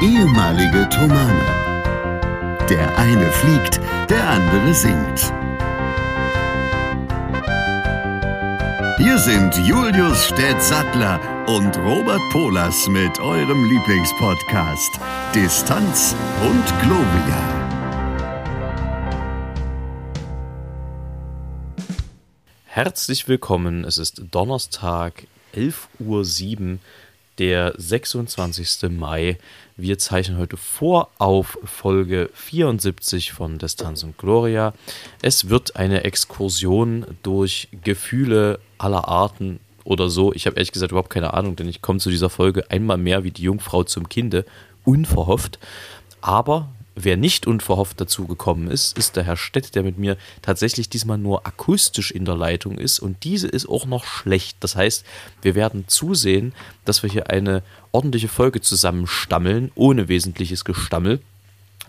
ehemalige 0.00 0.88
Tomane. 0.90 1.44
Der 2.70 2.96
eine 2.96 3.32
fliegt, 3.32 3.80
der 4.08 4.28
andere 4.28 4.72
singt. 4.72 5.32
Hier 8.98 9.18
sind 9.18 9.56
Julius 9.66 10.26
Städtsattler 10.26 11.20
und 11.48 11.76
Robert 11.78 12.20
Polas 12.30 12.86
mit 12.88 13.18
eurem 13.18 13.64
Lieblingspodcast 13.64 15.00
Distanz 15.34 16.14
und 16.42 16.64
Globia. 16.80 17.58
Herzlich 22.66 23.26
willkommen. 23.26 23.84
Es 23.84 23.98
ist 23.98 24.22
Donnerstag, 24.30 25.26
11.07 25.56 26.72
Uhr, 26.74 26.78
der 27.38 27.74
26. 27.76 28.90
Mai. 28.90 29.38
Wir 29.76 29.98
zeichnen 29.98 30.38
heute 30.38 30.56
vor 30.56 31.10
auf 31.18 31.58
Folge 31.64 32.30
74 32.34 33.32
von 33.32 33.58
Distanz 33.58 34.02
und 34.02 34.18
Gloria. 34.18 34.74
Es 35.22 35.48
wird 35.48 35.76
eine 35.76 36.04
Exkursion 36.04 37.06
durch 37.22 37.68
Gefühle 37.84 38.58
aller 38.76 39.06
Arten 39.08 39.60
oder 39.84 40.10
so. 40.10 40.32
Ich 40.34 40.46
habe 40.46 40.56
ehrlich 40.56 40.72
gesagt 40.72 40.92
überhaupt 40.92 41.10
keine 41.10 41.34
Ahnung, 41.34 41.56
denn 41.56 41.68
ich 41.68 41.80
komme 41.80 42.00
zu 42.00 42.10
dieser 42.10 42.28
Folge 42.28 42.70
einmal 42.70 42.98
mehr 42.98 43.24
wie 43.24 43.30
die 43.30 43.42
Jungfrau 43.42 43.84
zum 43.84 44.08
Kinde, 44.08 44.44
unverhofft. 44.84 45.58
Aber 46.20 46.68
Wer 47.00 47.16
nicht 47.16 47.46
unverhofft 47.46 48.00
dazu 48.00 48.26
gekommen 48.26 48.68
ist, 48.68 48.98
ist 48.98 49.14
der 49.14 49.22
Herr 49.22 49.36
Stett, 49.36 49.76
der 49.76 49.84
mit 49.84 49.98
mir 49.98 50.16
tatsächlich 50.42 50.88
diesmal 50.88 51.16
nur 51.16 51.46
akustisch 51.46 52.10
in 52.10 52.24
der 52.24 52.34
Leitung 52.34 52.76
ist 52.76 52.98
und 52.98 53.22
diese 53.22 53.46
ist 53.46 53.68
auch 53.68 53.86
noch 53.86 54.04
schlecht. 54.04 54.56
Das 54.58 54.74
heißt, 54.74 55.04
wir 55.40 55.54
werden 55.54 55.84
zusehen, 55.86 56.52
dass 56.84 57.04
wir 57.04 57.10
hier 57.10 57.30
eine 57.30 57.62
ordentliche 57.92 58.26
Folge 58.26 58.60
zusammenstammeln, 58.60 59.70
ohne 59.76 60.08
wesentliches 60.08 60.64
Gestammel. 60.64 61.20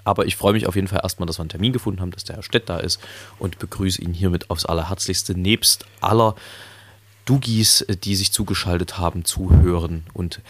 Aber 0.03 0.27
ich 0.27 0.35
freue 0.35 0.53
mich 0.53 0.67
auf 0.67 0.75
jeden 0.75 0.87
Fall 0.87 1.02
erstmal, 1.02 1.25
dass 1.25 1.39
wir 1.39 1.41
einen 1.41 1.49
Termin 1.49 1.73
gefunden 1.73 2.02
haben, 2.02 2.11
dass 2.11 2.25
der 2.25 2.35
Herr 2.35 2.43
Stett 2.43 2.69
da 2.69 2.77
ist 2.77 2.99
und 3.39 3.57
begrüße 3.57 4.03
ihn 4.03 4.13
hiermit 4.13 4.52
aufs 4.52 4.67
Allerherzlichste, 4.67 5.33
nebst 5.33 5.85
aller 6.02 6.35
Dugis, 7.25 7.83
die 8.03 8.15
sich 8.15 8.31
zugeschaltet 8.31 8.99
haben, 8.99 9.25
zuhören 9.25 10.03
und 10.13 10.41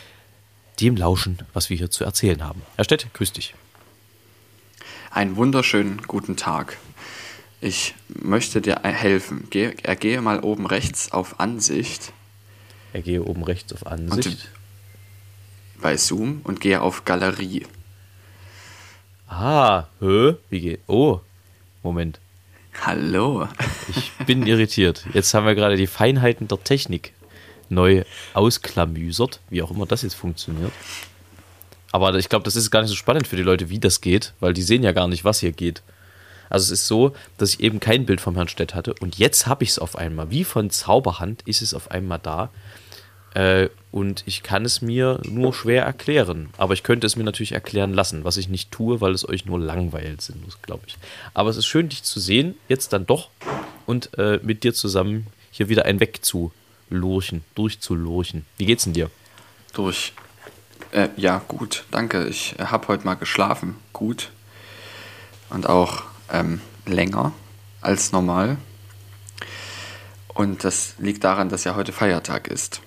dem 0.82 0.98
lauschen, 0.98 1.38
was 1.54 1.70
wir 1.70 1.78
hier 1.78 1.92
zu 1.92 2.04
erzählen 2.04 2.44
haben. 2.44 2.62
Herr 2.76 2.84
Stett, 2.84 3.08
grüß 3.14 3.32
dich. 3.32 3.54
Einen 5.12 5.36
wunderschönen 5.36 6.02
guten 6.08 6.36
Tag. 6.38 6.78
Ich 7.62 7.96
möchte 8.08 8.62
dir 8.62 8.80
helfen. 8.84 9.48
Geh, 9.50 9.74
ergehe 9.84 10.22
mal 10.22 10.40
oben 10.42 10.66
rechts 10.66 11.12
auf 11.12 11.40
Ansicht. 11.40 12.14
Ergehe 12.94 13.24
oben 13.24 13.44
rechts 13.44 13.74
auf 13.74 13.86
Ansicht. 13.88 14.50
bei 15.82 15.98
Zoom 15.98 16.42
und 16.44 16.60
gehe 16.62 16.82
auf 16.82 17.06
Galerie. 17.06 17.66
Ah, 19.28 19.86
hö? 20.00 20.36
Wie 20.50 20.62
geht? 20.62 20.82
Oh, 20.88 21.22
Moment. 21.84 22.20
Hallo. 22.86 23.48
Ich 23.90 24.12
bin 24.26 24.46
irritiert. 24.46 25.06
Jetzt 25.14 25.34
haben 25.34 25.46
wir 25.46 25.56
gerade 25.56 25.76
die 25.76 25.88
Feinheiten 25.88 26.48
der 26.48 26.64
Technik 26.64 27.14
neu 27.70 28.04
ausklamüsert, 28.34 29.40
wie 29.50 29.62
auch 29.62 29.72
immer 29.72 29.86
das 29.86 30.02
jetzt 30.02 30.16
funktioniert. 30.16 30.72
Aber 31.92 32.14
ich 32.16 32.30
glaube, 32.30 32.44
das 32.44 32.56
ist 32.56 32.72
gar 32.72 32.82
nicht 32.82 32.90
so 32.90 32.96
spannend 32.96 33.28
für 33.28 33.36
die 33.36 33.44
Leute, 33.44 33.70
wie 33.70 33.80
das 33.80 34.02
geht, 34.02 34.34
weil 34.40 34.54
die 34.54 34.62
sehen 34.62 34.84
ja 34.84 34.92
gar 34.92 35.08
nicht, 35.08 35.24
was 35.24 35.40
hier 35.40 35.52
geht. 35.52 35.82
Also 36.50 36.66
es 36.66 36.82
ist 36.82 36.88
so, 36.88 37.14
dass 37.38 37.54
ich 37.54 37.60
eben 37.60 37.80
kein 37.80 38.06
Bild 38.06 38.22
vom 38.22 38.36
Herrn 38.36 38.48
Stett 38.48 38.74
hatte 38.74 38.94
und 39.00 39.18
jetzt 39.18 39.48
habe 39.48 39.64
ich 39.64 39.72
es 39.72 39.80
auf 39.80 39.96
einmal. 39.96 40.32
Wie 40.32 40.44
von 40.44 40.70
Zauberhand 40.70 41.44
ist 41.44 41.62
es 41.62 41.74
auf 41.74 41.92
einmal 41.92 42.20
da. 42.22 42.50
Äh, 43.36 43.70
und 43.92 44.24
ich 44.26 44.42
kann 44.42 44.66
es 44.66 44.82
mir 44.82 45.20
nur 45.24 45.54
schwer 45.54 45.84
erklären. 45.84 46.50
Aber 46.58 46.74
ich 46.74 46.82
könnte 46.82 47.06
es 47.06 47.16
mir 47.16 47.24
natürlich 47.24 47.52
erklären 47.52 47.94
lassen, 47.94 48.24
was 48.24 48.38
ich 48.38 48.50
nicht 48.50 48.72
tue, 48.72 49.02
weil 49.02 49.14
es 49.14 49.28
euch 49.28 49.46
nur 49.46 49.60
langweilt, 49.60 50.22
sinnlos, 50.22 50.58
glaube 50.62 50.84
ich. 50.88 50.98
Aber 51.36 51.50
es 51.50 51.58
ist 51.58 51.68
schön, 51.68 51.90
dich 51.90 52.04
zu 52.04 52.20
sehen, 52.20 52.56
jetzt 52.68 52.94
dann 52.94 53.06
doch. 53.06 53.30
Und 53.86 54.18
äh, 54.18 54.40
mit 54.42 54.64
dir 54.64 54.74
zusammen 54.74 55.28
hier 55.52 55.70
wieder 55.70 55.86
ein 55.86 56.00
Weg 56.00 56.26
zu 56.26 56.52
lurchen, 56.90 57.44
durchzulurchen. 57.56 58.46
Wie 58.58 58.66
geht's 58.66 58.84
denn 58.84 58.94
dir? 58.94 59.12
Durch 59.74 60.14
äh, 60.92 61.10
ja, 61.16 61.42
gut, 61.48 61.86
danke. 61.92 62.28
Ich 62.28 62.58
äh, 62.60 62.66
habe 62.66 62.88
heute 62.88 63.06
mal 63.06 63.16
geschlafen. 63.16 63.76
Gut. 63.94 64.32
Und 65.50 65.68
auch 65.68 66.04
ähm, 66.32 66.62
länger 66.86 67.34
als 67.82 68.12
normal. 68.12 68.58
Und 70.28 70.64
das 70.64 70.96
liegt 71.00 71.24
daran, 71.24 71.50
dass 71.50 71.64
ja 71.64 71.76
heute 71.76 71.92
Feiertag 71.92 72.48
ist. 72.48 72.82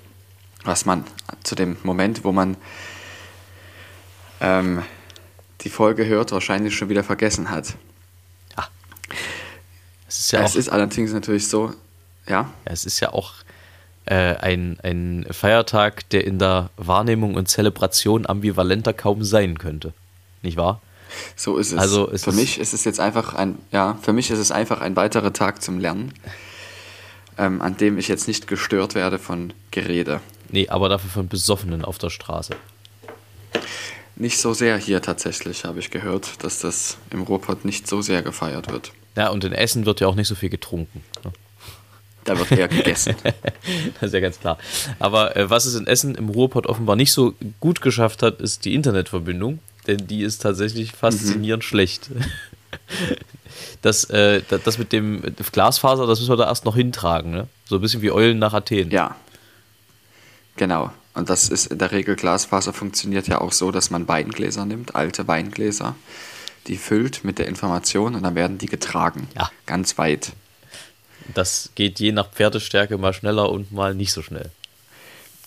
Was 0.65 0.85
man 0.85 1.05
zu 1.43 1.55
dem 1.55 1.77
Moment, 1.83 2.25
wo 2.25 2.33
man 2.33 2.57
ähm, 4.41 4.83
die 5.63 5.71
Folge 5.71 6.07
hört, 6.07 6.33
wahrscheinlich 6.33 6.75
schon 6.77 6.89
wieder 6.89 7.05
vergessen 7.05 7.51
hat. 7.51 7.75
Ah. 8.57 8.67
Es 10.09 10.21
ist, 10.21 10.33
ja 10.33 10.41
es 10.43 10.57
ist 10.57 10.69
allerdings 10.69 11.13
natürlich 11.13 11.49
so, 11.49 11.75
ja. 12.27 12.33
ja 12.43 12.53
es 12.65 12.84
ist 12.84 13.01
ja 13.01 13.13
auch 13.13 13.34
äh, 14.07 14.37
ein, 14.37 14.79
ein 14.83 15.27
Feiertag, 15.31 16.09
der 16.11 16.25
in 16.27 16.39
der 16.39 16.71
Wahrnehmung 16.77 17.35
und 17.35 17.49
Zelebration 17.49 18.27
ambivalenter 18.27 18.93
kaum 18.93 19.25
sein 19.25 19.59
könnte. 19.59 19.93
Nicht 20.43 20.57
wahr? 20.57 20.81
So 21.37 21.59
ist 21.59 21.73
es. 21.73 21.79
Also 21.79 22.07
ist 22.07 22.25
für 22.25 22.33
mich 22.33 22.59
ist 22.59 22.73
es 22.73 22.85
jetzt 22.85 23.01
einfach 23.01 23.35
ein, 23.35 23.59
ja, 23.71 23.99
für 24.03 24.13
mich 24.13 24.31
ist 24.31 24.39
es 24.39 24.51
einfach 24.51 24.81
ein 24.81 24.97
weiterer 24.97 25.33
Tag 25.33 25.63
zum 25.63 25.79
Lernen, 25.79 26.13
ähm, 27.39 27.61
an 27.63 27.77
dem 27.77 27.99
ich 27.99 28.09
jetzt 28.09 28.29
nicht 28.29 28.47
gestört 28.47 28.95
werde 28.95 29.19
von 29.19 29.53
Gerede. 29.71 30.21
Nee, 30.51 30.69
aber 30.69 30.89
dafür 30.89 31.11
von 31.11 31.29
Besoffenen 31.29 31.84
auf 31.84 31.99
der 31.99 32.11
Straße. 32.11 32.55
Nicht 34.17 34.39
so 34.39 34.53
sehr 34.53 34.77
hier 34.77 35.01
tatsächlich, 35.01 35.65
habe 35.65 35.81
ich 35.81 35.91
gehört, 35.91 36.45
dass 36.45 36.59
das 36.61 36.99
im 37.11 37.23
Ruhrpott 37.23 37.65
nicht 37.65 37.89
so 37.89 38.03
sehr 38.03 38.23
gefeiert 38.23 38.71
wird. 38.71 38.93
Ja, 39.17 39.29
und 39.31 39.45
in 39.45 39.53
Essen 39.53 39.87
wird 39.87 40.01
ja 40.01 40.07
auch 40.07 40.15
nicht 40.15 40.29
so 40.29 40.34
viel 40.34 40.51
getrunken. 40.51 41.03
Ne? 41.25 41.33
Da 42.25 42.38
wird 42.38 42.53
eher 42.53 42.69
gegessen. 42.69 43.16
das 43.25 44.03
ist 44.03 44.15
ja 44.15 44.21
ganz 44.21 44.38
klar. 44.38 44.59
Aber 44.99 45.37
äh, 45.37 45.50
was 45.50 45.65
es 45.65 45.75
in 45.75 45.87
Essen 45.87 46.15
im 46.15 46.28
Ruhrpott 46.28 46.66
offenbar 46.66 46.97
nicht 46.97 47.12
so 47.12 47.34
gut 47.60 47.81
geschafft 47.81 48.22
hat, 48.22 48.41
ist 48.41 48.65
die 48.65 48.75
Internetverbindung. 48.75 49.59
Denn 49.87 50.06
die 50.06 50.22
ist 50.22 50.43
tatsächlich 50.43 50.93
faszinierend 50.93 51.65
mhm. 51.65 51.66
schlecht. 51.66 52.10
Das, 53.83 54.05
äh, 54.05 54.43
das 54.65 54.78
mit 54.78 54.93
dem 54.93 55.22
Glasfaser, 55.53 56.06
das 56.06 56.21
müssen 56.21 56.33
wir 56.33 56.37
da 56.37 56.47
erst 56.47 56.65
noch 56.65 56.77
hintragen. 56.77 57.33
Ne? 57.33 57.49
So 57.66 57.77
ein 57.77 57.81
bisschen 57.81 58.00
wie 58.00 58.10
Eulen 58.10 58.39
nach 58.39 58.54
Athen. 58.54 58.91
Ja. 58.91 59.16
Genau. 60.56 60.91
Und 61.15 61.28
das 61.28 61.49
ist 61.49 61.66
in 61.66 61.78
der 61.78 61.93
Regel 61.93 62.16
Glasfaser 62.16 62.72
funktioniert 62.72 63.28
ja 63.28 63.41
auch 63.41 63.53
so, 63.53 63.71
dass 63.71 63.91
man 63.91 64.09
Weingläser 64.09 64.65
nimmt, 64.65 64.94
alte 64.94 65.28
Weingläser, 65.28 65.94
die 66.66 66.77
füllt 66.77 67.25
mit 67.25 67.39
der 67.39 67.49
Information 67.49 68.15
und 68.15 68.22
dann 68.22 68.34
werden 68.34 68.59
die 68.59 68.66
getragen. 68.66 69.28
Ja. 69.34 69.50
Ganz 69.66 69.99
weit. 69.99 70.33
Das 71.34 71.71
geht 71.75 72.00
je 72.00 72.12
nach 72.12 72.31
Pferdestärke 72.31 72.99
mal 72.99 73.12
schneller 73.12 73.50
und 73.50 73.72
mal 73.72 73.94
nicht 73.94 74.12
so 74.12 74.22
schnell. 74.22 74.50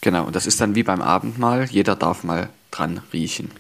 Genau, 0.01 0.25
und 0.25 0.35
das 0.35 0.45
ist 0.45 0.61
dann 0.61 0.75
wie 0.75 0.83
beim 0.83 1.01
Abendmahl. 1.01 1.65
Jeder 1.65 1.95
darf 1.95 2.23
mal 2.23 2.49
dran 2.71 3.01
riechen. 3.11 3.51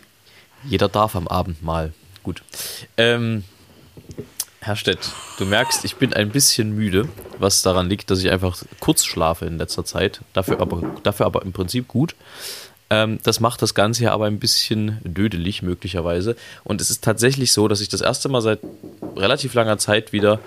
Jeder 0.63 0.89
darf 0.89 1.15
am 1.15 1.27
Abendmahl. 1.27 1.93
Gut. 2.23 2.43
Ähm, 2.97 3.43
Herr 4.59 4.75
Stett, 4.75 5.11
du 5.37 5.45
merkst, 5.45 5.85
ich 5.85 5.97
bin 5.97 6.13
ein 6.13 6.29
bisschen 6.29 6.75
müde, 6.75 7.07
was 7.37 7.61
daran 7.61 7.87
liegt, 7.87 8.09
dass 8.09 8.19
ich 8.19 8.31
einfach 8.31 8.57
kurz 8.79 9.05
schlafe 9.05 9.45
in 9.45 9.57
letzter 9.57 9.85
Zeit. 9.85 10.21
Dafür 10.33 10.59
aber, 10.59 10.81
dafür 11.03 11.27
aber 11.27 11.43
im 11.43 11.53
Prinzip 11.53 11.87
gut. 11.87 12.15
Ähm, 12.89 13.19
das 13.23 13.39
macht 13.39 13.61
das 13.61 13.73
Ganze 13.73 14.05
ja 14.05 14.11
aber 14.11 14.25
ein 14.25 14.39
bisschen 14.39 14.99
dödelig, 15.03 15.61
möglicherweise. 15.61 16.35
Und 16.63 16.81
es 16.81 16.89
ist 16.89 17.03
tatsächlich 17.03 17.53
so, 17.53 17.67
dass 17.67 17.81
ich 17.81 17.89
das 17.89 18.01
erste 18.01 18.29
Mal 18.29 18.41
seit 18.41 18.59
relativ 19.15 19.53
langer 19.53 19.77
Zeit 19.77 20.13
wieder 20.13 20.39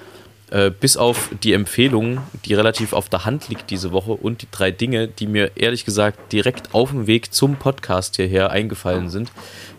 äh, 0.50 0.70
bis 0.70 0.96
auf 0.96 1.30
die 1.42 1.52
Empfehlung, 1.52 2.22
die 2.44 2.54
relativ 2.54 2.92
auf 2.92 3.08
der 3.08 3.24
Hand 3.24 3.48
liegt 3.48 3.70
diese 3.70 3.92
Woche 3.92 4.12
und 4.12 4.42
die 4.42 4.48
drei 4.50 4.70
Dinge, 4.70 5.06
die 5.06 5.26
mir 5.26 5.52
ehrlich 5.56 5.84
gesagt 5.84 6.32
direkt 6.32 6.74
auf 6.74 6.90
dem 6.90 7.06
Weg 7.06 7.34
zum 7.34 7.56
Podcast 7.56 8.16
hierher 8.16 8.50
eingefallen 8.50 9.10
sind, 9.10 9.30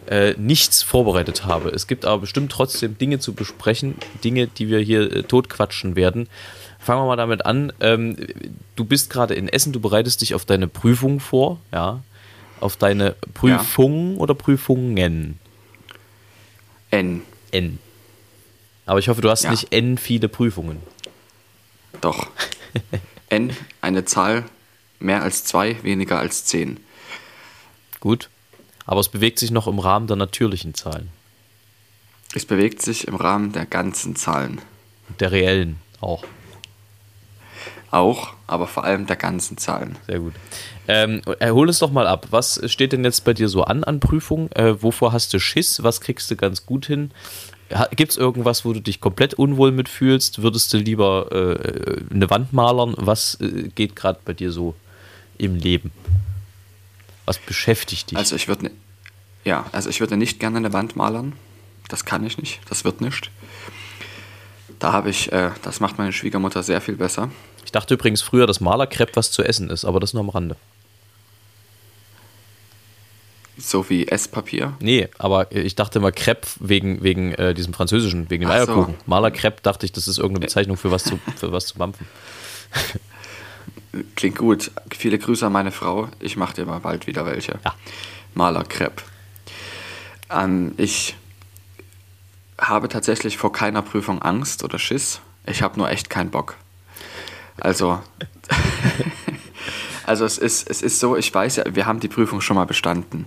äh, 0.07 0.33
nichts 0.37 0.83
vorbereitet 0.83 1.45
habe. 1.45 1.69
Es 1.69 1.87
gibt 1.87 2.05
aber 2.05 2.21
bestimmt 2.21 2.51
trotzdem 2.51 2.97
Dinge 2.97 3.19
zu 3.19 3.33
besprechen, 3.33 3.95
Dinge, 4.23 4.47
die 4.47 4.69
wir 4.69 4.79
hier 4.79 5.11
äh, 5.11 5.23
totquatschen 5.23 5.95
werden. 5.95 6.27
Fangen 6.79 7.01
wir 7.01 7.07
mal 7.07 7.15
damit 7.15 7.45
an. 7.45 7.73
Ähm, 7.79 8.15
du 8.75 8.85
bist 8.85 9.09
gerade 9.09 9.33
in 9.33 9.49
Essen, 9.49 9.73
du 9.73 9.79
bereitest 9.79 10.21
dich 10.21 10.35
auf 10.35 10.45
deine 10.45 10.67
Prüfung 10.67 11.19
vor, 11.19 11.59
ja? 11.71 12.01
Auf 12.59 12.75
deine 12.75 13.15
Prüfung 13.33 14.15
ja. 14.15 14.19
oder 14.19 14.33
Prüfungen? 14.35 15.39
N. 16.91 17.21
N. 17.51 17.79
Aber 18.89 18.97
ich 18.97 19.07
hoffe, 19.07 19.21
du 19.21 19.29
hast 19.29 19.43
ja. 19.43 19.51
nicht 19.51 19.71
n 19.71 19.99
viele 19.99 20.27
Prüfungen. 20.27 20.81
Doch. 22.01 22.27
n, 23.29 23.55
eine 23.81 24.03
Zahl 24.03 24.45
mehr 24.97 25.21
als 25.21 25.43
zwei, 25.43 25.77
weniger 25.83 26.17
als 26.17 26.45
zehn. 26.45 26.79
Gut. 27.99 28.29
Aber 28.87 28.99
es 28.99 29.09
bewegt 29.09 29.37
sich 29.37 29.51
noch 29.51 29.67
im 29.67 29.77
Rahmen 29.77 30.07
der 30.07 30.15
natürlichen 30.15 30.73
Zahlen. 30.73 31.09
Es 32.33 32.45
bewegt 32.45 32.81
sich 32.81 33.07
im 33.07 33.15
Rahmen 33.15 33.51
der 33.51 33.67
ganzen 33.67 34.15
Zahlen. 34.15 34.59
Der 35.19 35.31
reellen 35.31 35.77
auch. 36.01 36.23
Auch, 37.91 38.33
aber 38.47 38.65
vor 38.65 38.85
allem 38.85 39.05
der 39.05 39.17
ganzen 39.17 39.59
Zahlen. 39.59 39.97
Sehr 40.07 40.19
gut. 40.19 40.33
Ähm, 40.87 41.21
hol 41.27 41.69
es 41.69 41.77
doch 41.77 41.91
mal 41.91 42.07
ab. 42.07 42.27
Was 42.31 42.59
steht 42.71 42.93
denn 42.93 43.03
jetzt 43.03 43.23
bei 43.23 43.35
dir 43.35 43.49
so 43.49 43.63
an 43.65 43.83
an 43.83 43.99
Prüfung? 43.99 44.51
Äh, 44.53 44.81
wovor 44.81 45.11
hast 45.11 45.31
du 45.33 45.39
Schiss? 45.39 45.83
Was 45.83 46.01
kriegst 46.01 46.31
du 46.31 46.35
ganz 46.35 46.65
gut 46.65 46.87
hin? 46.87 47.11
Gibt 47.95 48.11
es 48.11 48.17
irgendwas, 48.17 48.65
wo 48.65 48.73
du 48.73 48.81
dich 48.81 48.99
komplett 48.99 49.35
unwohl 49.35 49.71
mitfühlst? 49.71 50.41
Würdest 50.41 50.73
du 50.73 50.77
lieber 50.77 51.31
äh, 51.31 52.01
eine 52.11 52.29
Wand 52.29 52.51
malern? 52.51 52.95
Was 52.97 53.35
äh, 53.41 53.69
geht 53.75 53.95
gerade 53.95 54.19
bei 54.25 54.33
dir 54.33 54.51
so 54.51 54.73
im 55.37 55.55
Leben? 55.55 55.91
Was 57.25 57.37
beschäftigt 57.37 58.11
dich? 58.11 58.17
Also 58.17 58.35
ich 58.35 58.47
würde 58.47 58.71
ja, 59.45 59.65
also 59.71 59.89
ich 59.89 59.99
würde 59.99 60.17
nicht 60.17 60.39
gerne 60.39 60.57
eine 60.57 60.73
Wand 60.73 60.95
malern. 60.95 61.33
Das 61.87 62.05
kann 62.05 62.25
ich 62.25 62.37
nicht. 62.37 62.59
Das 62.69 62.83
wird 62.83 63.01
nicht. 63.01 63.31
Da 64.79 64.91
habe 64.91 65.09
ich, 65.09 65.31
äh, 65.31 65.51
das 65.61 65.79
macht 65.79 65.97
meine 65.97 66.13
Schwiegermutter 66.13 66.63
sehr 66.63 66.81
viel 66.81 66.95
besser. 66.95 67.29
Ich 67.65 67.71
dachte 67.71 67.93
übrigens 67.93 68.21
früher, 68.21 68.47
dass 68.47 68.61
Malerkrepp 68.61 69.15
was 69.15 69.31
zu 69.31 69.43
essen 69.43 69.69
ist, 69.69 69.85
aber 69.85 69.99
das 69.99 70.13
nur 70.13 70.23
am 70.23 70.29
Rande. 70.29 70.55
So 73.59 73.89
wie 73.89 74.07
Esspapier? 74.07 74.73
Nee, 74.79 75.09
aber 75.17 75.51
ich 75.51 75.75
dachte 75.75 75.99
immer 75.99 76.11
Crepe 76.11 76.47
wegen, 76.59 77.03
wegen 77.03 77.33
äh, 77.33 77.53
diesem 77.53 77.73
französischen, 77.73 78.29
wegen 78.29 78.41
dem 78.41 78.49
Ach 78.49 78.55
Eierkuchen. 78.55 78.95
So. 78.97 79.03
Malerkrepp 79.05 79.61
dachte 79.63 79.85
ich, 79.85 79.91
das 79.91 80.07
ist 80.07 80.17
irgendeine 80.17 80.45
Bezeichnung 80.45 80.77
für 80.77 80.91
was 80.91 81.03
zu, 81.03 81.19
für 81.35 81.51
was 81.51 81.67
zu 81.67 81.77
mampfen. 81.77 82.07
Klingt 84.15 84.37
gut. 84.37 84.71
Viele 84.91 85.17
Grüße 85.17 85.45
an 85.45 85.51
meine 85.51 85.71
Frau. 85.71 86.07
Ich 86.19 86.37
mache 86.37 86.53
dir 86.53 86.65
mal 86.65 86.79
bald 86.79 87.07
wieder 87.07 87.25
welche. 87.25 87.59
Ja. 87.65 87.73
Malerkrepp. 88.33 89.03
Ähm, 90.29 90.73
ich 90.77 91.15
habe 92.59 92.87
tatsächlich 92.87 93.37
vor 93.37 93.51
keiner 93.51 93.81
Prüfung 93.81 94.21
Angst 94.21 94.63
oder 94.63 94.79
Schiss. 94.79 95.21
Ich 95.45 95.61
habe 95.61 95.77
nur 95.77 95.89
echt 95.89 96.09
keinen 96.09 96.29
Bock. 96.29 96.55
Also, 97.57 97.99
also 100.05 100.25
es, 100.25 100.37
ist, 100.37 100.69
es 100.69 100.81
ist 100.81 100.99
so, 100.99 101.17
ich 101.17 101.33
weiß 101.33 101.57
ja, 101.57 101.63
wir 101.73 101.85
haben 101.85 101.99
die 101.99 102.07
Prüfung 102.07 102.41
schon 102.41 102.55
mal 102.55 102.65
bestanden. 102.65 103.25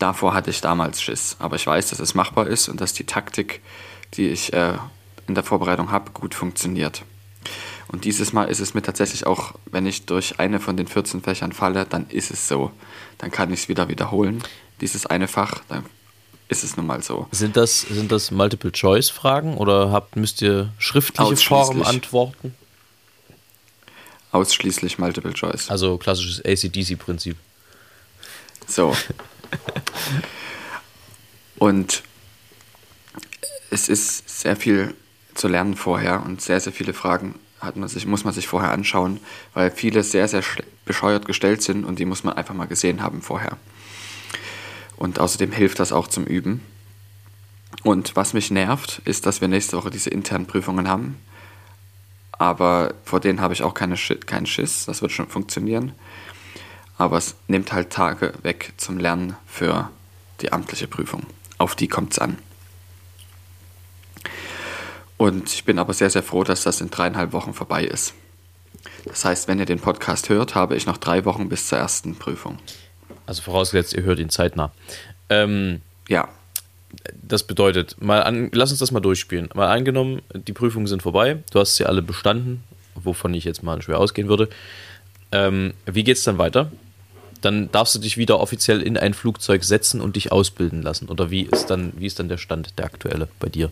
Davor 0.00 0.32
hatte 0.32 0.50
ich 0.50 0.60
damals 0.62 1.00
Schiss. 1.00 1.36
Aber 1.38 1.56
ich 1.56 1.66
weiß, 1.66 1.90
dass 1.90 2.00
es 2.00 2.14
machbar 2.14 2.48
ist 2.48 2.68
und 2.68 2.80
dass 2.80 2.94
die 2.94 3.04
Taktik, 3.04 3.60
die 4.14 4.28
ich 4.28 4.52
äh, 4.52 4.72
in 5.28 5.34
der 5.34 5.44
Vorbereitung 5.44 5.92
habe, 5.92 6.10
gut 6.10 6.34
funktioniert. 6.34 7.02
Und 7.88 8.04
dieses 8.04 8.32
Mal 8.32 8.44
ist 8.44 8.60
es 8.60 8.72
mir 8.72 8.82
tatsächlich 8.82 9.26
auch, 9.26 9.54
wenn 9.66 9.84
ich 9.84 10.06
durch 10.06 10.40
eine 10.40 10.58
von 10.58 10.76
den 10.76 10.86
14 10.86 11.20
Fächern 11.22 11.52
falle, 11.52 11.84
dann 11.84 12.08
ist 12.08 12.30
es 12.30 12.48
so. 12.48 12.72
Dann 13.18 13.30
kann 13.30 13.52
ich 13.52 13.60
es 13.60 13.68
wieder 13.68 13.88
wiederholen, 13.88 14.42
dieses 14.80 15.04
eine 15.06 15.28
Fach. 15.28 15.60
Dann 15.68 15.84
ist 16.48 16.64
es 16.64 16.78
nun 16.78 16.86
mal 16.86 17.02
so. 17.02 17.26
Sind 17.30 17.58
das, 17.58 17.82
sind 17.82 18.10
das 18.10 18.30
Multiple-Choice-Fragen 18.30 19.56
oder 19.58 19.92
habt, 19.92 20.16
müsst 20.16 20.40
ihr 20.40 20.72
schriftliche 20.78 21.36
Form 21.36 21.82
antworten? 21.82 22.54
Ausschließlich 24.32 24.98
Multiple 24.98 25.34
Choice. 25.34 25.68
Also 25.68 25.98
klassisches 25.98 26.42
ACDC-Prinzip. 26.42 27.36
So. 28.66 28.96
Und 31.58 32.02
es 33.70 33.88
ist 33.88 34.40
sehr 34.40 34.56
viel 34.56 34.94
zu 35.34 35.48
lernen 35.48 35.76
vorher 35.76 36.24
und 36.24 36.40
sehr, 36.40 36.58
sehr 36.58 36.72
viele 36.72 36.92
Fragen 36.92 37.34
hat 37.60 37.76
man 37.76 37.88
sich, 37.88 38.06
muss 38.06 38.24
man 38.24 38.34
sich 38.34 38.48
vorher 38.48 38.72
anschauen, 38.72 39.20
weil 39.54 39.70
viele 39.70 40.02
sehr, 40.02 40.26
sehr 40.26 40.42
bescheuert 40.84 41.26
gestellt 41.26 41.62
sind 41.62 41.84
und 41.84 41.98
die 41.98 42.06
muss 42.06 42.24
man 42.24 42.34
einfach 42.34 42.54
mal 42.54 42.66
gesehen 42.66 43.02
haben 43.02 43.22
vorher. 43.22 43.56
Und 44.96 45.18
außerdem 45.18 45.52
hilft 45.52 45.78
das 45.78 45.92
auch 45.92 46.08
zum 46.08 46.24
Üben. 46.24 46.62
Und 47.84 48.16
was 48.16 48.32
mich 48.32 48.50
nervt, 48.50 49.00
ist, 49.04 49.26
dass 49.26 49.40
wir 49.40 49.48
nächste 49.48 49.76
Woche 49.76 49.90
diese 49.90 50.10
internen 50.10 50.46
Prüfungen 50.46 50.88
haben. 50.88 51.16
Aber 52.32 52.94
vor 53.04 53.20
denen 53.20 53.40
habe 53.40 53.54
ich 53.54 53.62
auch 53.62 53.74
keine 53.74 53.96
Sch 53.96 54.14
keinen 54.26 54.46
Schiss, 54.46 54.86
das 54.86 55.02
wird 55.02 55.12
schon 55.12 55.28
funktionieren. 55.28 55.92
Aber 57.00 57.16
es 57.16 57.34
nimmt 57.48 57.72
halt 57.72 57.88
Tage 57.88 58.34
weg 58.42 58.74
zum 58.76 58.98
Lernen 58.98 59.34
für 59.46 59.90
die 60.42 60.52
amtliche 60.52 60.86
Prüfung. 60.86 61.24
Auf 61.56 61.74
die 61.74 61.88
kommt 61.88 62.12
es 62.12 62.18
an. 62.18 62.36
Und 65.16 65.50
ich 65.50 65.64
bin 65.64 65.78
aber 65.78 65.94
sehr, 65.94 66.10
sehr 66.10 66.22
froh, 66.22 66.44
dass 66.44 66.62
das 66.62 66.82
in 66.82 66.90
dreieinhalb 66.90 67.32
Wochen 67.32 67.54
vorbei 67.54 67.84
ist. 67.84 68.12
Das 69.06 69.24
heißt, 69.24 69.48
wenn 69.48 69.58
ihr 69.58 69.64
den 69.64 69.80
Podcast 69.80 70.28
hört, 70.28 70.54
habe 70.54 70.76
ich 70.76 70.84
noch 70.84 70.98
drei 70.98 71.24
Wochen 71.24 71.48
bis 71.48 71.68
zur 71.68 71.78
ersten 71.78 72.16
Prüfung. 72.16 72.58
Also 73.24 73.40
vorausgesetzt, 73.40 73.94
ihr 73.94 74.02
hört 74.02 74.18
ihn 74.18 74.28
zeitnah. 74.28 74.70
Ähm, 75.30 75.80
ja. 76.06 76.28
Das 77.22 77.44
bedeutet, 77.44 77.96
mal 78.02 78.22
an, 78.24 78.50
lass 78.52 78.72
uns 78.72 78.80
das 78.80 78.90
mal 78.90 79.00
durchspielen. 79.00 79.48
Mal 79.54 79.68
angenommen, 79.68 80.20
die 80.34 80.52
Prüfungen 80.52 80.86
sind 80.86 81.00
vorbei, 81.00 81.42
du 81.50 81.60
hast 81.60 81.76
sie 81.76 81.86
alle 81.86 82.02
bestanden, 82.02 82.62
wovon 82.94 83.32
ich 83.32 83.44
jetzt 83.44 83.62
mal 83.62 83.80
schwer 83.80 83.98
ausgehen 83.98 84.28
würde. 84.28 84.50
Ähm, 85.32 85.72
wie 85.86 86.04
geht 86.04 86.18
es 86.18 86.24
dann 86.24 86.36
weiter? 86.36 86.70
Dann 87.40 87.70
darfst 87.72 87.94
du 87.94 87.98
dich 87.98 88.16
wieder 88.16 88.40
offiziell 88.40 88.82
in 88.82 88.96
ein 88.96 89.14
Flugzeug 89.14 89.64
setzen 89.64 90.00
und 90.00 90.16
dich 90.16 90.32
ausbilden 90.32 90.82
lassen. 90.82 91.08
Oder 91.08 91.30
wie 91.30 91.42
ist 91.42 91.66
dann, 91.66 91.92
wie 91.96 92.06
ist 92.06 92.18
dann 92.18 92.28
der 92.28 92.38
Stand, 92.38 92.78
der 92.78 92.86
aktuelle 92.86 93.28
bei 93.38 93.48
dir? 93.48 93.70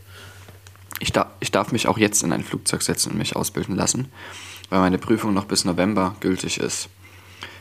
Ich, 1.00 1.12
da, 1.12 1.30
ich 1.40 1.52
darf 1.52 1.70
mich 1.70 1.86
auch 1.86 1.98
jetzt 1.98 2.22
in 2.22 2.32
ein 2.32 2.42
Flugzeug 2.42 2.82
setzen 2.82 3.12
und 3.12 3.18
mich 3.18 3.36
ausbilden 3.36 3.76
lassen, 3.76 4.08
weil 4.70 4.80
meine 4.80 4.98
Prüfung 4.98 5.34
noch 5.34 5.44
bis 5.44 5.64
November 5.64 6.16
gültig 6.20 6.58
ist. 6.58 6.88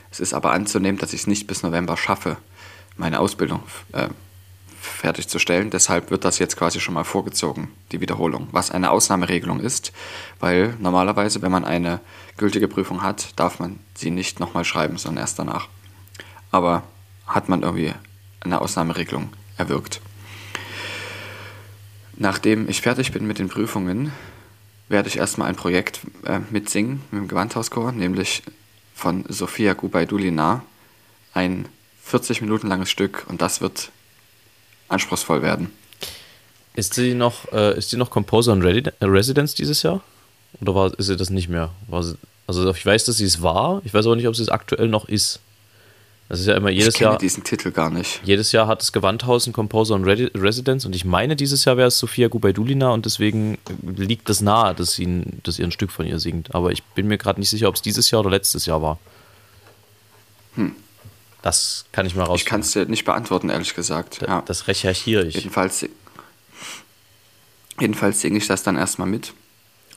Es 0.10 0.20
ist 0.20 0.34
aber 0.34 0.52
anzunehmen, 0.54 0.98
dass 0.98 1.14
ich 1.14 1.22
es 1.22 1.28
nicht 1.28 1.48
bis 1.48 1.64
November 1.64 1.98
schaffe, 1.98 2.38
meine 2.96 3.20
Ausbildung 3.20 3.62
äh, 3.92 4.08
fertigzustellen. 4.80 5.70
Deshalb 5.70 6.10
wird 6.10 6.26
das 6.26 6.40
jetzt 6.40 6.58
quasi 6.58 6.80
schon 6.80 6.94
mal 6.94 7.04
vorgezogen, 7.04 7.70
die 7.92 8.02
Wiederholung, 8.02 8.48
was 8.52 8.72
eine 8.72 8.90
Ausnahmeregelung 8.90 9.60
ist, 9.60 9.92
weil 10.40 10.76
normalerweise, 10.80 11.42
wenn 11.42 11.52
man 11.52 11.66
eine 11.66 12.00
gültige 12.38 12.68
Prüfung 12.68 13.04
hat, 13.04 13.28
darf 13.36 13.60
man 13.60 13.80
sie 13.94 14.12
nicht 14.12 14.40
nochmal 14.40 14.66
schreiben, 14.66 14.98
sondern 14.98 15.24
erst 15.24 15.38
danach. 15.40 15.68
Aber 16.52 16.84
hat 17.26 17.50
man 17.50 17.64
irgendwie 17.64 17.94
eine 18.40 18.62
Ausnahmeregelung 18.62 19.30
erwirkt. 19.58 20.02
Nachdem 22.16 22.70
ich 22.70 22.82
fertig 22.82 23.12
bin 23.12 23.28
mit 23.28 23.40
den 23.40 23.50
Prüfungen, 23.50 24.12
werde 24.90 25.10
ich 25.10 25.18
erstmal 25.18 25.50
ein 25.50 25.56
Projekt 25.56 26.00
äh, 26.26 26.40
mitsingen 26.50 27.02
mit 27.12 27.22
dem 27.22 27.28
Gewandhauschor, 27.28 27.92
nämlich 27.92 28.44
von 28.96 29.26
Sophia 29.28 29.74
Gubaidulina, 29.74 30.64
ein 31.34 31.68
40 32.04 32.42
Minuten 32.42 32.68
langes 32.68 32.90
Stück 32.90 33.26
und 33.28 33.42
das 33.42 33.62
wird 33.62 33.92
anspruchsvoll 34.88 35.42
werden. 35.42 35.72
Ist 36.74 36.94
sie 36.94 37.14
noch, 37.14 37.52
äh, 37.52 37.78
ist 37.78 37.90
sie 37.90 37.98
noch 37.98 38.10
Composer 38.10 38.54
in 38.54 38.86
Residence 39.02 39.56
dieses 39.56 39.84
Jahr? 39.84 40.02
Oder 40.62 40.76
war, 40.76 41.00
ist 41.00 41.08
sie 41.08 41.18
das 41.18 41.30
nicht 41.30 41.50
mehr? 41.50 41.72
Sie, 42.02 42.16
also 42.48 42.70
ich 42.72 42.86
weiß, 42.86 43.06
dass 43.06 43.18
sie 43.18 43.26
es 43.26 43.42
war, 43.42 43.82
ich 43.84 43.94
weiß 43.94 44.06
aber 44.06 44.16
nicht, 44.16 44.28
ob 44.28 44.36
sie 44.36 44.44
es 44.44 44.50
aktuell 44.50 44.88
noch 44.88 45.08
ist. 45.08 45.40
Das 46.30 46.42
ist 46.42 46.48
ja 46.48 46.56
immer 46.56 46.70
jedes 46.70 46.96
ich 46.96 47.00
kenne 47.00 47.12
Jahr. 47.12 47.18
diesen 47.18 47.44
Titel 47.44 47.72
gar 47.72 47.90
nicht. 47.90 48.20
Jedes 48.26 48.52
Jahr 48.52 48.68
hat 48.68 48.82
das 48.82 48.92
Gewandhaus 48.92 49.48
ein 49.48 49.54
Composer 49.54 49.96
und 49.96 50.04
Residence 50.04 50.86
und 50.86 50.94
ich 50.94 51.06
meine, 51.06 51.38
dieses 51.38 51.64
Jahr 51.64 51.78
wäre 51.78 51.88
es 51.88 52.00
Sophia 52.00 52.28
Gubaidulina 52.28 52.90
und 52.90 53.06
deswegen 53.06 53.58
liegt 53.82 54.28
das 54.28 54.42
nahe, 54.42 54.76
dass 54.76 54.94
sie, 54.94 55.06
ein, 55.06 55.40
dass 55.44 55.58
ihr 55.58 55.66
ein 55.66 55.72
Stück 55.72 55.90
von 55.90 56.06
ihr 56.06 56.20
singt. 56.20 56.54
Aber 56.54 56.72
ich 56.72 56.84
bin 56.84 57.08
mir 57.08 57.18
gerade 57.18 57.40
nicht 57.40 57.50
sicher, 57.50 57.70
ob 57.70 57.76
es 57.76 57.82
dieses 57.82 58.12
Jahr 58.12 58.22
oder 58.22 58.30
letztes 58.30 58.66
Jahr 58.66 58.82
war. 58.82 59.00
Hm. 60.56 60.76
Das 61.42 61.86
kann 61.94 62.06
ich 62.06 62.14
mal 62.14 62.24
raus. 62.24 62.42
Ich 62.42 62.46
kann 62.46 62.60
es 62.60 62.72
dir 62.72 62.86
nicht 62.88 63.06
beantworten, 63.06 63.50
ehrlich 63.50 63.74
gesagt. 63.74 64.22
Da, 64.22 64.28
ja. 64.28 64.42
Das 64.46 64.68
recherchiere 64.68 65.26
ich. 65.26 65.36
Jedenfalls, 65.36 65.86
jedenfalls 67.80 68.20
singe 68.20 68.38
ich 68.38 68.48
das 68.48 68.64
dann 68.64 68.76
erstmal 68.76 69.08
mit 69.08 69.34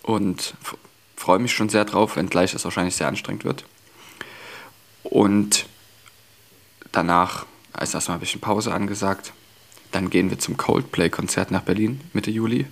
und 0.02 0.54
freue 1.16 1.40
mich 1.40 1.52
schon 1.52 1.68
sehr 1.68 1.84
drauf, 1.84 2.14
wenngleich 2.14 2.54
es 2.54 2.62
wahrscheinlich 2.62 2.94
sehr 2.94 3.08
anstrengend 3.08 3.44
wird. 3.44 3.64
Und 5.02 5.66
Danach 6.92 7.46
ist 7.80 7.94
erstmal 7.94 8.16
ein 8.16 8.20
bisschen 8.20 8.40
Pause 8.40 8.72
angesagt. 8.72 9.32
Dann 9.92 10.10
gehen 10.10 10.30
wir 10.30 10.38
zum 10.38 10.56
Coldplay-Konzert 10.56 11.50
nach 11.50 11.62
Berlin 11.62 12.00
Mitte 12.12 12.30
Juli. 12.30 12.66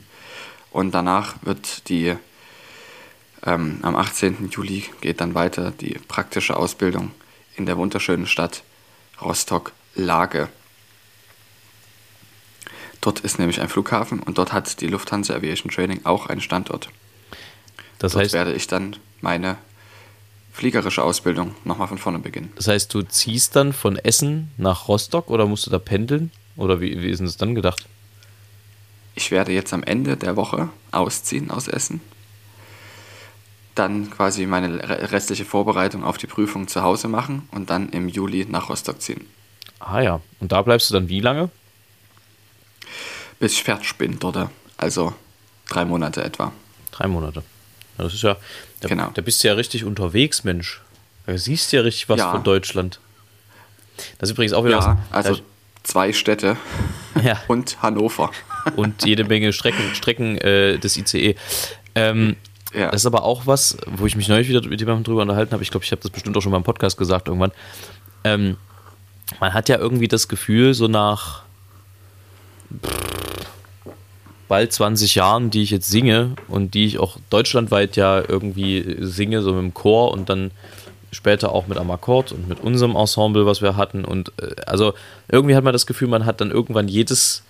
Und 0.70 0.92
danach 0.92 1.36
wird 1.42 1.88
die, 1.88 2.14
ähm, 3.44 3.78
am 3.82 3.96
18. 3.96 4.50
Juli 4.50 4.84
geht 5.00 5.20
dann 5.20 5.34
weiter 5.34 5.70
die 5.70 5.98
praktische 6.08 6.56
Ausbildung 6.56 7.12
in 7.56 7.66
der 7.66 7.76
wunderschönen 7.76 8.26
Stadt 8.26 8.62
Rostock-Lage. 9.20 10.48
Dort 13.00 13.20
ist 13.20 13.38
nämlich 13.38 13.60
ein 13.60 13.68
Flughafen 13.68 14.20
und 14.20 14.38
dort 14.38 14.52
hat 14.52 14.80
die 14.80 14.88
Lufthansa 14.88 15.34
Aviation 15.34 15.70
Training 15.70 16.00
auch 16.04 16.26
einen 16.26 16.40
Standort. 16.40 16.88
Das 17.98 18.12
dort 18.12 18.24
heißt, 18.24 18.34
werde 18.34 18.52
ich 18.52 18.66
dann 18.66 18.96
meine 19.20 19.56
fliegerische 20.58 21.04
Ausbildung 21.04 21.54
nochmal 21.62 21.86
von 21.86 21.98
vorne 21.98 22.18
beginnen. 22.18 22.52
Das 22.56 22.66
heißt, 22.66 22.92
du 22.92 23.02
ziehst 23.02 23.54
dann 23.54 23.72
von 23.72 23.96
Essen 23.96 24.50
nach 24.56 24.88
Rostock 24.88 25.30
oder 25.30 25.46
musst 25.46 25.66
du 25.66 25.70
da 25.70 25.78
pendeln? 25.78 26.32
Oder 26.56 26.80
wie, 26.80 27.00
wie 27.00 27.10
ist 27.10 27.18
denn 27.18 27.26
das 27.26 27.36
dann 27.36 27.54
gedacht? 27.54 27.86
Ich 29.14 29.30
werde 29.30 29.52
jetzt 29.52 29.72
am 29.72 29.84
Ende 29.84 30.16
der 30.16 30.34
Woche 30.34 30.68
ausziehen 30.90 31.52
aus 31.52 31.68
Essen. 31.68 32.00
Dann 33.76 34.10
quasi 34.10 34.46
meine 34.46 34.82
restliche 35.12 35.44
Vorbereitung 35.44 36.02
auf 36.02 36.18
die 36.18 36.26
Prüfung 36.26 36.66
zu 36.66 36.82
Hause 36.82 37.06
machen 37.06 37.48
und 37.52 37.70
dann 37.70 37.90
im 37.90 38.08
Juli 38.08 38.44
nach 38.48 38.68
Rostock 38.68 39.00
ziehen. 39.00 39.26
Ah 39.78 40.00
ja, 40.00 40.20
und 40.40 40.50
da 40.50 40.62
bleibst 40.62 40.90
du 40.90 40.94
dann 40.94 41.08
wie 41.08 41.20
lange? 41.20 41.50
Bis 43.38 43.52
ich 43.52 43.62
fertig 43.62 43.96
bin 43.96 44.18
dort. 44.18 44.50
Also 44.76 45.14
drei 45.68 45.84
Monate 45.84 46.24
etwa. 46.24 46.50
Drei 46.90 47.06
Monate. 47.06 47.44
Das 47.98 48.14
ist 48.14 48.22
ja, 48.22 48.36
da, 48.80 48.88
Genau. 48.88 49.10
da 49.12 49.22
bist 49.22 49.42
du 49.42 49.48
ja 49.48 49.54
richtig 49.54 49.84
unterwegs, 49.84 50.44
Mensch. 50.44 50.80
Da 51.26 51.36
siehst 51.36 51.72
du 51.72 51.76
ja 51.76 51.82
richtig 51.82 52.08
was 52.08 52.18
Ja. 52.18 52.30
von 52.30 52.42
Deutschland. 52.44 53.00
Das 54.18 54.28
ist 54.28 54.32
übrigens 54.34 54.52
auch 54.52 54.64
wieder 54.64 54.78
Ja, 54.78 54.98
was. 55.10 55.26
also 55.26 55.40
zwei 55.82 56.12
Städte 56.12 56.56
Ja. 57.22 57.40
und 57.48 57.82
Hannover. 57.82 58.30
und 58.76 59.04
jede 59.04 59.24
Menge 59.24 59.52
Strecken, 59.52 59.94
Strecken 59.94 60.38
äh, 60.38 60.78
des 60.78 60.96
ICE. 60.96 61.34
Ähm, 61.94 62.36
Ja. 62.74 62.90
Das 62.90 63.00
ist 63.02 63.06
aber 63.06 63.22
auch 63.24 63.46
was, 63.46 63.78
wo 63.86 64.04
ich 64.06 64.14
mich 64.14 64.28
neulich 64.28 64.48
wieder 64.48 64.60
mit 64.68 64.78
jemandem 64.78 65.02
drüber 65.04 65.22
unterhalten 65.22 65.52
habe. 65.52 65.62
Ich 65.62 65.70
glaube, 65.70 65.84
ich 65.84 65.90
habe 65.90 66.02
das 66.02 66.10
bestimmt 66.10 66.36
auch 66.36 66.42
schon 66.42 66.52
mal 66.52 66.58
im 66.58 66.64
Podcast 66.64 66.98
gesagt 66.98 67.26
irgendwann. 67.28 67.50
Ähm, 68.24 68.58
man 69.40 69.54
hat 69.54 69.68
ja 69.70 69.78
irgendwie 69.78 70.06
das 70.08 70.28
Gefühl, 70.28 70.74
so 70.74 70.86
nach 70.86 71.42
bald 74.48 74.72
20 74.72 75.14
Jahren, 75.14 75.50
die 75.50 75.62
ich 75.62 75.70
jetzt 75.70 75.88
singe 75.88 76.34
und 76.48 76.74
die 76.74 76.86
ich 76.86 76.98
auch 76.98 77.18
deutschlandweit 77.30 77.96
ja 77.96 78.22
irgendwie 78.26 78.96
singe, 79.00 79.42
so 79.42 79.52
mit 79.52 79.62
dem 79.62 79.74
Chor 79.74 80.12
und 80.12 80.28
dann 80.28 80.50
später 81.12 81.52
auch 81.52 81.66
mit 81.66 81.78
am 81.78 81.90
Akkord 81.90 82.32
und 82.32 82.48
mit 82.48 82.60
unserem 82.60 82.96
Ensemble, 82.96 83.46
was 83.46 83.62
wir 83.62 83.76
hatten. 83.76 84.04
Und 84.04 84.32
äh, 84.40 84.54
also 84.66 84.94
irgendwie 85.28 85.54
hat 85.54 85.64
man 85.64 85.72
das 85.72 85.86
Gefühl, 85.86 86.08
man 86.08 86.26
hat 86.26 86.40
dann 86.40 86.50
irgendwann 86.50 86.88
jedes 86.88 87.42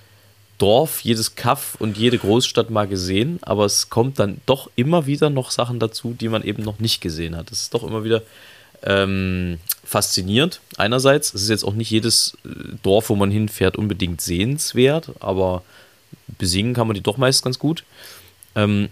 Dorf, 0.58 1.00
jedes 1.00 1.36
Kaff 1.36 1.76
und 1.78 1.96
jede 1.96 2.18
Großstadt 2.18 2.70
mal 2.70 2.86
gesehen, 2.86 3.38
aber 3.42 3.64
es 3.64 3.90
kommt 3.90 4.18
dann 4.18 4.40
doch 4.44 4.68
immer 4.74 5.06
wieder 5.06 5.30
noch 5.30 5.52
Sachen 5.52 5.78
dazu, 5.78 6.16
die 6.18 6.28
man 6.28 6.42
eben 6.42 6.64
noch 6.64 6.80
nicht 6.80 7.00
gesehen 7.00 7.36
hat. 7.36 7.50
Das 7.50 7.62
ist 7.62 7.74
doch 7.74 7.84
immer 7.84 8.02
wieder 8.02 8.22
ähm, 8.82 9.58
faszinierend. 9.84 10.60
Einerseits, 10.76 11.32
es 11.32 11.42
ist 11.42 11.48
jetzt 11.48 11.64
auch 11.64 11.74
nicht 11.74 11.90
jedes 11.90 12.36
äh, 12.44 12.48
Dorf, 12.82 13.08
wo 13.08 13.14
man 13.14 13.30
hinfährt, 13.30 13.76
unbedingt 13.76 14.20
sehenswert, 14.20 15.10
aber 15.20 15.62
besingen 16.26 16.74
kann 16.74 16.86
man 16.86 16.94
die 16.94 17.02
doch 17.02 17.16
meist 17.16 17.44
ganz 17.44 17.58
gut. 17.58 17.84
Ähm, 18.54 18.88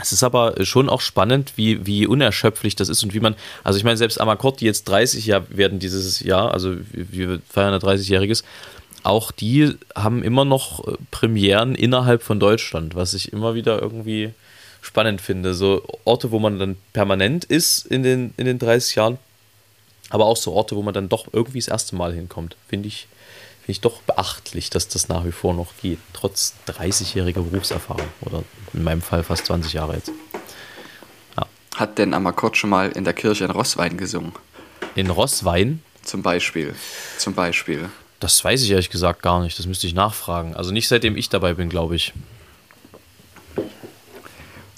es 0.00 0.12
ist 0.12 0.22
aber 0.22 0.54
schon 0.64 0.88
auch 0.88 1.00
spannend, 1.00 1.54
wie, 1.56 1.84
wie 1.84 2.06
unerschöpflich 2.06 2.76
das 2.76 2.88
ist 2.88 3.02
und 3.02 3.14
wie 3.14 3.20
man, 3.20 3.34
also 3.64 3.78
ich 3.78 3.84
meine, 3.84 3.96
selbst 3.96 4.20
Amakord, 4.20 4.60
die 4.60 4.66
jetzt 4.66 4.84
30 4.84 5.26
Jahr 5.26 5.44
werden 5.50 5.80
dieses 5.80 6.20
Jahr, 6.20 6.52
also 6.52 6.76
wir 6.92 7.10
wir 7.10 7.42
feiern 7.48 7.74
ein 7.74 7.80
30-jähriges, 7.80 8.44
auch 9.02 9.32
die 9.32 9.74
haben 9.94 10.22
immer 10.22 10.44
noch 10.44 10.86
äh, 10.86 10.96
Premieren 11.10 11.74
innerhalb 11.74 12.22
von 12.22 12.38
Deutschland, 12.38 12.94
was 12.94 13.14
ich 13.14 13.32
immer 13.32 13.54
wieder 13.54 13.80
irgendwie 13.80 14.32
spannend 14.80 15.20
finde. 15.20 15.54
So 15.54 15.82
Orte, 16.04 16.30
wo 16.30 16.38
man 16.38 16.58
dann 16.58 16.76
permanent 16.92 17.44
ist 17.44 17.86
in 17.86 18.02
den, 18.02 18.34
in 18.36 18.46
den 18.46 18.58
30 18.58 18.94
Jahren, 18.96 19.18
aber 20.10 20.26
auch 20.26 20.36
so 20.36 20.52
Orte, 20.52 20.76
wo 20.76 20.82
man 20.82 20.94
dann 20.94 21.08
doch 21.08 21.26
irgendwie 21.32 21.58
das 21.58 21.68
erste 21.68 21.96
Mal 21.96 22.12
hinkommt. 22.14 22.56
Finde 22.68 22.88
ich, 22.88 23.08
finde 23.68 23.76
ich 23.76 23.80
doch 23.82 24.00
beachtlich, 24.00 24.70
dass 24.70 24.88
das 24.88 25.08
nach 25.08 25.26
wie 25.26 25.32
vor 25.32 25.52
noch 25.52 25.76
geht, 25.82 25.98
trotz 26.14 26.54
30-jähriger 26.68 27.42
Berufserfahrung 27.42 28.06
oder 28.22 28.42
in 28.72 28.82
meinem 28.82 29.02
Fall 29.02 29.22
fast 29.22 29.44
20 29.44 29.74
Jahre 29.74 29.96
jetzt. 29.96 30.10
Hat 31.76 31.98
denn 31.98 32.14
Amakord 32.14 32.56
schon 32.56 32.70
mal 32.70 32.90
in 32.90 33.04
der 33.04 33.12
Kirche 33.12 33.44
in 33.44 33.50
Rosswein 33.50 33.98
gesungen? 33.98 34.32
In 34.94 35.10
Rosswein, 35.10 35.82
Zum 36.02 36.22
Beispiel. 36.22 36.74
Zum 37.18 37.34
Beispiel. 37.34 37.90
das 38.20 38.42
weiß 38.42 38.62
ich 38.62 38.70
ehrlich 38.70 38.88
gesagt 38.88 39.20
gar 39.20 39.42
nicht, 39.42 39.58
das 39.58 39.66
müsste 39.66 39.86
ich 39.86 39.92
nachfragen. 39.92 40.56
Also 40.56 40.72
nicht 40.72 40.88
seitdem 40.88 41.18
ich 41.18 41.28
dabei 41.28 41.52
bin, 41.52 41.68
glaube 41.68 41.94
ich. 41.94 42.14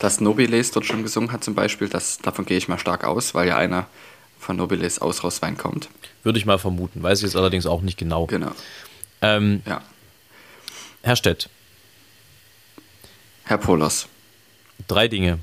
Dass 0.00 0.20
Nobiles 0.20 0.72
dort 0.72 0.86
schon 0.86 1.04
gesungen 1.04 1.30
hat 1.30 1.44
zum 1.44 1.54
Beispiel, 1.54 1.88
das, 1.88 2.18
davon 2.18 2.44
gehe 2.44 2.58
ich 2.58 2.66
mal 2.66 2.78
stark 2.78 3.04
aus, 3.04 3.34
weil 3.34 3.46
ja 3.46 3.56
einer 3.56 3.86
von 4.40 4.56
Nobiles 4.56 4.98
aus 4.98 5.22
Rosswein 5.22 5.56
kommt. 5.56 5.88
Würde 6.22 6.38
ich 6.38 6.46
mal 6.46 6.58
vermuten, 6.58 7.02
weiß 7.02 7.18
ich 7.20 7.24
jetzt 7.24 7.36
allerdings 7.36 7.66
auch 7.66 7.80
nicht 7.80 7.98
genau. 7.98 8.26
Genau. 8.26 8.52
Ähm, 9.22 9.62
Ja. 9.66 9.82
Herr 11.02 11.16
Stett, 11.16 11.48
Herr 13.44 13.58
Polos. 13.58 14.06
drei 14.86 15.08
Dinge. 15.08 15.38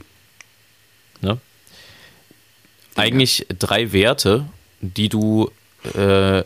Ne? 1.22 1.39
Eigentlich 2.96 3.48
drei 3.57 3.91
Werte, 3.91 4.46
die 4.81 5.10
du 5.10 5.50
äh, 5.96 6.43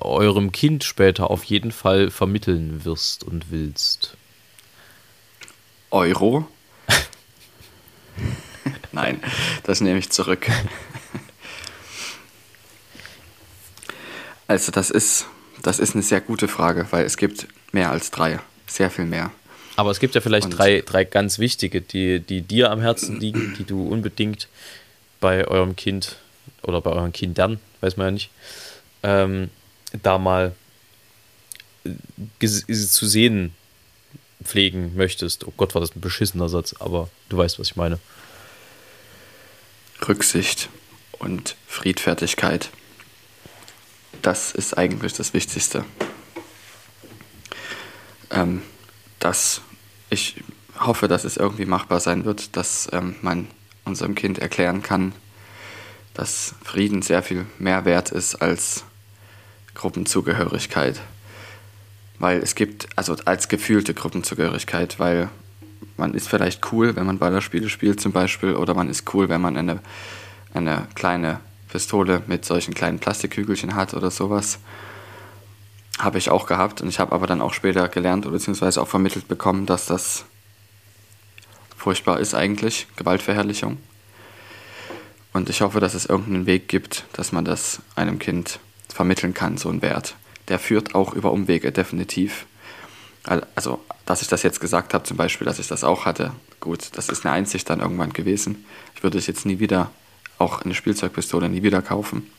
eurem 0.00 0.52
Kind 0.52 0.84
später 0.84 1.30
auf 1.30 1.44
jeden 1.44 1.72
Fall 1.72 2.10
vermitteln 2.10 2.84
wirst 2.84 3.24
und 3.24 3.50
willst. 3.50 4.16
Euro. 5.90 6.46
Nein, 8.92 9.22
das 9.64 9.80
nehme 9.80 9.98
ich 9.98 10.10
zurück. 10.10 10.46
Also 14.46 14.72
das 14.72 14.90
ist, 14.90 15.26
das 15.62 15.78
ist 15.78 15.94
eine 15.94 16.02
sehr 16.02 16.20
gute 16.20 16.48
Frage, 16.48 16.86
weil 16.90 17.04
es 17.04 17.16
gibt 17.16 17.46
mehr 17.72 17.90
als 17.90 18.10
drei. 18.10 18.40
Sehr 18.66 18.90
viel 18.90 19.04
mehr. 19.04 19.30
Aber 19.76 19.90
es 19.90 19.98
gibt 20.00 20.14
ja 20.14 20.20
vielleicht 20.20 20.46
Und- 20.46 20.58
drei, 20.58 20.82
drei 20.82 21.04
ganz 21.04 21.38
wichtige, 21.38 21.80
die, 21.80 22.20
die 22.20 22.42
dir 22.42 22.70
am 22.70 22.80
Herzen 22.80 23.18
liegen, 23.18 23.54
die 23.58 23.64
du 23.64 23.86
unbedingt 23.88 24.48
bei 25.20 25.46
eurem 25.48 25.74
Kind 25.76 26.16
oder 26.62 26.80
bei 26.80 26.90
euren 26.90 27.12
Kindern, 27.12 27.58
weiß 27.80 27.96
man 27.96 28.06
ja 28.06 28.10
nicht, 28.12 28.30
ähm, 29.02 29.50
da 30.02 30.18
mal 30.18 30.54
äh, 31.84 31.90
ges- 32.40 32.90
zu 32.90 33.06
sehen 33.06 33.54
pflegen 34.42 34.92
möchtest. 34.94 35.46
Oh 35.46 35.52
Gott, 35.56 35.74
war 35.74 35.80
das 35.80 35.94
ein 35.96 36.00
beschissener 36.00 36.48
Satz, 36.48 36.74
aber 36.78 37.08
du 37.30 37.36
weißt, 37.38 37.58
was 37.58 37.68
ich 37.68 37.76
meine. 37.76 37.98
Rücksicht 40.06 40.68
und 41.18 41.56
Friedfertigkeit. 41.66 42.70
Das 44.24 44.52
ist 44.52 44.78
eigentlich 44.78 45.12
das 45.12 45.34
Wichtigste. 45.34 45.84
Ähm, 48.30 48.62
dass 49.18 49.60
ich 50.08 50.42
hoffe, 50.80 51.08
dass 51.08 51.24
es 51.24 51.36
irgendwie 51.36 51.66
machbar 51.66 52.00
sein 52.00 52.24
wird, 52.24 52.56
dass 52.56 52.88
ähm, 52.92 53.16
man 53.20 53.48
unserem 53.84 54.14
Kind 54.14 54.38
erklären 54.38 54.82
kann, 54.82 55.12
dass 56.14 56.54
Frieden 56.64 57.02
sehr 57.02 57.22
viel 57.22 57.44
mehr 57.58 57.84
wert 57.84 58.12
ist 58.12 58.36
als 58.36 58.84
Gruppenzugehörigkeit. 59.74 61.02
Weil 62.18 62.38
es 62.38 62.54
gibt, 62.54 62.88
also 62.96 63.16
als 63.26 63.48
gefühlte 63.48 63.92
Gruppenzugehörigkeit, 63.92 64.98
weil 64.98 65.28
man 65.98 66.14
ist 66.14 66.28
vielleicht 66.30 66.72
cool, 66.72 66.96
wenn 66.96 67.04
man 67.04 67.18
Ballerspiele 67.18 67.68
spielt 67.68 68.00
zum 68.00 68.12
Beispiel, 68.12 68.54
oder 68.54 68.72
man 68.72 68.88
ist 68.88 69.12
cool, 69.12 69.28
wenn 69.28 69.42
man 69.42 69.58
eine, 69.58 69.80
eine 70.54 70.88
kleine 70.94 71.40
Pistole 71.74 72.22
mit 72.28 72.44
solchen 72.44 72.72
kleinen 72.72 73.00
Plastikkügelchen 73.00 73.74
hat 73.74 73.94
oder 73.94 74.12
sowas. 74.12 74.60
Habe 75.98 76.18
ich 76.18 76.30
auch 76.30 76.46
gehabt 76.46 76.80
und 76.80 76.88
ich 76.88 77.00
habe 77.00 77.10
aber 77.10 77.26
dann 77.26 77.42
auch 77.42 77.52
später 77.52 77.88
gelernt 77.88 78.26
oder 78.26 78.34
beziehungsweise 78.34 78.80
auch 78.80 78.86
vermittelt 78.86 79.26
bekommen, 79.26 79.66
dass 79.66 79.86
das 79.86 80.24
furchtbar 81.76 82.20
ist 82.20 82.32
eigentlich, 82.32 82.86
Gewaltverherrlichung. 82.94 83.78
Und 85.32 85.50
ich 85.50 85.62
hoffe, 85.62 85.80
dass 85.80 85.94
es 85.94 86.06
irgendeinen 86.06 86.46
Weg 86.46 86.68
gibt, 86.68 87.06
dass 87.12 87.32
man 87.32 87.44
das 87.44 87.80
einem 87.96 88.20
Kind 88.20 88.60
vermitteln 88.88 89.34
kann, 89.34 89.58
so 89.58 89.68
ein 89.68 89.82
Wert. 89.82 90.14
Der 90.46 90.60
führt 90.60 90.94
auch 90.94 91.12
über 91.12 91.32
Umwege, 91.32 91.72
definitiv. 91.72 92.46
Al- 93.24 93.48
Also, 93.56 93.82
dass 94.06 94.22
ich 94.22 94.28
das 94.28 94.44
jetzt 94.44 94.60
gesagt 94.60 94.94
habe, 94.94 95.02
zum 95.02 95.16
Beispiel, 95.16 95.44
dass 95.44 95.58
ich 95.58 95.66
das 95.66 95.82
auch 95.82 96.04
hatte, 96.04 96.30
gut, 96.60 96.90
das 96.92 97.08
ist 97.08 97.26
eine 97.26 97.34
Einsicht 97.34 97.68
dann 97.68 97.80
irgendwann 97.80 98.12
gewesen. 98.12 98.64
Ich 98.94 99.02
würde 99.02 99.18
es 99.18 99.26
jetzt 99.26 99.44
nie 99.44 99.58
wieder, 99.58 99.90
auch 100.38 100.62
eine 100.62 100.74
Spielzeugpistole, 100.74 101.48
nie 101.48 101.62
wieder 101.62 101.82
kaufen. 101.82 102.30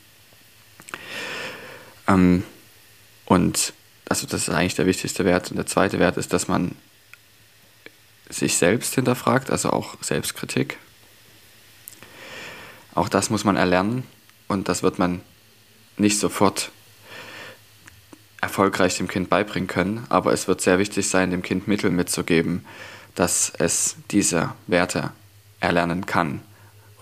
Ähm, 2.07 2.43
und 3.25 3.73
also 4.07 4.27
das 4.27 4.47
ist 4.47 4.49
eigentlich 4.49 4.75
der 4.75 4.85
wichtigste 4.85 5.25
Wert. 5.25 5.49
Und 5.51 5.57
der 5.57 5.65
zweite 5.65 5.99
Wert 5.99 6.17
ist, 6.17 6.33
dass 6.33 6.47
man 6.47 6.75
sich 8.29 8.57
selbst 8.57 8.95
hinterfragt, 8.95 9.51
also 9.51 9.69
auch 9.71 9.95
Selbstkritik. 10.01 10.77
Auch 12.93 13.09
das 13.09 13.29
muss 13.29 13.43
man 13.43 13.55
erlernen 13.55 14.03
und 14.47 14.69
das 14.69 14.83
wird 14.83 14.99
man 14.99 15.21
nicht 15.97 16.19
sofort 16.19 16.71
erfolgreich 18.41 18.97
dem 18.97 19.07
Kind 19.07 19.29
beibringen 19.29 19.67
können, 19.67 20.05
aber 20.09 20.31
es 20.31 20.47
wird 20.47 20.61
sehr 20.61 20.79
wichtig 20.79 21.09
sein, 21.09 21.31
dem 21.31 21.41
Kind 21.41 21.67
Mittel 21.67 21.89
mitzugeben, 21.89 22.65
dass 23.15 23.51
es 23.57 23.95
diese 24.11 24.53
Werte 24.67 25.11
erlernen 25.59 26.05
kann 26.05 26.41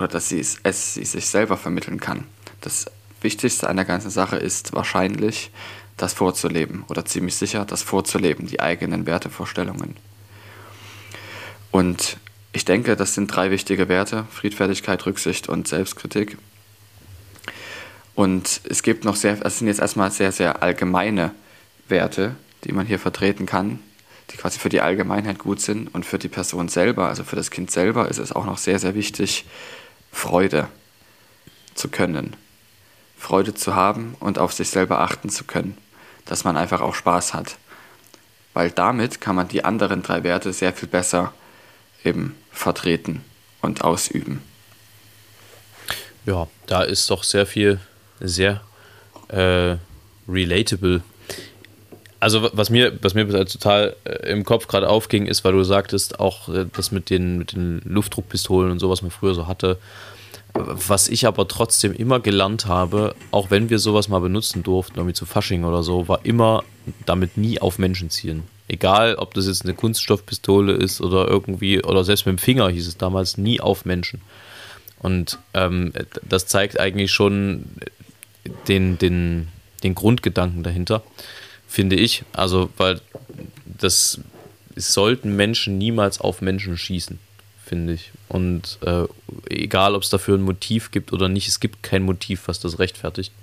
oder 0.04 0.12
dass 0.12 0.28
sie 0.28 0.40
es, 0.40 0.58
es 0.64 0.96
sich 0.96 1.28
selber 1.28 1.56
vermitteln 1.56 2.00
kann. 2.00 2.26
Das 2.60 2.86
Wichtigste 3.22 3.70
an 3.70 3.78
der 3.78 3.86
ganzen 3.86 4.12
Sache 4.12 4.36
ist 4.36 4.74
wahrscheinlich, 4.74 5.50
das 5.96 6.14
vorzuleben 6.14 6.84
oder 6.90 7.06
ziemlich 7.06 7.36
sicher, 7.36 7.64
das 7.66 7.84
vorzuleben, 7.84 8.48
die 8.48 8.60
eigenen 8.60 9.06
Wertevorstellungen. 9.06 9.96
Und 11.72 12.18
ich 12.52 12.66
denke, 12.66 12.96
das 12.96 13.14
sind 13.14 13.28
drei 13.28 13.50
wichtige 13.50 13.88
Werte, 13.88 14.26
Friedfertigkeit, 14.30 15.06
Rücksicht 15.06 15.48
und 15.48 15.68
Selbstkritik. 15.68 16.38
Und 18.14 18.62
es 18.70 18.84
gibt 18.84 19.06
noch 19.06 19.16
sehr, 19.16 19.44
es 19.46 19.60
sind 19.60 19.68
jetzt 19.68 19.80
erstmal 19.80 20.12
sehr, 20.12 20.32
sehr 20.32 20.62
allgemeine 20.62 21.32
Werte, 21.88 22.36
die 22.66 22.74
man 22.74 22.86
hier 22.86 23.00
vertreten 23.00 23.46
kann, 23.46 23.80
die 24.32 24.38
quasi 24.38 24.60
für 24.60 24.70
die 24.70 24.82
Allgemeinheit 24.82 25.40
gut 25.40 25.62
sind. 25.62 25.94
Und 25.94 26.06
für 26.06 26.20
die 26.20 26.28
Person 26.28 26.68
selber, 26.68 27.08
also 27.08 27.24
für 27.24 27.36
das 27.36 27.52
Kind 27.52 27.72
selber, 27.72 28.10
ist 28.10 28.20
es 28.20 28.32
auch 28.32 28.46
noch 28.46 28.58
sehr, 28.58 28.80
sehr 28.80 28.96
wichtig, 28.96 29.46
Freude 30.14 30.70
zu 31.74 31.90
können. 31.90 32.38
Freude 33.18 33.54
zu 33.54 33.76
haben 33.76 34.16
und 34.22 34.38
auf 34.38 34.54
sich 34.54 34.70
selber 34.70 35.02
achten 35.02 35.30
zu 35.30 35.44
können. 35.44 35.78
Dass 36.26 36.46
man 36.46 36.56
einfach 36.56 36.80
auch 36.80 36.96
Spaß 36.96 37.34
hat. 37.34 37.58
Weil 38.54 38.72
damit 38.72 39.20
kann 39.20 39.36
man 39.36 39.50
die 39.50 39.66
anderen 39.66 40.04
drei 40.04 40.24
Werte 40.24 40.54
sehr 40.54 40.72
viel 40.72 40.88
besser 40.88 41.34
eben 42.06 42.36
vertreten 42.52 43.26
und 43.62 43.84
ausüben. 43.84 44.42
Ja, 46.26 46.48
da 46.68 46.84
ist 46.84 47.10
doch 47.10 47.24
sehr 47.24 47.46
viel, 47.46 47.80
sehr 48.20 48.62
äh, 49.30 49.76
relatable. 50.28 51.02
Also 52.24 52.50
was 52.54 52.70
mir, 52.70 52.98
was 53.02 53.16
mir 53.16 53.28
total 53.28 53.98
äh, 54.06 54.32
im 54.32 54.46
Kopf 54.46 54.70
gerade 54.70 54.88
aufging, 54.88 55.26
ist, 55.26 55.44
weil 55.44 55.52
du 55.52 55.64
sagtest, 55.66 56.22
auch 56.22 56.48
äh, 56.48 56.66
das 56.74 56.94
mit 56.94 57.10
den, 57.10 57.38
mit 57.38 57.52
den 57.52 57.82
Luftdruckpistolen 57.84 58.72
und 58.72 58.80
so, 58.80 58.90
was 58.90 59.02
man 59.02 59.12
früher 59.12 59.34
so 59.34 59.46
hatte. 59.46 59.78
Was 60.54 61.10
ich 61.10 61.28
aber 61.28 61.50
trotzdem 61.50 61.92
immer 61.92 62.22
gelernt 62.22 62.66
habe, 62.66 63.14
auch 63.32 63.52
wenn 63.52 63.70
wir 63.70 63.78
sowas 63.78 64.08
mal 64.08 64.20
benutzen 64.20 64.64
durften, 64.64 65.00
irgendwie 65.00 65.16
zu 65.16 65.26
Fasching 65.26 65.66
oder 65.66 65.84
so, 65.84 66.08
war 66.08 66.24
immer 66.24 66.64
damit 67.06 67.36
nie 67.36 67.60
auf 67.60 67.78
Menschen 67.78 68.10
zielen. 68.10 68.44
Egal, 68.70 69.16
ob 69.16 69.34
das 69.34 69.48
jetzt 69.48 69.66
eine 69.66 69.74
Kunststoffpistole 69.74 70.72
ist 70.72 71.02
oder 71.02 71.28
irgendwie, 71.28 71.84
oder 71.84 72.06
selbst 72.06 72.26
mit 72.26 72.38
dem 72.38 72.40
Finger 72.40 72.70
hieß 72.70 72.88
es 72.88 72.96
damals, 72.96 73.38
nie 73.38 73.60
auf 73.60 73.84
Menschen. 73.84 74.22
Und 75.00 75.40
ähm, 75.54 75.92
das 76.22 76.48
zeigt 76.48 76.80
eigentlich 76.80 77.12
schon 77.12 77.66
den, 78.70 78.98
den, 78.98 79.50
den 79.84 79.94
Grundgedanken 79.94 80.64
dahinter, 80.64 81.04
finde 81.74 81.96
ich. 81.96 82.24
Also, 82.34 82.70
weil 82.78 83.02
das 83.66 84.20
sollten 84.76 85.36
Menschen 85.36 85.80
niemals 85.80 86.22
auf 86.22 86.40
Menschen 86.40 86.78
schießen, 86.78 87.18
finde 87.66 87.94
ich. 87.94 88.12
Und 88.30 88.78
äh, 88.86 89.06
egal, 89.50 89.96
ob 89.96 90.04
es 90.04 90.12
dafür 90.12 90.38
ein 90.38 90.44
Motiv 90.44 90.92
gibt 90.92 91.12
oder 91.14 91.30
nicht, 91.30 91.48
es 91.48 91.60
gibt 91.60 91.82
kein 91.82 92.04
Motiv, 92.04 92.48
was 92.48 92.60
das 92.60 92.78
rechtfertigt. 92.78 93.34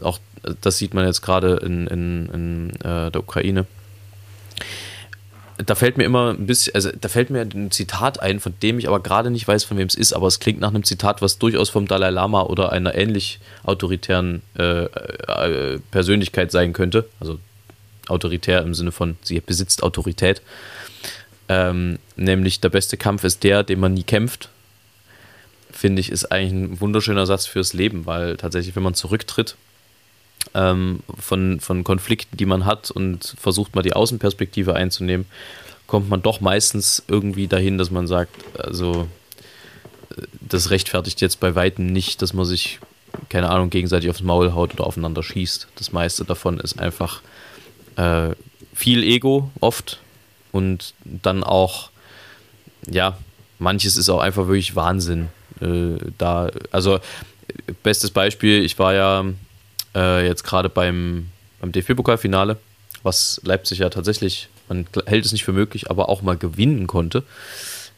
Auch 0.00 0.20
das 0.62 0.78
sieht 0.78 0.94
man 0.94 1.04
jetzt 1.04 1.20
gerade 1.20 1.56
in, 1.56 1.86
in, 1.86 2.26
in 2.32 2.70
äh, 2.80 3.10
der 3.10 3.20
Ukraine 3.20 3.66
da 5.64 5.74
fällt 5.74 5.96
mir 5.96 6.04
immer 6.04 6.30
ein 6.30 6.46
bisschen, 6.46 6.74
also 6.74 6.90
da 7.00 7.08
fällt 7.08 7.30
mir 7.30 7.40
ein 7.40 7.70
Zitat 7.70 8.20
ein, 8.20 8.40
von 8.40 8.52
dem 8.62 8.78
ich 8.78 8.88
aber 8.88 9.00
gerade 9.00 9.30
nicht 9.30 9.48
weiß, 9.48 9.64
von 9.64 9.78
wem 9.78 9.86
es 9.86 9.94
ist, 9.94 10.12
aber 10.12 10.26
es 10.26 10.38
klingt 10.38 10.60
nach 10.60 10.68
einem 10.68 10.84
Zitat, 10.84 11.22
was 11.22 11.38
durchaus 11.38 11.70
vom 11.70 11.86
Dalai 11.88 12.10
Lama 12.10 12.42
oder 12.42 12.72
einer 12.72 12.94
ähnlich 12.94 13.40
autoritären 13.64 14.42
äh, 14.58 14.84
äh, 14.84 15.78
Persönlichkeit 15.90 16.52
sein 16.52 16.72
könnte. 16.72 17.08
Also 17.20 17.38
autoritär 18.08 18.62
im 18.62 18.74
Sinne 18.74 18.92
von, 18.92 19.16
sie 19.22 19.40
besitzt 19.40 19.82
Autorität. 19.82 20.42
Ähm, 21.48 21.98
nämlich 22.16 22.60
der 22.60 22.70
beste 22.70 22.96
Kampf 22.96 23.24
ist 23.24 23.44
der, 23.44 23.62
den 23.62 23.80
man 23.80 23.94
nie 23.94 24.02
kämpft. 24.02 24.48
Finde 25.70 26.00
ich, 26.00 26.10
ist 26.10 26.32
eigentlich 26.32 26.52
ein 26.52 26.80
wunderschöner 26.80 27.26
Satz 27.26 27.46
fürs 27.46 27.72
Leben, 27.72 28.06
weil 28.06 28.36
tatsächlich, 28.36 28.74
wenn 28.76 28.82
man 28.82 28.94
zurücktritt 28.94 29.56
ähm, 30.54 31.00
von, 31.18 31.60
von 31.60 31.84
Konflikten, 31.84 32.36
die 32.36 32.46
man 32.46 32.64
hat 32.64 32.90
und 32.90 33.36
versucht 33.38 33.74
mal 33.74 33.82
die 33.82 33.92
Außenperspektive 33.92 34.74
einzunehmen, 34.74 35.26
kommt 35.86 36.08
man 36.08 36.22
doch 36.22 36.40
meistens 36.40 37.02
irgendwie 37.06 37.46
dahin, 37.46 37.78
dass 37.78 37.90
man 37.90 38.06
sagt, 38.06 38.34
also 38.58 39.06
das 40.40 40.70
rechtfertigt 40.70 41.20
jetzt 41.20 41.40
bei 41.40 41.54
weitem 41.54 41.86
nicht, 41.86 42.22
dass 42.22 42.32
man 42.32 42.44
sich, 42.44 42.80
keine 43.28 43.50
Ahnung, 43.50 43.70
gegenseitig 43.70 44.10
aufs 44.10 44.22
Maul 44.22 44.52
haut 44.52 44.74
oder 44.74 44.86
aufeinander 44.86 45.22
schießt. 45.22 45.68
Das 45.76 45.92
meiste 45.92 46.24
davon 46.24 46.58
ist 46.60 46.80
einfach 46.80 47.22
äh, 47.96 48.30
viel 48.74 49.02
Ego 49.02 49.50
oft 49.60 49.98
und 50.52 50.94
dann 51.04 51.44
auch, 51.44 51.90
ja, 52.88 53.18
manches 53.58 53.96
ist 53.96 54.08
auch 54.08 54.20
einfach 54.20 54.46
wirklich 54.46 54.76
Wahnsinn. 54.76 55.28
Äh, 55.60 55.98
da, 56.18 56.50
also 56.70 57.00
bestes 57.82 58.10
Beispiel, 58.10 58.64
ich 58.64 58.78
war 58.78 58.94
ja 58.94 59.24
äh, 59.94 60.26
jetzt 60.26 60.44
gerade 60.44 60.68
beim, 60.68 61.28
beim 61.60 61.72
DFB-Pokalfinale, 61.72 62.58
was 63.02 63.40
Leipzig 63.44 63.78
ja 63.78 63.88
tatsächlich, 63.88 64.48
man 64.68 64.86
hält 65.06 65.24
es 65.24 65.32
nicht 65.32 65.44
für 65.44 65.52
möglich, 65.52 65.90
aber 65.90 66.08
auch 66.08 66.22
mal 66.22 66.36
gewinnen 66.36 66.86
konnte. 66.86 67.22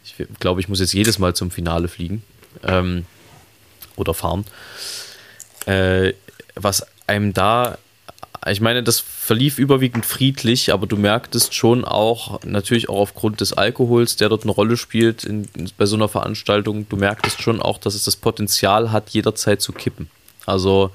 Ich 0.05 0.14
glaube, 0.40 0.61
ich 0.61 0.69
muss 0.69 0.81
jetzt 0.81 0.95
jedes 0.95 1.19
Mal 1.19 1.35
zum 1.35 1.50
Finale 1.50 1.88
fliegen 1.88 2.23
ähm, 2.64 3.05
oder 3.97 4.14
fahren. 4.14 4.45
Äh, 5.67 6.14
was 6.55 6.87
einem 7.07 7.33
da, 7.33 7.79
ich 8.46 8.61
meine, 8.61 8.83
das 8.83 9.01
verlief 9.01 9.59
überwiegend 9.59 10.07
friedlich, 10.07 10.72
aber 10.72 10.87
du 10.87 10.96
merktest 10.96 11.55
schon 11.55 11.85
auch, 11.85 12.42
natürlich 12.44 12.88
auch 12.88 13.01
aufgrund 13.01 13.40
des 13.40 13.53
Alkohols, 13.53 14.16
der 14.16 14.29
dort 14.29 14.44
eine 14.44 14.53
Rolle 14.53 14.77
spielt 14.77 15.24
in, 15.24 15.48
bei 15.77 15.87
so 15.87 15.96
einer 15.96 16.09
Veranstaltung, 16.09 16.88
du 16.88 16.96
merktest 16.96 17.42
schon 17.42 17.61
auch, 17.61 17.79
dass 17.79 17.94
es 17.94 18.05
das 18.05 18.16
Potenzial 18.16 18.92
hat, 18.92 19.11
jederzeit 19.11 19.61
zu 19.61 19.72
kippen. 19.72 20.09
Also 20.46 20.90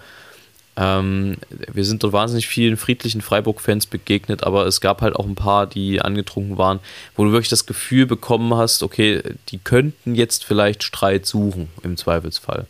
ähm, 0.75 1.37
wir 1.71 1.85
sind 1.85 2.03
dort 2.03 2.13
wahnsinnig 2.13 2.47
vielen 2.47 2.77
friedlichen 2.77 3.21
Freiburg-Fans 3.21 3.85
begegnet, 3.85 4.43
aber 4.43 4.65
es 4.65 4.81
gab 4.81 5.01
halt 5.01 5.15
auch 5.15 5.25
ein 5.25 5.35
paar, 5.35 5.67
die 5.67 6.01
angetrunken 6.01 6.57
waren, 6.57 6.79
wo 7.15 7.23
du 7.25 7.31
wirklich 7.31 7.49
das 7.49 7.65
Gefühl 7.65 8.05
bekommen 8.05 8.55
hast, 8.55 8.81
okay, 8.81 9.21
die 9.49 9.59
könnten 9.59 10.15
jetzt 10.15 10.43
vielleicht 10.43 10.83
Streit 10.83 11.25
suchen, 11.25 11.69
im 11.83 11.97
Zweifelsfall. 11.97 12.67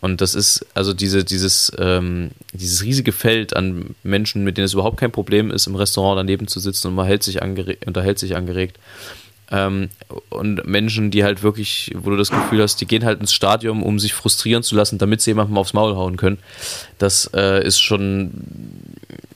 Und 0.00 0.20
das 0.20 0.34
ist 0.34 0.66
also 0.74 0.92
diese, 0.92 1.24
dieses, 1.24 1.72
ähm, 1.78 2.30
dieses 2.52 2.82
riesige 2.82 3.12
Feld 3.12 3.56
an 3.56 3.94
Menschen, 4.02 4.44
mit 4.44 4.56
denen 4.56 4.66
es 4.66 4.74
überhaupt 4.74 4.98
kein 4.98 5.10
Problem 5.10 5.50
ist, 5.50 5.66
im 5.66 5.76
Restaurant 5.76 6.18
daneben 6.18 6.48
zu 6.48 6.60
sitzen 6.60 6.88
und 6.88 6.94
man 6.94 7.06
hält 7.06 7.22
sich 7.22 7.40
unterhält 7.42 8.18
sich 8.18 8.36
angeregt. 8.36 8.78
Ähm, 9.50 9.90
und 10.28 10.66
Menschen, 10.66 11.10
die 11.10 11.24
halt 11.24 11.42
wirklich, 11.42 11.92
wo 11.94 12.10
du 12.10 12.16
das 12.16 12.30
Gefühl 12.30 12.62
hast, 12.62 12.80
die 12.80 12.86
gehen 12.86 13.04
halt 13.04 13.20
ins 13.20 13.32
Stadion, 13.32 13.82
um 13.82 13.98
sich 13.98 14.12
frustrieren 14.12 14.62
zu 14.62 14.74
lassen, 14.74 14.98
damit 14.98 15.20
sie 15.20 15.30
jemandem 15.30 15.56
aufs 15.56 15.72
Maul 15.72 15.94
hauen 15.94 16.16
können. 16.16 16.38
Das 16.98 17.30
äh, 17.32 17.64
ist 17.64 17.80
schon 17.80 18.32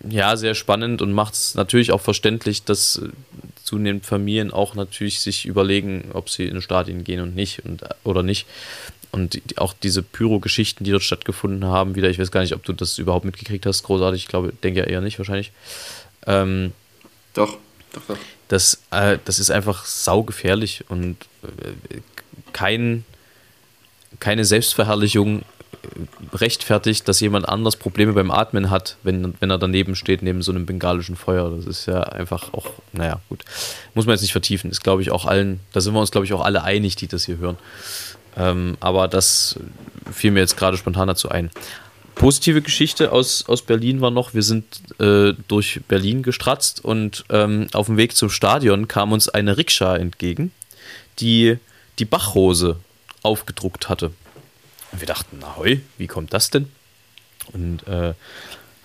ja 0.09 0.37
sehr 0.37 0.55
spannend 0.55 1.01
und 1.01 1.13
macht 1.13 1.35
es 1.35 1.55
natürlich 1.55 1.93
auch 1.93 2.01
verständlich, 2.01 2.65
dass 2.65 3.01
zunehmend 3.63 4.05
Familien 4.05 4.51
auch 4.51 4.75
natürlich 4.75 5.21
sich 5.21 5.47
überlegen, 5.47 6.11
ob 6.13 6.29
sie 6.29 6.47
in 6.47 6.61
Stadien 6.61 7.05
gehen 7.05 7.21
und 7.21 7.37
nicht 7.37 7.65
und, 7.65 7.85
oder 8.03 8.25
nicht. 8.25 8.47
Und 9.13 9.41
auch 9.57 9.73
diese 9.73 10.03
Pyro-Geschichten, 10.03 10.85
die 10.85 10.93
dort 10.93 11.03
stattgefunden 11.03 11.65
haben, 11.65 11.95
wieder, 11.95 12.09
ich 12.11 12.19
weiß 12.19 12.31
gar 12.31 12.43
nicht, 12.43 12.55
ob 12.55 12.65
du 12.65 12.73
das 12.73 12.99
überhaupt 12.99 13.25
mitgekriegt 13.25 13.67
hast, 13.67 13.83
großartig, 13.83 14.23
ich 14.23 14.29
glaube, 14.29 14.53
denke 14.63 14.81
ja 14.81 14.87
eher 14.87 15.01
nicht 15.01 15.19
wahrscheinlich. 15.19 15.53
Ähm, 16.27 16.73
doch, 17.35 17.59
doch, 17.93 18.03
doch 18.07 18.19
das, 18.51 18.83
äh, 18.91 19.19
das 19.25 19.39
ist 19.39 19.51
einfach 19.51 19.85
saugefährlich 19.85 20.85
und 20.89 21.17
äh, 21.45 22.01
kein, 22.53 23.05
keine 24.19 24.45
Selbstverherrlichung 24.45 25.43
rechtfertigt, 26.35 27.07
dass 27.07 27.21
jemand 27.21 27.49
anders 27.49 27.77
Probleme 27.77 28.13
beim 28.13 28.33
Atmen 28.33 28.71
hat, 28.71 28.97
wenn, 29.05 29.35
wenn 29.41 29.51
er 29.51 29.59
daneben 29.59 29.95
steht, 29.95 30.21
neben 30.23 30.43
so 30.43 30.51
einem 30.53 30.67
bengalischen 30.67 31.15
Feuer. 31.17 31.49
Das 31.57 31.65
ist 31.65 31.87
ja 31.87 32.03
einfach 32.03 32.53
auch, 32.53 32.67
naja, 32.93 33.21
gut. 33.29 33.45
Muss 33.95 34.05
man 34.05 34.15
jetzt 34.15 34.23
nicht 34.23 34.33
vertiefen. 34.33 34.71
Ist, 34.71 34.83
glaube 34.83 35.01
ich, 35.01 35.13
auch 35.13 35.27
allen, 35.27 35.61
da 35.73 35.81
sind 35.81 35.95
wir 35.95 36.01
uns, 36.01 36.11
glaube 36.11 36.27
ich, 36.27 36.33
auch 36.33 36.45
alle 36.45 36.65
einig, 36.65 36.97
die 36.97 37.07
das 37.07 37.25
hier 37.25 37.39
hören. 37.39 37.57
Ähm, 38.37 38.77
aber 38.81 39.09
das 39.09 39.59
fiel 40.13 40.31
mir 40.31 40.41
jetzt 40.41 40.57
gerade 40.57 40.77
spontan 40.77 41.09
dazu 41.09 41.29
ein 41.29 41.51
positive 42.21 42.61
Geschichte 42.61 43.13
aus, 43.13 43.49
aus 43.49 43.63
Berlin 43.63 44.03
war 44.03 44.11
noch, 44.11 44.35
wir 44.35 44.43
sind 44.43 44.83
äh, 45.01 45.33
durch 45.49 45.81
Berlin 45.89 46.23
gestratzt 46.23 46.85
und 46.85 47.25
ähm, 47.31 47.69
auf 47.73 47.87
dem 47.87 47.97
Weg 47.97 48.15
zum 48.15 48.29
Stadion 48.29 48.89
kam 48.89 49.13
uns 49.13 49.31
eine 49.31 49.57
Rikscha 49.57 49.97
entgegen, 49.97 50.53
die 51.19 51.57
die 51.99 52.05
Bachhose 52.05 52.77
aufgedruckt 53.23 53.89
hatte. 53.89 54.13
Und 54.93 55.01
wir 55.01 55.07
dachten, 55.07 55.39
na 55.41 55.57
heu, 55.57 55.77
wie 55.97 56.07
kommt 56.09 56.35
das 56.35 56.51
denn? 56.51 56.71
Und 57.53 57.87
äh, 57.87 58.13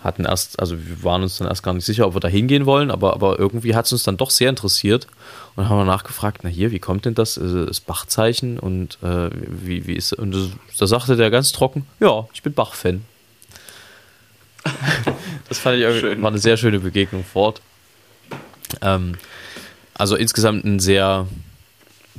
hatten 0.00 0.24
erst, 0.24 0.60
also 0.60 0.76
wir 0.78 1.02
waren 1.02 1.22
uns 1.22 1.38
dann 1.38 1.48
erst 1.48 1.62
gar 1.62 1.74
nicht 1.74 1.84
sicher, 1.84 2.06
ob 2.06 2.14
wir 2.14 2.20
da 2.20 2.28
hingehen 2.28 2.66
wollen, 2.66 2.90
aber, 2.90 3.14
aber 3.14 3.38
irgendwie 3.38 3.74
hat 3.74 3.86
es 3.86 3.92
uns 3.92 4.02
dann 4.02 4.16
doch 4.16 4.30
sehr 4.30 4.50
interessiert 4.50 5.06
und 5.56 5.68
haben 5.68 5.78
wir 5.78 5.84
nachgefragt, 5.84 6.40
na 6.42 6.50
hier, 6.50 6.70
wie 6.70 6.78
kommt 6.78 7.04
denn 7.04 7.14
das? 7.14 7.34
Das 7.34 7.80
Bachzeichen 7.80 8.58
und 8.58 8.98
äh, 9.02 9.30
wie, 9.32 9.86
wie 9.86 9.94
ist 9.94 10.12
und 10.12 10.52
da 10.78 10.86
sagte 10.86 11.16
der 11.16 11.30
ganz 11.30 11.52
trocken, 11.52 11.86
ja, 12.00 12.28
ich 12.32 12.42
bin 12.42 12.52
Bach-Fan. 12.52 13.02
das 15.48 15.58
fand 15.58 15.76
ich 15.76 15.82
irgendwie, 15.82 16.22
war 16.22 16.30
eine 16.30 16.38
sehr 16.38 16.56
schöne 16.56 16.80
Begegnung 16.80 17.24
fort. 17.24 17.60
Ähm, 18.82 19.16
also 19.94 20.16
insgesamt 20.16 20.64
ein 20.64 20.80
sehr 20.80 21.26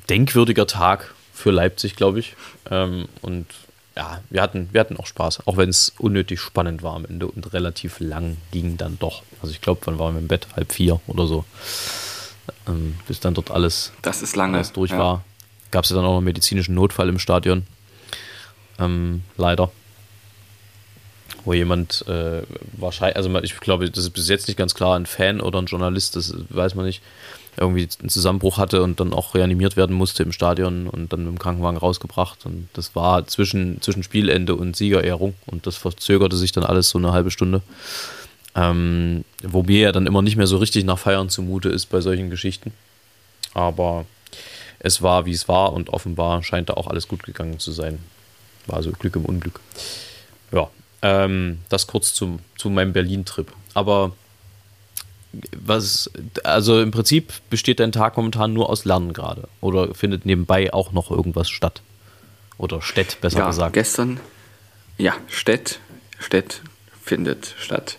denkwürdiger 0.09 0.65
Tag 0.65 1.13
für 1.33 1.51
Leipzig, 1.51 1.95
glaube 1.95 2.19
ich. 2.19 2.35
Ähm, 2.71 3.07
und 3.21 3.45
ja, 3.97 4.21
wir 4.29 4.43
hatten, 4.43 4.69
wir 4.71 4.79
hatten 4.79 4.95
auch 4.97 5.07
Spaß, 5.07 5.47
auch 5.47 5.57
wenn 5.57 5.69
es 5.69 5.91
unnötig 5.97 6.39
spannend 6.39 6.83
war 6.83 6.95
am 6.95 7.05
Ende 7.05 7.25
und 7.27 7.51
relativ 7.51 7.99
lang 7.99 8.37
ging 8.51 8.77
dann 8.77 8.99
doch. 8.99 9.23
Also 9.41 9.51
ich 9.51 9.59
glaube, 9.59 9.81
wann 9.85 9.97
waren 9.97 10.13
wir 10.13 10.19
im 10.19 10.27
Bett? 10.27 10.47
Halb 10.55 10.71
vier 10.71 11.01
oder 11.07 11.25
so. 11.25 11.45
Ähm, 12.67 12.95
bis 13.07 13.19
dann 13.19 13.33
dort 13.33 13.49
alles, 13.49 13.91
das 14.03 14.21
ist 14.21 14.35
lange. 14.35 14.57
alles 14.57 14.71
durch 14.71 14.91
ja. 14.91 14.99
war. 14.99 15.23
Gab 15.71 15.83
es 15.83 15.89
ja 15.89 15.95
dann 15.95 16.05
auch 16.05 16.11
noch 16.11 16.17
einen 16.17 16.25
medizinischen 16.25 16.75
Notfall 16.75 17.09
im 17.09 17.17
Stadion. 17.17 17.65
Ähm, 18.77 19.23
leider 19.35 19.71
wo 21.47 21.53
jemand 21.53 22.05
äh, 22.07 22.43
wahrscheinlich, 22.73 23.15
also 23.15 23.33
ich 23.39 23.57
glaube, 23.61 23.89
das 23.89 24.03
ist 24.03 24.09
bis 24.11 24.27
jetzt 24.27 24.49
nicht 24.49 24.57
ganz 24.57 24.75
klar, 24.75 24.99
ein 24.99 25.05
Fan 25.05 25.39
oder 25.39 25.59
ein 25.61 25.65
Journalist, 25.65 26.17
das 26.17 26.35
weiß 26.49 26.75
man 26.75 26.85
nicht, 26.85 27.01
irgendwie 27.59 27.87
einen 27.99 28.09
Zusammenbruch 28.09 28.57
hatte 28.57 28.83
und 28.83 28.99
dann 28.99 29.13
auch 29.13 29.33
reanimiert 29.33 29.75
werden 29.75 29.95
musste 29.95 30.23
im 30.23 30.31
Stadion 30.31 30.87
und 30.87 31.11
dann 31.11 31.21
mit 31.21 31.29
dem 31.29 31.39
Krankenwagen 31.39 31.77
rausgebracht. 31.77 32.45
Und 32.45 32.69
das 32.73 32.95
war 32.95 33.25
zwischen, 33.27 33.81
zwischen 33.81 34.03
Spielende 34.03 34.55
und 34.55 34.75
Siegerehrung 34.75 35.33
und 35.47 35.65
das 35.65 35.75
verzögerte 35.75 36.37
sich 36.37 36.51
dann 36.51 36.63
alles 36.63 36.89
so 36.89 36.97
eine 36.97 37.11
halbe 37.11 37.31
Stunde. 37.31 37.61
Ähm, 38.55 39.23
wo 39.43 39.63
mir 39.63 39.79
ja 39.79 39.91
dann 39.91 40.07
immer 40.07 40.21
nicht 40.21 40.35
mehr 40.35 40.47
so 40.47 40.57
richtig 40.57 40.83
nach 40.83 40.97
Feiern 40.97 41.29
zumute 41.29 41.69
ist 41.69 41.87
bei 41.87 42.01
solchen 42.01 42.29
Geschichten. 42.29 42.73
Aber 43.53 44.05
es 44.79 45.01
war, 45.01 45.25
wie 45.25 45.31
es 45.31 45.47
war 45.47 45.73
und 45.73 45.89
offenbar 45.89 46.43
scheint 46.43 46.69
da 46.69 46.73
auch 46.73 46.87
alles 46.87 47.07
gut 47.07 47.23
gegangen 47.23 47.59
zu 47.59 47.71
sein. 47.71 47.99
War 48.67 48.77
also 48.77 48.91
Glück 48.91 49.15
im 49.15 49.25
Unglück. 49.25 49.59
Ja, 50.51 50.69
ähm, 51.01 51.59
das 51.69 51.87
kurz 51.87 52.13
zum, 52.13 52.39
zu 52.57 52.69
meinem 52.69 52.93
Berlin-Trip. 52.93 53.51
Aber 53.73 54.13
was, 55.55 56.09
also 56.43 56.81
im 56.81 56.91
Prinzip 56.91 57.33
besteht 57.49 57.79
dein 57.79 57.91
Tag 57.91 58.17
momentan 58.17 58.53
nur 58.53 58.69
aus 58.69 58.85
Lernen 58.85 59.13
gerade. 59.13 59.47
Oder 59.61 59.93
findet 59.93 60.25
nebenbei 60.25 60.73
auch 60.73 60.91
noch 60.91 61.11
irgendwas 61.11 61.49
statt? 61.49 61.81
Oder 62.57 62.81
Städt, 62.81 63.19
besser 63.21 63.39
ja, 63.39 63.47
gesagt. 63.47 63.73
Gestern, 63.73 64.19
ja, 64.97 65.13
Städt, 65.27 65.79
Städt 66.19 66.61
findet 67.03 67.55
statt. 67.59 67.97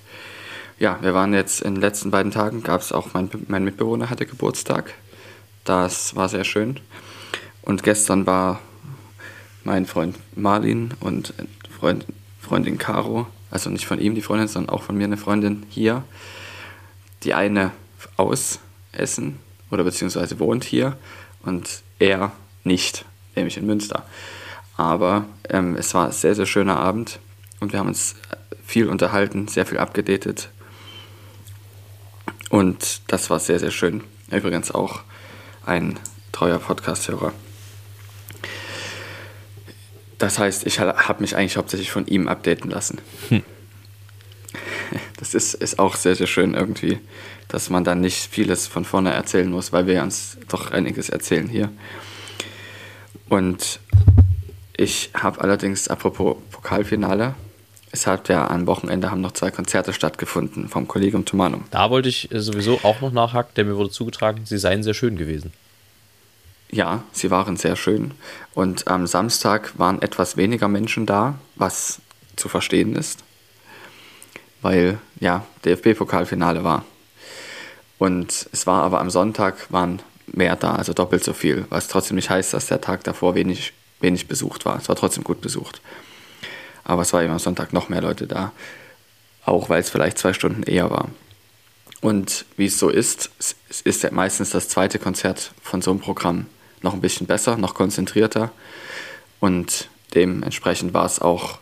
Ja, 0.79 0.99
wir 1.01 1.15
waren 1.15 1.35
jetzt 1.35 1.61
in 1.61 1.75
den 1.75 1.81
letzten 1.81 2.11
beiden 2.11 2.31
Tagen, 2.31 2.63
gab 2.63 2.81
es 2.81 2.93
auch, 2.93 3.13
mein, 3.15 3.29
mein 3.49 3.65
Mitbewohner 3.65 4.11
hatte 4.11 4.27
Geburtstag. 4.27 4.95
Das 5.65 6.15
war 6.15 6.29
sehr 6.29 6.45
schön. 6.45 6.79
Und 7.63 7.83
gestern 7.83 8.27
war 8.27 8.61
mein 9.65 9.87
Freund 9.87 10.17
Marlin 10.35 10.95
und 11.01 11.35
Freund, 11.79 12.07
Freundin 12.41 12.79
Caro, 12.79 13.27
also 13.51 13.71
nicht 13.71 13.87
von 13.87 14.01
ihm 14.01 14.15
die 14.15 14.23
Freundin, 14.23 14.49
sondern 14.49 14.75
auch 14.75 14.83
von 14.83 14.97
mir 14.97 15.05
eine 15.05 15.17
Freundin 15.17 15.65
hier. 15.69 16.05
Die 17.25 17.35
eine 17.35 17.73
aus 18.17 18.61
Essen 18.93 19.39
oder 19.71 19.85
beziehungsweise 19.85 20.39
wohnt 20.39 20.65
hier 20.65 20.97
und 21.43 21.83
er 21.99 22.33
nicht, 22.65 23.05
nämlich 23.35 23.57
in 23.57 23.67
Münster. 23.67 24.05
Aber 24.77 25.27
ähm, 25.49 25.77
es 25.77 25.95
war 25.95 26.07
ein 26.07 26.13
sehr, 26.13 26.35
sehr 26.35 26.47
schöner 26.47 26.79
Abend 26.79 27.19
und 27.61 27.73
wir 27.73 27.81
haben 27.81 27.89
uns 27.89 28.15
viel 28.65 28.89
unterhalten, 28.89 29.49
sehr 29.49 29.67
viel 29.67 29.79
abgedatet. 29.79 30.51
Und 32.51 33.03
das 33.09 33.31
war 33.31 33.41
sehr, 33.41 33.59
sehr 33.59 33.71
schön. 33.71 34.05
Übrigens 34.31 34.71
auch 34.71 35.01
ein 35.67 35.99
treuer 36.33 36.59
Podcast-Hörer. 36.59 37.33
Das 40.19 40.39
heißt, 40.39 40.67
ich 40.67 40.81
habe 40.81 41.21
mich 41.21 41.37
eigentlich 41.37 41.57
hauptsächlich 41.57 41.91
von 41.91 42.07
ihm 42.07 42.29
updaten 42.29 42.71
lassen. 42.71 42.99
Hm. 43.29 43.43
Das 45.29 45.35
ist, 45.35 45.55
ist 45.55 45.79
auch 45.79 45.95
sehr, 45.95 46.15
sehr 46.15 46.27
schön 46.27 46.55
irgendwie, 46.55 47.01
dass 47.49 47.69
man 47.69 47.85
dann 47.85 48.01
nicht 48.01 48.31
vieles 48.31 48.67
von 48.67 48.87
vorne 48.87 49.13
erzählen 49.13 49.51
muss, 49.51 49.73
weil 49.75 49.87
wir 49.87 50.03
uns 50.03 50.39
doch 50.49 50.71
einiges 50.71 51.11
erzählen 51.11 51.49
hier. 51.49 51.69
Und 53.29 53.79
ich 54.75 55.11
habe 55.13 55.43
allerdings, 55.43 55.89
apropos 55.89 56.39
Pokalfinale, 56.51 57.35
es 57.91 58.07
hat 58.07 58.31
ja 58.31 58.49
am 58.49 58.67
Wochenende 58.67 59.11
haben 59.11 59.21
noch 59.21 59.33
zwei 59.33 59.51
Konzerte 59.51 59.93
stattgefunden 59.93 60.71
vom 60.71 60.89
Collegium 60.89 61.27
Tumanum. 61.27 61.65
Da 61.73 61.91
wollte 61.91 62.09
ich 62.09 62.33
äh, 62.33 62.41
sowieso 62.41 62.81
auch 62.83 63.03
noch 63.03 63.13
nachhaken, 63.13 63.53
denn 63.57 63.69
mir 63.69 63.77
wurde 63.77 63.91
zugetragen, 63.91 64.47
sie 64.47 64.57
seien 64.57 64.83
sehr 64.83 64.95
schön 64.95 65.19
gewesen. 65.19 65.53
Ja, 66.71 67.03
sie 67.13 67.31
waren 67.31 67.59
sehr 67.59 67.77
schön. 67.77 68.13
Und 68.55 68.89
am 68.89 69.07
Samstag 69.07 69.79
waren 69.79 70.01
etwas 70.01 70.39
weniger 70.39 70.69
Menschen 70.69 71.05
da, 71.05 71.39
was 71.57 72.01
zu 72.37 72.49
verstehen 72.49 72.97
ist, 72.97 73.25
weil 74.63 74.99
ja 75.21 75.45
DFB-Pokalfinale 75.65 76.65
war. 76.65 76.85
Und 77.99 78.49
es 78.53 78.67
war 78.67 78.83
aber 78.83 79.01
am 79.01 79.11
Sonntag 79.11 79.73
waren 79.73 80.01
mehr 80.27 80.57
da, 80.57 80.75
also 80.75 80.93
doppelt 80.93 81.25
so 81.25 81.33
viel, 81.33 81.67
was 81.69 81.89
trotzdem 81.89 82.17
nicht 82.17 82.31
heißt, 82.31 82.55
dass 82.55 82.67
der 82.67 82.81
Tag 82.81 83.05
davor 83.05 83.35
wenig, 83.35 83.73
wenig 84.01 84.29
besucht 84.29 84.65
war. 84.65 84.79
Es 84.79 84.89
war 84.89 84.97
trotzdem 84.97 85.25
gut 85.25 85.41
besucht. 85.41 85.81
Aber 86.85 87.03
es 87.03 87.13
war 87.13 87.23
eben 87.23 87.33
am 87.33 87.39
Sonntag 87.39 87.73
noch 87.73 87.89
mehr 87.89 88.01
Leute 88.01 88.27
da, 88.27 88.53
auch 89.45 89.69
weil 89.69 89.81
es 89.81 89.91
vielleicht 89.91 90.19
zwei 90.19 90.33
Stunden 90.33 90.63
eher 90.63 90.91
war. 90.91 91.09
Und 92.01 92.45
wie 92.57 92.67
es 92.67 92.79
so 92.79 92.89
ist, 92.89 93.31
es 93.39 93.81
ist 93.83 94.03
ja 94.03 94.11
meistens 94.13 94.51
das 94.51 94.69
zweite 94.69 94.99
Konzert 94.99 95.53
von 95.63 95.83
so 95.83 95.91
einem 95.91 96.01
Programm 96.01 96.47
noch 96.81 96.95
ein 96.95 97.01
bisschen 97.01 97.27
besser, 97.27 97.57
noch 97.57 97.75
konzentrierter. 97.75 98.53
Und 99.41 99.89
dementsprechend 100.15 100.95
war 100.95 101.05
es 101.05 101.21
auch, 101.21 101.59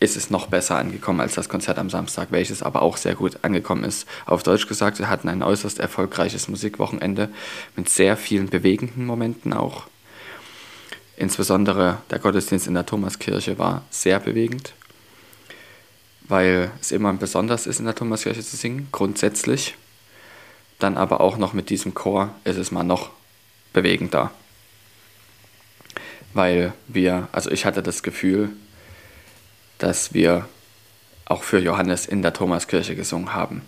ist 0.00 0.16
es 0.16 0.30
noch 0.30 0.46
besser 0.46 0.76
angekommen 0.76 1.20
als 1.20 1.34
das 1.34 1.50
Konzert 1.50 1.78
am 1.78 1.90
Samstag, 1.90 2.28
welches 2.30 2.62
aber 2.62 2.80
auch 2.80 2.96
sehr 2.96 3.14
gut 3.14 3.38
angekommen 3.42 3.84
ist. 3.84 4.08
Auf 4.24 4.42
Deutsch 4.42 4.66
gesagt, 4.66 4.98
wir 4.98 5.10
hatten 5.10 5.28
ein 5.28 5.42
äußerst 5.42 5.78
erfolgreiches 5.78 6.48
Musikwochenende 6.48 7.28
mit 7.76 7.90
sehr 7.90 8.16
vielen 8.16 8.48
bewegenden 8.48 9.04
Momenten 9.04 9.52
auch. 9.52 9.84
Insbesondere 11.18 11.98
der 12.10 12.18
Gottesdienst 12.18 12.66
in 12.66 12.72
der 12.72 12.86
Thomaskirche 12.86 13.58
war 13.58 13.82
sehr 13.90 14.18
bewegend, 14.20 14.72
weil 16.22 16.70
es 16.80 16.92
immer 16.92 17.12
besonders 17.12 17.66
ist, 17.66 17.78
in 17.78 17.84
der 17.84 17.94
Thomaskirche 17.94 18.42
zu 18.42 18.56
singen, 18.56 18.88
grundsätzlich. 18.90 19.76
Dann 20.78 20.96
aber 20.96 21.20
auch 21.20 21.36
noch 21.36 21.52
mit 21.52 21.68
diesem 21.68 21.92
Chor 21.92 22.34
ist 22.44 22.56
es 22.56 22.70
mal 22.70 22.84
noch 22.84 23.10
bewegender. 23.74 24.30
Weil 26.32 26.72
wir, 26.88 27.28
also 27.32 27.50
ich 27.50 27.66
hatte 27.66 27.82
das 27.82 28.02
Gefühl, 28.02 28.50
dass 29.80 30.14
wir 30.14 30.46
auch 31.24 31.42
für 31.42 31.58
Johannes 31.58 32.06
in 32.06 32.22
der 32.22 32.32
Thomaskirche 32.32 32.94
gesungen 32.94 33.34
haben. 33.34 33.62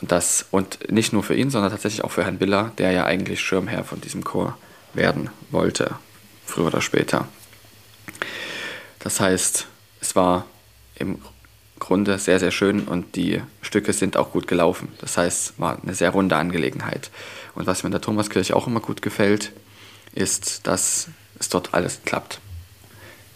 Und 0.00 0.12
das, 0.12 0.46
und 0.50 0.90
nicht 0.90 1.12
nur 1.12 1.22
für 1.22 1.34
ihn, 1.34 1.50
sondern 1.50 1.70
tatsächlich 1.70 2.04
auch 2.04 2.10
für 2.10 2.24
Herrn 2.24 2.38
Biller, 2.38 2.72
der 2.78 2.92
ja 2.92 3.04
eigentlich 3.04 3.40
Schirmherr 3.40 3.84
von 3.84 4.00
diesem 4.00 4.24
Chor 4.24 4.56
werden 4.92 5.30
wollte, 5.50 5.94
früher 6.44 6.66
oder 6.66 6.80
später. 6.80 7.26
Das 8.98 9.20
heißt, 9.20 9.66
es 10.00 10.16
war 10.16 10.44
im 10.96 11.18
Grunde 11.78 12.18
sehr, 12.18 12.40
sehr 12.40 12.50
schön 12.50 12.88
und 12.88 13.16
die 13.16 13.42
Stücke 13.62 13.92
sind 13.92 14.16
auch 14.16 14.32
gut 14.32 14.48
gelaufen. 14.48 14.88
Das 14.98 15.16
heißt, 15.16 15.50
es 15.50 15.58
war 15.58 15.78
eine 15.82 15.94
sehr 15.94 16.10
runde 16.10 16.36
Angelegenheit. 16.36 17.10
Und 17.54 17.66
was 17.66 17.82
mir 17.82 17.88
in 17.88 17.92
der 17.92 18.00
Thomaskirche 18.00 18.56
auch 18.56 18.66
immer 18.66 18.80
gut 18.80 19.02
gefällt, 19.02 19.52
ist, 20.14 20.66
dass 20.66 21.08
es 21.38 21.48
dort 21.48 21.74
alles 21.74 22.00
klappt. 22.04 22.40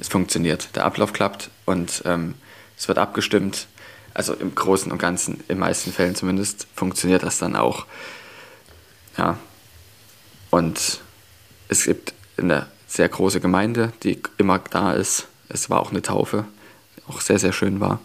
Es 0.01 0.09
funktioniert. 0.09 0.75
Der 0.75 0.85
Ablauf 0.85 1.13
klappt 1.13 1.51
und 1.67 2.03
ähm, 2.07 2.35
es 2.77 2.89
wird 2.89 2.99
abgestimmt. 2.99 3.67
Also 4.15 4.35
im 4.35 4.55
Großen 4.55 4.91
und 4.91 4.99
Ganzen, 4.99 5.45
in 5.47 5.59
meisten 5.59 5.93
Fällen 5.93 6.17
zumindest, 6.17 6.67
funktioniert 6.75 7.23
das 7.23 7.39
dann 7.39 7.55
auch. 7.55 7.87
Ja. 9.17 9.39
Und 10.51 11.01
es 11.69 11.85
gibt 11.85 12.15
eine 12.37 12.67
sehr 12.89 13.09
große 13.09 13.41
Gemeinde, 13.41 13.93
die 14.03 14.21
immer 14.39 14.59
da 14.59 14.93
ist. 14.93 15.29
Es 15.49 15.71
war 15.71 15.81
auch 15.81 15.91
eine 15.91 16.03
Taufe, 16.03 16.45
die 16.97 17.03
auch 17.09 17.21
sehr, 17.21 17.39
sehr 17.39 17.53
schön 17.53 17.79
war. 17.79 18.01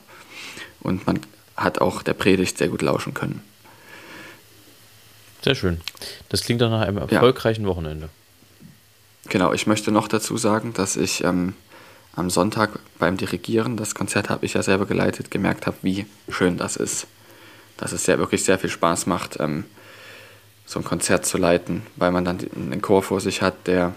Und 0.82 1.08
man 1.08 1.20
hat 1.56 1.80
auch 1.80 2.04
der 2.04 2.14
Predigt 2.14 2.58
sehr 2.58 2.68
gut 2.68 2.82
lauschen 2.82 3.14
können. 3.14 3.42
Sehr 5.42 5.56
schön. 5.56 5.82
Das 6.30 6.44
klingt 6.44 6.62
dann 6.62 6.72
nach 6.72 6.82
einem 6.82 6.98
erfolgreichen 6.98 7.64
ja. 7.64 7.68
Wochenende. 7.68 8.10
Genau, 9.30 9.54
ich 9.54 9.66
möchte 9.66 9.92
noch 9.92 10.08
dazu 10.08 10.38
sagen, 10.38 10.74
dass 10.74 10.98
ich 10.98 11.24
ähm, 11.24 11.54
am 12.16 12.30
Sonntag 12.30 12.80
beim 12.98 13.18
Dirigieren, 13.18 13.78
das 13.78 13.96
Konzert 13.96 14.30
habe 14.30 14.46
ich 14.46 14.54
ja 14.54 14.64
selber 14.64 14.86
geleitet, 14.86 15.32
gemerkt 15.32 15.68
habe, 15.68 15.78
wie 15.82 16.06
schön 16.30 16.58
das 16.58 16.78
ist. 16.78 17.08
Dass 17.78 17.92
es 17.92 18.06
ja 18.08 18.18
wirklich 18.18 18.44
sehr 18.44 18.58
viel 18.58 18.70
Spaß 18.70 19.06
macht, 19.06 19.40
ähm, 19.40 19.66
so 20.66 20.80
ein 20.80 20.86
Konzert 20.86 21.26
zu 21.26 21.38
leiten, 21.38 21.84
weil 21.96 22.12
man 22.12 22.26
dann 22.26 22.40
einen 22.56 22.82
Chor 22.82 23.04
vor 23.04 23.20
sich 23.20 23.42
hat, 23.42 23.68
der 23.68 23.94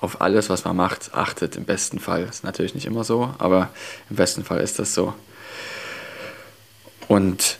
auf 0.00 0.20
alles, 0.20 0.48
was 0.48 0.64
man 0.64 0.76
macht, 0.76 1.14
achtet 1.14 1.56
im 1.56 1.64
besten 1.64 1.98
Fall. 1.98 2.24
Ist 2.24 2.44
natürlich 2.44 2.74
nicht 2.74 2.86
immer 2.86 3.04
so, 3.04 3.34
aber 3.38 3.68
im 4.08 4.16
besten 4.16 4.44
Fall 4.44 4.60
ist 4.60 4.78
das 4.78 4.94
so. 4.94 5.14
Und 7.06 7.58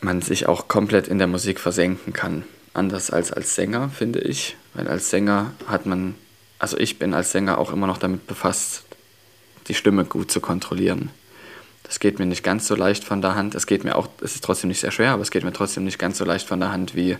man 0.00 0.22
sich 0.22 0.48
auch 0.48 0.68
komplett 0.68 1.08
in 1.08 1.18
der 1.18 1.28
Musik 1.28 1.60
versenken 1.60 2.12
kann. 2.12 2.44
Anders 2.74 3.10
als 3.10 3.32
als 3.32 3.54
Sänger, 3.54 3.90
finde 3.90 4.20
ich. 4.20 4.56
Weil 4.74 4.88
als 4.88 5.10
Sänger 5.10 5.52
hat 5.66 5.86
man, 5.86 6.14
also 6.62 6.78
ich 6.78 7.00
bin 7.00 7.12
als 7.12 7.32
Sänger 7.32 7.58
auch 7.58 7.72
immer 7.72 7.88
noch 7.88 7.98
damit 7.98 8.28
befasst, 8.28 8.84
die 9.66 9.74
Stimme 9.74 10.04
gut 10.04 10.30
zu 10.30 10.40
kontrollieren. 10.40 11.10
Das 11.82 11.98
geht 11.98 12.20
mir 12.20 12.26
nicht 12.26 12.44
ganz 12.44 12.68
so 12.68 12.76
leicht 12.76 13.02
von 13.02 13.20
der 13.20 13.34
Hand. 13.34 13.56
Es 13.56 13.66
geht 13.66 13.82
mir 13.82 13.96
auch, 13.96 14.08
es 14.20 14.36
ist 14.36 14.44
trotzdem 14.44 14.68
nicht 14.68 14.78
sehr 14.78 14.92
schwer, 14.92 15.10
aber 15.10 15.22
es 15.22 15.32
geht 15.32 15.42
mir 15.42 15.52
trotzdem 15.52 15.82
nicht 15.82 15.98
ganz 15.98 16.18
so 16.18 16.24
leicht 16.24 16.46
von 16.46 16.60
der 16.60 16.70
Hand, 16.70 16.94
wie 16.94 17.16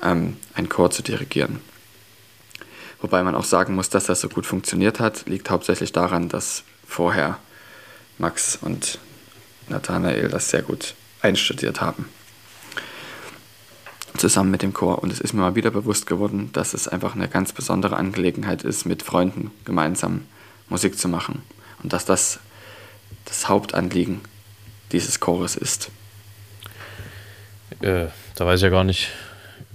ähm, 0.00 0.36
ein 0.54 0.68
Chor 0.68 0.92
zu 0.92 1.02
dirigieren. 1.02 1.58
Wobei 3.00 3.24
man 3.24 3.34
auch 3.34 3.44
sagen 3.44 3.74
muss, 3.74 3.90
dass 3.90 4.06
das 4.06 4.20
so 4.20 4.28
gut 4.28 4.46
funktioniert 4.46 5.00
hat, 5.00 5.26
liegt 5.26 5.50
hauptsächlich 5.50 5.90
daran, 5.90 6.28
dass 6.28 6.62
vorher 6.86 7.40
Max 8.16 8.56
und 8.62 9.00
Nathanael 9.68 10.28
das 10.28 10.50
sehr 10.50 10.62
gut 10.62 10.94
einstudiert 11.20 11.80
haben. 11.80 12.08
Zusammen 14.18 14.50
mit 14.50 14.62
dem 14.62 14.72
Chor. 14.72 15.02
Und 15.02 15.12
es 15.12 15.20
ist 15.20 15.32
mir 15.32 15.40
mal 15.42 15.54
wieder 15.54 15.70
bewusst 15.70 16.06
geworden, 16.06 16.50
dass 16.52 16.74
es 16.74 16.88
einfach 16.88 17.14
eine 17.14 17.28
ganz 17.28 17.52
besondere 17.52 17.96
Angelegenheit 17.96 18.62
ist, 18.62 18.84
mit 18.86 19.02
Freunden 19.02 19.50
gemeinsam 19.64 20.22
Musik 20.68 20.98
zu 20.98 21.08
machen. 21.08 21.42
Und 21.82 21.92
dass 21.92 22.04
das 22.04 22.40
das 23.26 23.48
Hauptanliegen 23.48 24.20
dieses 24.92 25.20
Chores 25.20 25.56
ist. 25.56 25.90
Äh, 27.80 28.06
da 28.36 28.46
weiß 28.46 28.60
ich 28.60 28.64
ja 28.64 28.70
gar 28.70 28.84
nicht, 28.84 29.10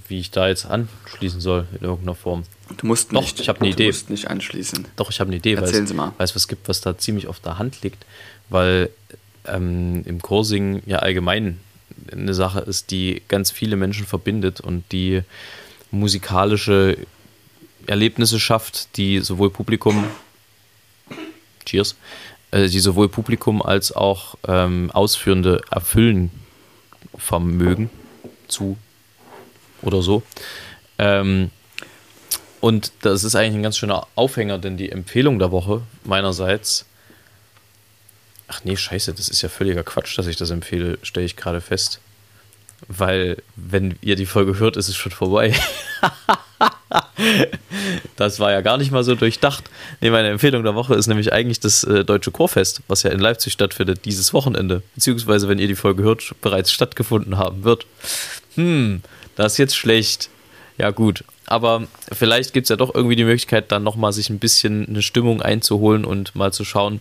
wie 0.07 0.19
ich 0.19 0.31
da 0.31 0.47
jetzt 0.47 0.65
anschließen 0.65 1.41
soll 1.41 1.67
in 1.73 1.83
irgendeiner 1.83 2.15
Form. 2.15 2.43
Du 2.77 2.87
musst 2.87 3.13
Doch, 3.13 3.23
ich 3.37 3.49
habe 3.49 3.61
eine 3.61 3.69
Idee. 3.69 3.83
Du 3.83 3.89
musst 3.89 4.09
nicht 4.09 4.29
anschließen. 4.29 4.85
Doch, 4.95 5.09
ich 5.09 5.19
habe 5.19 5.27
eine 5.27 5.37
Idee, 5.37 5.53
Erzählen 5.53 5.83
weil 5.83 5.87
Sie 5.87 5.93
mal. 5.93 6.13
es 6.17 6.35
was 6.35 6.47
gibt, 6.47 6.67
was 6.67 6.81
da 6.81 6.97
ziemlich 6.97 7.27
auf 7.27 7.39
der 7.39 7.59
Hand 7.59 7.81
liegt, 7.81 8.05
weil 8.49 8.89
ähm, 9.45 10.03
im 10.05 10.21
Chorsingen 10.21 10.81
ja 10.85 10.99
allgemein 10.99 11.59
eine 12.11 12.33
Sache 12.33 12.59
ist, 12.59 12.91
die 12.91 13.21
ganz 13.27 13.51
viele 13.51 13.75
Menschen 13.75 14.05
verbindet 14.05 14.61
und 14.61 14.83
die 14.91 15.21
musikalische 15.91 16.97
Erlebnisse 17.87 18.39
schafft, 18.39 18.97
die 18.97 19.19
sowohl 19.19 19.49
Publikum, 19.49 20.05
cheers, 21.65 21.95
äh, 22.51 22.67
die 22.67 22.79
sowohl 22.79 23.09
Publikum 23.09 23.61
als 23.61 23.91
auch 23.91 24.35
ähm, 24.47 24.91
Ausführende 24.91 25.61
erfüllen 25.69 26.31
vermögen 27.15 27.89
zu 28.47 28.77
oder 29.81 30.01
so. 30.01 30.23
Ähm, 30.97 31.49
und 32.59 32.91
das 33.01 33.23
ist 33.23 33.35
eigentlich 33.35 33.55
ein 33.55 33.63
ganz 33.63 33.77
schöner 33.77 34.07
Aufhänger, 34.15 34.59
denn 34.59 34.77
die 34.77 34.91
Empfehlung 34.91 35.39
der 35.39 35.51
Woche 35.51 35.81
meinerseits. 36.03 36.85
Ach 38.53 38.59
nee, 38.65 38.75
scheiße, 38.75 39.13
das 39.13 39.29
ist 39.29 39.41
ja 39.43 39.47
völliger 39.47 39.81
Quatsch, 39.81 40.17
dass 40.17 40.27
ich 40.27 40.35
das 40.35 40.49
empfehle, 40.49 40.97
stelle 41.03 41.25
ich 41.25 41.37
gerade 41.37 41.61
fest. 41.61 42.01
Weil, 42.89 43.37
wenn 43.55 43.97
ihr 44.01 44.17
die 44.17 44.25
Folge 44.25 44.59
hört, 44.59 44.75
ist 44.75 44.89
es 44.89 44.97
schon 44.97 45.13
vorbei. 45.13 45.55
das 48.17 48.41
war 48.41 48.51
ja 48.51 48.59
gar 48.59 48.77
nicht 48.77 48.91
mal 48.91 49.05
so 49.05 49.15
durchdacht. 49.15 49.69
Nee, 50.01 50.09
meine 50.09 50.27
Empfehlung 50.27 50.63
der 50.63 50.75
Woche 50.75 50.95
ist 50.95 51.07
nämlich 51.07 51.31
eigentlich 51.31 51.61
das 51.61 51.85
äh, 51.85 52.03
Deutsche 52.03 52.31
Chorfest, 52.31 52.81
was 52.89 53.03
ja 53.03 53.11
in 53.11 53.21
Leipzig 53.21 53.53
stattfindet, 53.53 54.03
dieses 54.03 54.33
Wochenende. 54.33 54.83
Beziehungsweise, 54.95 55.47
wenn 55.47 55.59
ihr 55.59 55.67
die 55.67 55.75
Folge 55.75 56.03
hört, 56.03 56.35
bereits 56.41 56.73
stattgefunden 56.73 57.37
haben 57.37 57.63
wird. 57.63 57.85
Hm, 58.55 59.01
das 59.37 59.53
ist 59.53 59.57
jetzt 59.59 59.77
schlecht. 59.77 60.29
Ja, 60.77 60.91
gut. 60.91 61.23
Aber 61.45 61.87
vielleicht 62.11 62.53
gibt 62.53 62.65
es 62.65 62.69
ja 62.69 62.75
doch 62.75 62.93
irgendwie 62.93 63.15
die 63.15 63.23
Möglichkeit, 63.23 63.71
dann 63.71 63.83
nochmal 63.83 64.11
sich 64.11 64.29
ein 64.29 64.39
bisschen 64.39 64.89
eine 64.89 65.01
Stimmung 65.01 65.41
einzuholen 65.41 66.03
und 66.03 66.35
mal 66.35 66.51
zu 66.51 66.65
schauen, 66.65 66.99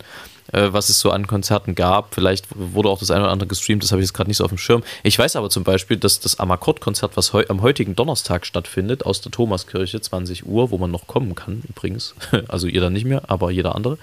was 0.52 0.88
es 0.88 1.00
so 1.00 1.10
an 1.10 1.26
Konzerten 1.26 1.74
gab. 1.74 2.14
Vielleicht 2.14 2.46
wurde 2.54 2.88
auch 2.88 2.98
das 2.98 3.10
eine 3.10 3.22
oder 3.22 3.32
andere 3.32 3.48
gestreamt, 3.48 3.82
das 3.82 3.92
habe 3.92 4.00
ich 4.00 4.06
jetzt 4.06 4.14
gerade 4.14 4.30
nicht 4.30 4.36
so 4.36 4.44
auf 4.44 4.50
dem 4.50 4.58
Schirm. 4.58 4.82
Ich 5.02 5.18
weiß 5.18 5.36
aber 5.36 5.50
zum 5.50 5.64
Beispiel, 5.64 5.96
dass 5.96 6.20
das 6.20 6.38
Amakord-Konzert, 6.38 7.16
was 7.16 7.32
heu 7.32 7.44
am 7.48 7.62
heutigen 7.62 7.96
Donnerstag 7.96 8.46
stattfindet, 8.46 9.06
aus 9.06 9.20
der 9.20 9.32
Thomaskirche, 9.32 10.00
20 10.00 10.46
Uhr, 10.46 10.70
wo 10.70 10.78
man 10.78 10.90
noch 10.90 11.06
kommen 11.06 11.34
kann 11.34 11.62
übrigens, 11.68 12.14
also 12.48 12.66
ihr 12.66 12.80
dann 12.80 12.92
nicht 12.92 13.04
mehr, 13.04 13.22
aber 13.28 13.50
jeder 13.50 13.74
andere, 13.74 13.98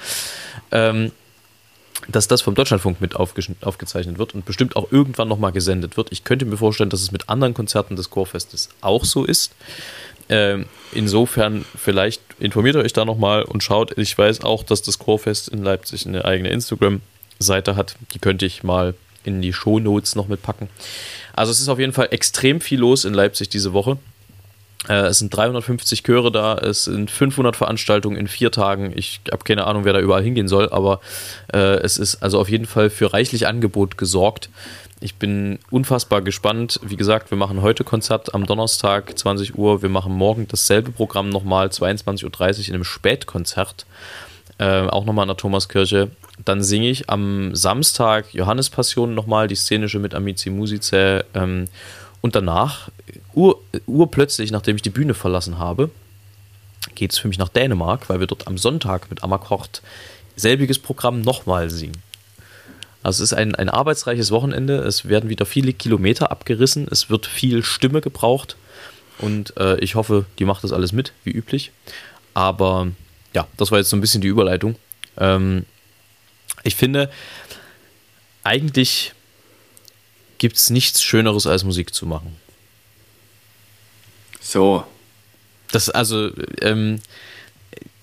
ähm, 0.71 1.11
dass 2.07 2.27
das 2.27 2.41
vom 2.41 2.55
Deutschlandfunk 2.55 3.01
mit 3.01 3.15
aufgezeichnet 3.15 4.17
wird 4.17 4.33
und 4.33 4.45
bestimmt 4.45 4.75
auch 4.75 4.91
irgendwann 4.91 5.27
nochmal 5.27 5.51
gesendet 5.51 5.97
wird. 5.97 6.11
Ich 6.11 6.23
könnte 6.23 6.45
mir 6.45 6.57
vorstellen, 6.57 6.89
dass 6.89 7.01
es 7.01 7.11
mit 7.11 7.29
anderen 7.29 7.53
Konzerten 7.53 7.95
des 7.95 8.09
Chorfestes 8.09 8.69
auch 8.81 9.03
so 9.03 9.25
ist. 9.25 9.51
Ähm, 10.29 10.65
insofern, 10.91 11.65
vielleicht 11.75 12.21
informiert 12.39 12.75
euch 12.75 12.93
da 12.93 13.05
nochmal 13.05 13.43
und 13.43 13.63
schaut. 13.63 13.97
Ich 13.97 14.17
weiß 14.17 14.41
auch, 14.41 14.63
dass 14.63 14.81
das 14.81 14.99
Chorfest 14.99 15.47
in 15.47 15.63
Leipzig 15.63 16.05
eine 16.05 16.25
eigene 16.25 16.49
Instagram-Seite 16.49 17.75
hat. 17.75 17.95
Die 18.13 18.19
könnte 18.19 18.45
ich 18.45 18.63
mal 18.63 18.93
in 19.23 19.41
die 19.41 19.53
Shownotes 19.53 20.15
noch 20.15 20.27
mitpacken. 20.27 20.69
Also 21.33 21.51
es 21.51 21.59
ist 21.59 21.69
auf 21.69 21.79
jeden 21.79 21.93
Fall 21.93 22.09
extrem 22.11 22.61
viel 22.61 22.79
los 22.79 23.05
in 23.05 23.13
Leipzig 23.13 23.49
diese 23.49 23.73
Woche. 23.73 23.97
Äh, 24.87 25.07
es 25.07 25.19
sind 25.19 25.35
350 25.35 26.03
Chöre 26.03 26.31
da, 26.31 26.55
es 26.55 26.85
sind 26.85 27.11
500 27.11 27.55
Veranstaltungen 27.55 28.17
in 28.17 28.27
vier 28.27 28.51
Tagen. 28.51 28.93
Ich 28.95 29.21
habe 29.31 29.43
keine 29.43 29.65
Ahnung, 29.65 29.85
wer 29.85 29.93
da 29.93 29.99
überall 29.99 30.23
hingehen 30.23 30.47
soll, 30.47 30.69
aber 30.69 30.99
äh, 31.53 31.79
es 31.79 31.97
ist 31.97 32.21
also 32.23 32.39
auf 32.39 32.49
jeden 32.49 32.65
Fall 32.65 32.89
für 32.89 33.13
reichlich 33.13 33.47
Angebot 33.47 33.97
gesorgt. 33.97 34.49
Ich 34.99 35.15
bin 35.15 35.59
unfassbar 35.69 36.21
gespannt. 36.21 36.79
Wie 36.83 36.97
gesagt, 36.97 37.29
wir 37.29 37.37
machen 37.37 37.61
heute 37.61 37.83
Konzert 37.83 38.33
am 38.33 38.47
Donnerstag 38.47 39.17
20 39.17 39.55
Uhr. 39.55 39.83
Wir 39.83 39.89
machen 39.89 40.11
morgen 40.11 40.47
dasselbe 40.47 40.91
Programm 40.91 41.29
nochmal 41.29 41.67
22.30 41.67 42.23
Uhr 42.23 42.67
in 42.69 42.73
einem 42.73 42.83
Spätkonzert. 42.83 43.85
Äh, 44.57 44.87
auch 44.87 45.05
nochmal 45.05 45.23
in 45.23 45.29
der 45.29 45.37
Thomaskirche. 45.37 46.09
Dann 46.43 46.63
singe 46.63 46.89
ich 46.89 47.11
am 47.11 47.53
Samstag 47.55 48.33
Johannespassion 48.33 49.13
nochmal, 49.13 49.47
die 49.47 49.55
szenische 49.55 49.99
mit 49.99 50.15
Amici 50.15 50.49
Musice. 50.49 51.23
Ähm, 51.35 51.67
und 52.21 52.35
danach, 52.35 52.89
ur, 53.33 53.61
urplötzlich, 53.85 54.51
nachdem 54.51 54.75
ich 54.75 54.81
die 54.81 54.89
Bühne 54.89 55.13
verlassen 55.13 55.57
habe, 55.57 55.89
geht 56.95 57.11
es 57.11 57.17
für 57.17 57.27
mich 57.27 57.37
nach 57.37 57.49
Dänemark, 57.49 58.09
weil 58.09 58.19
wir 58.19 58.27
dort 58.27 58.47
am 58.47 58.57
Sonntag 58.57 59.09
mit 59.09 59.23
Amakort 59.23 59.81
selbiges 60.35 60.79
Programm 60.79 61.21
nochmal 61.21 61.69
singen. 61.69 61.97
Also 63.03 63.23
es 63.23 63.31
ist 63.31 63.37
ein, 63.37 63.55
ein 63.55 63.69
arbeitsreiches 63.69 64.31
Wochenende. 64.31 64.77
Es 64.79 65.07
werden 65.07 65.29
wieder 65.29 65.45
viele 65.45 65.73
Kilometer 65.73 66.31
abgerissen. 66.31 66.87
Es 66.89 67.09
wird 67.09 67.25
viel 67.25 67.63
Stimme 67.63 68.01
gebraucht. 68.01 68.57
Und 69.19 69.55
äh, 69.57 69.79
ich 69.79 69.95
hoffe, 69.95 70.25
die 70.39 70.45
macht 70.45 70.63
das 70.63 70.73
alles 70.73 70.91
mit, 70.91 71.13
wie 71.23 71.31
üblich. 71.31 71.71
Aber 72.33 72.87
ja, 73.33 73.47
das 73.57 73.71
war 73.71 73.77
jetzt 73.79 73.89
so 73.89 73.97
ein 73.97 74.01
bisschen 74.01 74.21
die 74.21 74.27
Überleitung. 74.27 74.75
Ähm, 75.17 75.65
ich 76.63 76.75
finde, 76.75 77.09
eigentlich 78.43 79.13
gibt 80.37 80.57
es 80.57 80.69
nichts 80.69 81.03
Schöneres 81.03 81.47
als 81.47 81.63
Musik 81.63 81.93
zu 81.93 82.05
machen. 82.05 82.35
So. 84.41 84.83
Das, 85.71 85.89
also, 85.89 86.31
ähm, 86.61 87.01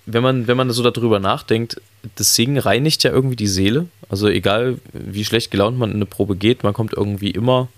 wenn 0.07 0.23
man, 0.23 0.47
wenn 0.47 0.57
man 0.57 0.71
so 0.71 0.89
darüber 0.89 1.19
nachdenkt, 1.19 1.81
das 2.17 2.35
Singen 2.35 2.59
reinigt 2.59 3.03
ja 3.05 3.11
irgendwie 3.11 3.37
die 3.37 3.47
Seele. 3.47 3.87
Also 4.09 4.29
egal, 4.29 4.79
wie 4.93 5.25
schlecht 5.25 5.51
gelaunt 5.51 5.79
man 5.79 5.91
in 5.91 5.97
eine 5.97 6.07
Probe 6.07 6.37
geht, 6.37 6.63
man 6.63 6.75
kommt 6.75 6.93
irgendwie 6.93 7.31
immer 7.31 7.69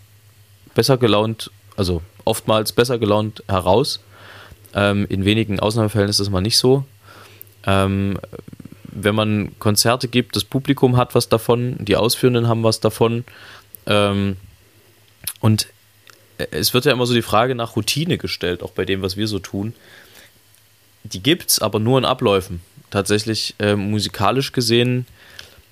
besser 0.75 0.99
gelaunt, 0.99 1.51
also 1.77 2.03
oftmals 2.25 2.73
besser 2.73 2.99
gelaunt 2.99 3.45
heraus. 3.49 4.01
Ähm, 4.75 5.07
in 5.09 5.25
wenigen 5.25 5.61
Ausnahmefällen 5.61 6.09
ist 6.09 6.21
das 6.21 6.31
mal 6.31 6.41
nicht 6.41 6.59
so. 6.59 6.85
Ähm, 7.65 8.19
wenn 8.85 9.15
man 9.15 9.59
Konzerte 9.59 10.09
gibt, 10.09 10.37
das 10.37 10.45
Publikum 10.45 10.97
hat 10.97 11.15
was 11.15 11.29
davon, 11.29 11.77
die 11.79 11.97
Ausführenden 11.97 12.49
haben 12.49 12.63
was 12.63 12.81
davon. 12.81 13.25
Ähm, 13.87 14.37
und 15.41 15.69
es 16.37 16.75
wird 16.75 16.85
ja 16.85 16.93
immer 16.93 17.07
so 17.07 17.15
die 17.15 17.23
Frage 17.23 17.55
nach 17.55 17.77
Routine 17.77 18.19
gestellt, 18.19 18.63
auch 18.63 18.73
bei 18.73 18.85
dem, 18.85 19.03
was 19.03 19.17
wir 19.17 19.27
so 19.27 19.39
tun. 19.39 19.75
Die 21.05 21.23
gibt 21.23 21.51
es, 21.51 21.59
aber 21.61 21.79
nur 21.79 21.99
in 21.99 22.05
Abläufen. 22.05 22.61
Tatsächlich 22.91 23.55
äh, 23.59 23.75
musikalisch 23.75 24.53
gesehen, 24.53 25.07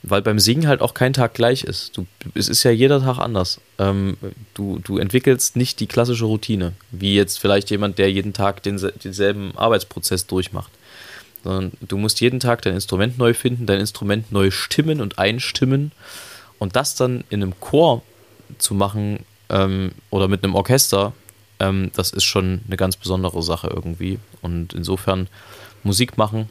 weil 0.02 0.22
beim 0.22 0.38
Singen 0.38 0.68
halt 0.68 0.80
auch 0.80 0.94
kein 0.94 1.12
Tag 1.12 1.34
gleich 1.34 1.64
ist. 1.64 1.96
Du, 1.96 2.06
es 2.34 2.48
ist 2.48 2.62
ja 2.62 2.70
jeder 2.70 3.00
Tag 3.00 3.18
anders. 3.18 3.60
Ähm, 3.78 4.16
du, 4.54 4.78
du 4.78 4.98
entwickelst 4.98 5.56
nicht 5.56 5.80
die 5.80 5.86
klassische 5.86 6.26
Routine, 6.26 6.72
wie 6.90 7.14
jetzt 7.14 7.38
vielleicht 7.38 7.70
jemand, 7.70 7.98
der 7.98 8.10
jeden 8.10 8.32
Tag 8.32 8.62
den, 8.62 8.80
denselben 9.02 9.56
Arbeitsprozess 9.56 10.26
durchmacht. 10.26 10.70
Sondern 11.42 11.72
du 11.80 11.98
musst 11.98 12.20
jeden 12.20 12.40
Tag 12.40 12.62
dein 12.62 12.74
Instrument 12.74 13.18
neu 13.18 13.34
finden, 13.34 13.66
dein 13.66 13.80
Instrument 13.80 14.32
neu 14.32 14.50
stimmen 14.50 15.00
und 15.00 15.18
einstimmen. 15.18 15.92
Und 16.58 16.76
das 16.76 16.94
dann 16.94 17.24
in 17.30 17.42
einem 17.42 17.58
Chor 17.60 18.02
zu 18.58 18.74
machen, 18.74 19.20
ähm, 19.48 19.92
oder 20.10 20.28
mit 20.28 20.44
einem 20.44 20.54
Orchester, 20.54 21.12
ähm, 21.60 21.90
das 21.94 22.10
ist 22.10 22.24
schon 22.24 22.60
eine 22.66 22.76
ganz 22.76 22.96
besondere 22.96 23.42
Sache 23.42 23.68
irgendwie. 23.68 24.18
Und 24.42 24.72
insofern 24.72 25.28
Musik 25.82 26.16
machen, 26.18 26.48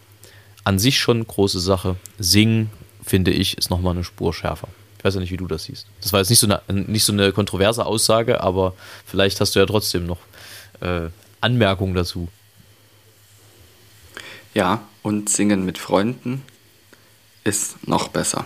an 0.63 0.79
sich 0.79 0.99
schon 0.99 1.17
eine 1.17 1.25
große 1.25 1.59
Sache. 1.59 1.95
Singen, 2.17 2.69
finde 3.03 3.31
ich, 3.31 3.57
ist 3.57 3.69
nochmal 3.69 3.93
eine 3.93 4.03
Spur 4.03 4.33
schärfer. 4.33 4.67
Ich 4.97 5.03
weiß 5.03 5.15
ja 5.15 5.19
nicht, 5.19 5.31
wie 5.31 5.37
du 5.37 5.47
das 5.47 5.65
siehst. 5.65 5.87
Das 6.01 6.13
war 6.13 6.21
jetzt 6.21 6.29
nicht 6.29 6.39
so 6.39 6.47
eine, 6.47 6.61
nicht 6.87 7.03
so 7.03 7.11
eine 7.11 7.33
kontroverse 7.33 7.85
Aussage, 7.85 8.41
aber 8.41 8.73
vielleicht 9.05 9.41
hast 9.41 9.55
du 9.55 9.59
ja 9.59 9.65
trotzdem 9.65 10.05
noch 10.05 10.19
äh, 10.79 11.09
Anmerkungen 11.41 11.93
dazu. 11.93 12.29
Ja, 14.53 14.87
und 15.01 15.29
singen 15.29 15.65
mit 15.65 15.77
Freunden 15.77 16.43
ist 17.43 17.85
noch 17.87 18.07
besser. 18.07 18.45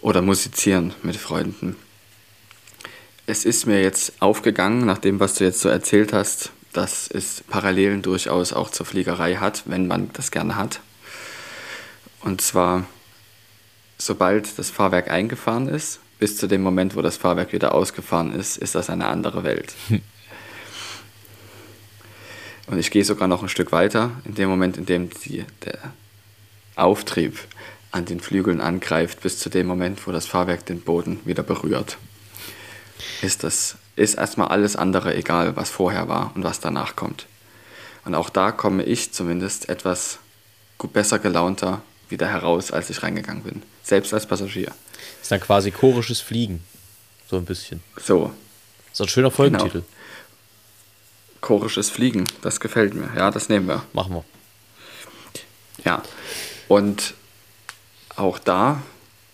Oder 0.00 0.22
musizieren 0.22 0.94
mit 1.02 1.16
Freunden 1.16 1.76
es 3.32 3.44
ist 3.46 3.66
mir 3.66 3.80
jetzt 3.80 4.12
aufgegangen, 4.20 4.84
nach 4.84 4.98
dem, 4.98 5.18
was 5.18 5.36
du 5.36 5.44
jetzt 5.44 5.62
so 5.62 5.70
erzählt 5.70 6.12
hast, 6.12 6.52
dass 6.74 7.08
es 7.10 7.42
Parallelen 7.48 8.02
durchaus 8.02 8.52
auch 8.52 8.68
zur 8.68 8.84
Fliegerei 8.84 9.36
hat, 9.36 9.62
wenn 9.64 9.86
man 9.86 10.10
das 10.12 10.30
gerne 10.30 10.56
hat. 10.56 10.80
Und 12.20 12.42
zwar, 12.42 12.84
sobald 13.96 14.58
das 14.58 14.68
Fahrwerk 14.68 15.10
eingefahren 15.10 15.66
ist, 15.68 16.00
bis 16.18 16.36
zu 16.36 16.46
dem 16.46 16.62
Moment, 16.62 16.94
wo 16.94 17.00
das 17.00 17.16
Fahrwerk 17.16 17.54
wieder 17.54 17.74
ausgefahren 17.74 18.34
ist, 18.34 18.58
ist 18.58 18.74
das 18.74 18.90
eine 18.90 19.06
andere 19.06 19.42
Welt. 19.44 19.72
Und 22.66 22.78
ich 22.78 22.90
gehe 22.90 23.04
sogar 23.04 23.28
noch 23.28 23.42
ein 23.42 23.48
Stück 23.48 23.72
weiter, 23.72 24.10
in 24.26 24.34
dem 24.34 24.50
Moment, 24.50 24.76
in 24.76 24.84
dem 24.84 25.08
die, 25.24 25.46
der 25.64 25.78
Auftrieb 26.76 27.38
an 27.92 28.04
den 28.04 28.20
Flügeln 28.20 28.60
angreift, 28.60 29.22
bis 29.22 29.38
zu 29.38 29.48
dem 29.48 29.66
Moment, 29.66 30.06
wo 30.06 30.12
das 30.12 30.26
Fahrwerk 30.26 30.66
den 30.66 30.82
Boden 30.82 31.20
wieder 31.24 31.42
berührt 31.42 31.96
ist 33.22 33.44
das 33.44 33.76
ist 33.96 34.14
erstmal 34.14 34.48
alles 34.48 34.76
andere 34.76 35.14
egal, 35.14 35.56
was 35.56 35.70
vorher 35.70 36.08
war 36.08 36.32
und 36.34 36.44
was 36.44 36.60
danach 36.60 36.96
kommt. 36.96 37.26
Und 38.04 38.14
auch 38.14 38.30
da 38.30 38.50
komme 38.50 38.82
ich 38.82 39.12
zumindest 39.12 39.68
etwas 39.68 40.18
besser 40.92 41.18
gelaunter 41.18 41.82
wieder 42.08 42.26
heraus, 42.26 42.72
als 42.72 42.90
ich 42.90 43.02
reingegangen 43.02 43.44
bin. 43.44 43.62
Selbst 43.82 44.12
als 44.12 44.26
Passagier. 44.26 44.66
Das 44.66 45.22
ist 45.22 45.30
dann 45.30 45.40
quasi 45.40 45.70
chorisches 45.70 46.20
Fliegen. 46.20 46.64
So 47.28 47.36
ein 47.36 47.44
bisschen. 47.44 47.82
So. 47.96 48.32
Das 48.90 49.00
ist 49.00 49.00
ein 49.02 49.08
schöner 49.08 49.30
Folgentitel. 49.30 49.80
Genau. 49.80 49.84
Chorisches 51.40 51.90
Fliegen, 51.90 52.24
das 52.42 52.60
gefällt 52.60 52.94
mir. 52.94 53.10
Ja, 53.16 53.30
das 53.30 53.48
nehmen 53.48 53.66
wir. 53.68 53.82
Machen 53.92 54.14
wir. 54.14 54.24
Ja. 55.84 56.02
Und 56.68 57.14
auch 58.16 58.38
da 58.38 58.82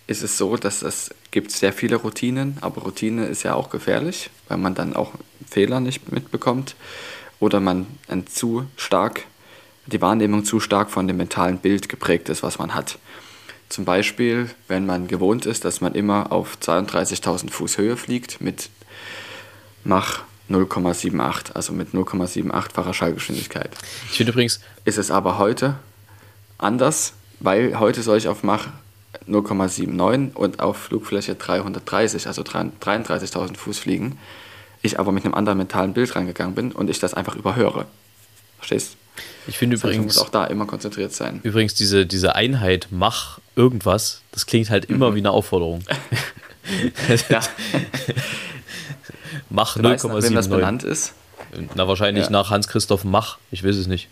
ist 0.07 0.23
es 0.23 0.37
so, 0.37 0.55
dass 0.57 0.79
das 0.79 1.09
gibt 1.31 1.51
es 1.51 1.59
sehr 1.59 1.73
viele 1.73 1.97
Routinen, 1.97 2.57
aber 2.61 2.81
Routine 2.81 3.25
ist 3.25 3.43
ja 3.43 3.53
auch 3.53 3.69
gefährlich, 3.69 4.29
weil 4.47 4.57
man 4.57 4.75
dann 4.75 4.95
auch 4.95 5.13
Fehler 5.49 5.79
nicht 5.79 6.11
mitbekommt 6.11 6.75
oder 7.39 7.59
man 7.59 7.87
ein 8.07 8.27
zu 8.27 8.65
stark, 8.75 9.25
die 9.85 10.01
Wahrnehmung 10.01 10.45
zu 10.45 10.59
stark 10.59 10.91
von 10.91 11.07
dem 11.07 11.17
mentalen 11.17 11.59
Bild 11.59 11.89
geprägt 11.89 12.29
ist, 12.29 12.43
was 12.43 12.59
man 12.59 12.73
hat. 12.75 12.97
Zum 13.69 13.85
Beispiel, 13.85 14.49
wenn 14.67 14.85
man 14.85 15.07
gewohnt 15.07 15.45
ist, 15.45 15.63
dass 15.63 15.79
man 15.81 15.93
immer 15.93 16.31
auf 16.31 16.57
32.000 16.61 17.51
Fuß 17.51 17.77
Höhe 17.77 17.97
fliegt 17.97 18.41
mit 18.41 18.69
Mach 19.83 20.23
0,78, 20.49 21.53
also 21.53 21.73
mit 21.73 21.93
0,78-facher 21.93 22.93
Schallgeschwindigkeit. 22.93 23.69
Ich 24.09 24.17
finde 24.17 24.31
übrigens, 24.31 24.59
Ist 24.85 24.97
es 24.97 25.11
aber 25.11 25.37
heute 25.37 25.75
anders, 26.57 27.13
weil 27.39 27.79
heute 27.79 28.01
soll 28.01 28.17
ich 28.17 28.27
auf 28.27 28.43
Mach 28.43 28.67
0,79 29.27 30.33
und 30.33 30.59
auf 30.59 30.77
Flugfläche 30.77 31.35
330, 31.35 32.27
also 32.27 32.41
33.000 32.41 33.57
Fuß 33.57 33.79
fliegen. 33.79 34.17
Ich 34.81 34.99
aber 34.99 35.11
mit 35.11 35.25
einem 35.25 35.33
anderen 35.33 35.57
mentalen 35.57 35.93
Bild 35.93 36.15
rangegangen 36.15 36.55
bin 36.55 36.71
und 36.71 36.89
ich 36.89 36.99
das 36.99 37.13
einfach 37.13 37.35
überhöre. 37.35 37.85
Verstehst? 38.57 38.95
ich 39.47 39.57
finde 39.57 39.75
Das 39.75 39.83
übrigens, 39.83 40.15
muss 40.15 40.17
auch 40.23 40.29
da 40.29 40.45
immer 40.45 40.65
konzentriert 40.65 41.13
sein. 41.13 41.41
übrigens 41.43 41.73
diese, 41.73 42.05
diese 42.05 42.35
Einheit, 42.35 42.87
mach 42.89 43.39
irgendwas, 43.57 44.21
das 44.31 44.45
klingt 44.45 44.69
halt 44.69 44.85
immer 44.85 45.13
wie 45.15 45.19
eine 45.19 45.31
Aufforderung. 45.31 45.83
Ja, 47.29 47.39
Mach 49.49 49.75
du 49.75 49.83
weißt, 49.83 50.05
nach 50.05 50.21
wem 50.21 50.35
das 50.35 50.47
0,79. 50.47 50.49
benannt 50.55 50.83
ist. 50.83 51.13
Na, 51.75 51.87
wahrscheinlich 51.87 52.25
Ja. 52.25 52.29
nach 52.31 52.51
Hans-Christoph 52.51 53.03
Mach. 53.03 53.37
Ich 53.51 53.63
weiß 53.63 53.75
es 53.75 53.87
nicht. 53.87 54.07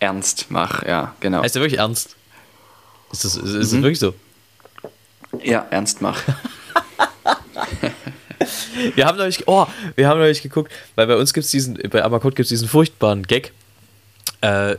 Ernst 0.00 0.46
mach, 0.50 0.84
ja, 0.86 1.14
genau. 1.18 1.42
Heißt 1.42 1.56
der 1.56 1.62
wirklich 1.62 1.80
ernst? 1.80 2.14
Ist 3.10 3.24
das, 3.24 3.34
ist, 3.36 3.42
ist 3.42 3.72
Mhm. 3.72 3.76
das 3.78 3.82
wirklich 3.82 3.98
so? 3.98 4.14
Ja, 5.42 5.66
Ernst 5.70 6.00
mach. 6.00 6.20
Wir 8.94 9.06
haben 9.06 9.18
neulich, 9.18 9.46
oh, 9.46 9.66
wir 9.96 10.08
haben 10.08 10.20
neulich 10.20 10.42
geguckt, 10.42 10.72
weil 10.94 11.06
bei 11.06 11.16
uns 11.16 11.34
gibt 11.34 11.44
es 11.44 11.50
diesen, 11.50 11.74
bei 11.90 12.02
Amakot 12.02 12.36
gibt 12.36 12.44
es 12.44 12.50
diesen 12.50 12.68
furchtbaren 12.68 13.24
Gag. 13.24 13.52
Äh, 14.40 14.72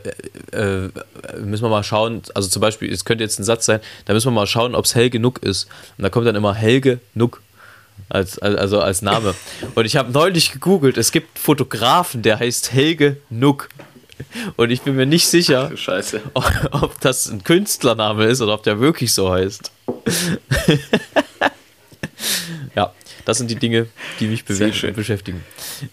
äh, 0.52 0.90
müssen 1.38 1.64
wir 1.64 1.68
mal 1.68 1.84
schauen, 1.84 2.22
also 2.34 2.48
zum 2.48 2.62
Beispiel, 2.62 2.90
es 2.90 3.04
könnte 3.04 3.22
jetzt 3.22 3.38
ein 3.38 3.44
Satz 3.44 3.66
sein, 3.66 3.80
da 4.06 4.14
müssen 4.14 4.28
wir 4.28 4.32
mal 4.32 4.46
schauen, 4.46 4.74
ob 4.74 4.86
es 4.86 4.94
Helge 4.94 5.20
Nuck 5.20 5.42
ist. 5.42 5.68
Und 5.98 6.04
da 6.04 6.08
kommt 6.08 6.26
dann 6.26 6.34
immer 6.34 6.54
Helge 6.54 6.98
Nuck 7.14 7.42
als, 8.08 8.38
als, 8.38 8.56
also 8.56 8.80
als 8.80 9.02
Name. 9.02 9.34
Und 9.74 9.84
ich 9.84 9.96
habe 9.96 10.10
neulich 10.12 10.52
gegoogelt, 10.52 10.96
es 10.96 11.12
gibt 11.12 11.38
Fotografen, 11.38 12.22
der 12.22 12.38
heißt 12.38 12.72
Helge 12.72 13.18
Nuck. 13.28 13.68
Und 14.56 14.70
ich 14.70 14.82
bin 14.82 14.96
mir 14.96 15.06
nicht 15.06 15.26
sicher, 15.28 15.70
ob, 16.34 16.50
ob 16.72 17.00
das 17.00 17.28
ein 17.28 17.42
Künstlername 17.44 18.26
ist 18.26 18.40
oder 18.40 18.54
ob 18.54 18.62
der 18.62 18.80
wirklich 18.80 19.12
so 19.12 19.30
heißt. 19.32 19.70
ja, 22.76 22.92
das 23.24 23.38
sind 23.38 23.50
die 23.50 23.56
Dinge, 23.56 23.86
die 24.18 24.26
mich 24.26 24.44
bewegen 24.44 24.86
und 24.88 24.94
beschäftigen. 24.96 25.44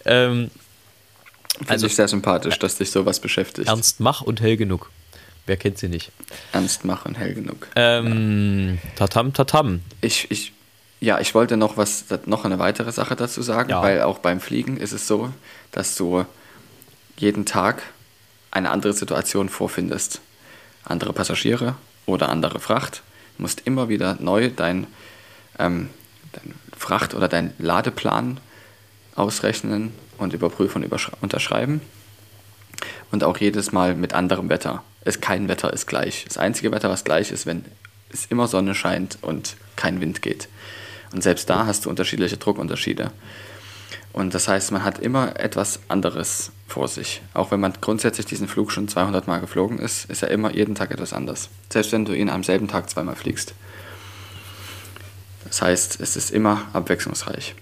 Ähm, 0.05 0.49
Finde 1.57 1.71
Also- 1.71 1.87
ich 1.87 1.95
sehr 1.95 2.07
sympathisch, 2.07 2.59
dass 2.59 2.75
dich 2.75 2.91
sowas 2.91 3.19
beschäftigt. 3.19 3.67
Ernst 3.67 3.99
Mach 3.99 4.21
und 4.21 4.41
Helge 4.41 4.65
Nuck. 4.65 4.91
Wer 5.47 5.55
kennt 5.57 5.77
sie 5.77 5.87
nicht? 5.87 6.11
Ernst 6.51 6.83
mach 6.83 7.05
und 7.05 7.17
hell 7.17 7.33
genug. 7.33 7.67
Ähm, 7.77 8.79
tatam, 8.97 9.31
tatam. 9.33 9.79
Ich, 10.01 10.29
ich, 10.29 10.51
ja, 10.99 11.21
ich 11.21 11.33
wollte 11.35 11.55
noch 11.55 11.77
was, 11.77 12.03
noch 12.25 12.43
eine 12.43 12.59
weitere 12.59 12.91
Sache 12.91 13.15
dazu 13.15 13.41
sagen, 13.41 13.69
Ja. 13.69 13.81
weil 13.81 14.01
auch 14.01 14.19
beim 14.19 14.41
Fliegen 14.41 14.75
ist 14.75 14.91
es 14.91 15.07
so, 15.07 15.31
dass 15.71 15.95
du 15.95 16.25
jeden 17.17 17.45
Tag 17.45 17.81
eine 18.51 18.69
andere 18.71 18.93
Situation 18.93 19.49
vorfindest. 19.49 20.21
Andere 20.83 21.13
Passagiere 21.13 21.75
oder 22.05 22.29
andere 22.29 22.59
Fracht. 22.59 23.03
Du 23.37 23.43
musst 23.43 23.61
immer 23.65 23.89
wieder 23.89 24.17
neu 24.19 24.49
dein, 24.55 24.87
ähm, 25.59 25.89
dein 26.33 26.55
Fracht- 26.75 27.13
oder 27.13 27.27
dein 27.27 27.53
Ladeplan 27.57 28.39
ausrechnen 29.15 29.93
und 30.17 30.33
überprüfen 30.33 30.83
und 30.83 31.11
unterschreiben. 31.21 31.81
Und 33.11 33.23
auch 33.23 33.37
jedes 33.37 33.71
Mal 33.71 33.95
mit 33.95 34.13
anderem 34.13 34.49
Wetter. 34.49 34.83
Es, 35.01 35.21
kein 35.21 35.47
Wetter 35.47 35.71
ist 35.73 35.87
gleich. 35.87 36.25
Das 36.27 36.37
einzige 36.37 36.71
Wetter, 36.71 36.89
was 36.89 37.03
gleich 37.03 37.31
ist, 37.31 37.45
wenn 37.45 37.65
es 38.09 38.25
immer 38.27 38.47
Sonne 38.47 38.75
scheint 38.75 39.17
und 39.21 39.55
kein 39.75 40.01
Wind 40.01 40.21
geht. 40.21 40.47
Und 41.13 41.23
selbst 41.23 41.49
da 41.49 41.65
hast 41.65 41.85
du 41.85 41.89
unterschiedliche 41.89 42.37
Druckunterschiede. 42.37 43.11
Und 44.17 44.33
das 44.33 44.47
heißt, 44.47 44.71
man 44.71 44.83
hat 44.83 44.97
immer 44.97 45.39
etwas 45.39 45.79
anderes 45.89 46.51
vor 46.67 46.87
sich. 46.87 47.21
Auch 47.35 47.51
wenn 47.51 47.59
man 47.59 47.73
grundsätzlich 47.79 48.25
diesen 48.25 48.47
Flug 48.47 48.71
schon 48.71 48.87
200 48.87 49.27
Mal 49.27 49.41
geflogen 49.41 49.77
ist, 49.77 50.09
ist 50.09 50.23
er 50.23 50.31
immer 50.31 50.51
jeden 50.55 50.73
Tag 50.73 50.89
etwas 50.89 51.13
anders. 51.13 51.49
Selbst 51.69 51.91
wenn 51.91 52.03
du 52.03 52.13
ihn 52.13 52.27
am 52.27 52.43
selben 52.43 52.67
Tag 52.67 52.89
zweimal 52.89 53.15
fliegst. 53.15 53.53
Das 55.43 55.61
heißt, 55.61 56.01
es 56.01 56.15
ist 56.15 56.31
immer 56.31 56.63
abwechslungsreich. 56.73 57.53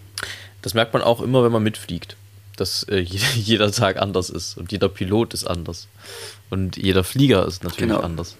Das 0.62 0.74
merkt 0.74 0.94
man 0.94 1.02
auch 1.02 1.20
immer, 1.20 1.44
wenn 1.44 1.52
man 1.52 1.62
mitfliegt. 1.62 2.15
Dass 2.56 2.84
äh, 2.84 3.00
jeder, 3.36 3.70
Tag 3.74 3.98
anders 3.98 4.30
ist 4.30 4.58
und 4.58 4.72
jeder 4.72 4.88
Pilot 4.88 5.34
ist 5.34 5.44
anders. 5.44 5.89
Und 6.50 6.78
jeder 6.78 7.04
Flieger 7.04 7.46
ist 7.46 7.65
natürlich 7.65 7.89
Genau. 7.89 8.00
anders. 8.00 8.38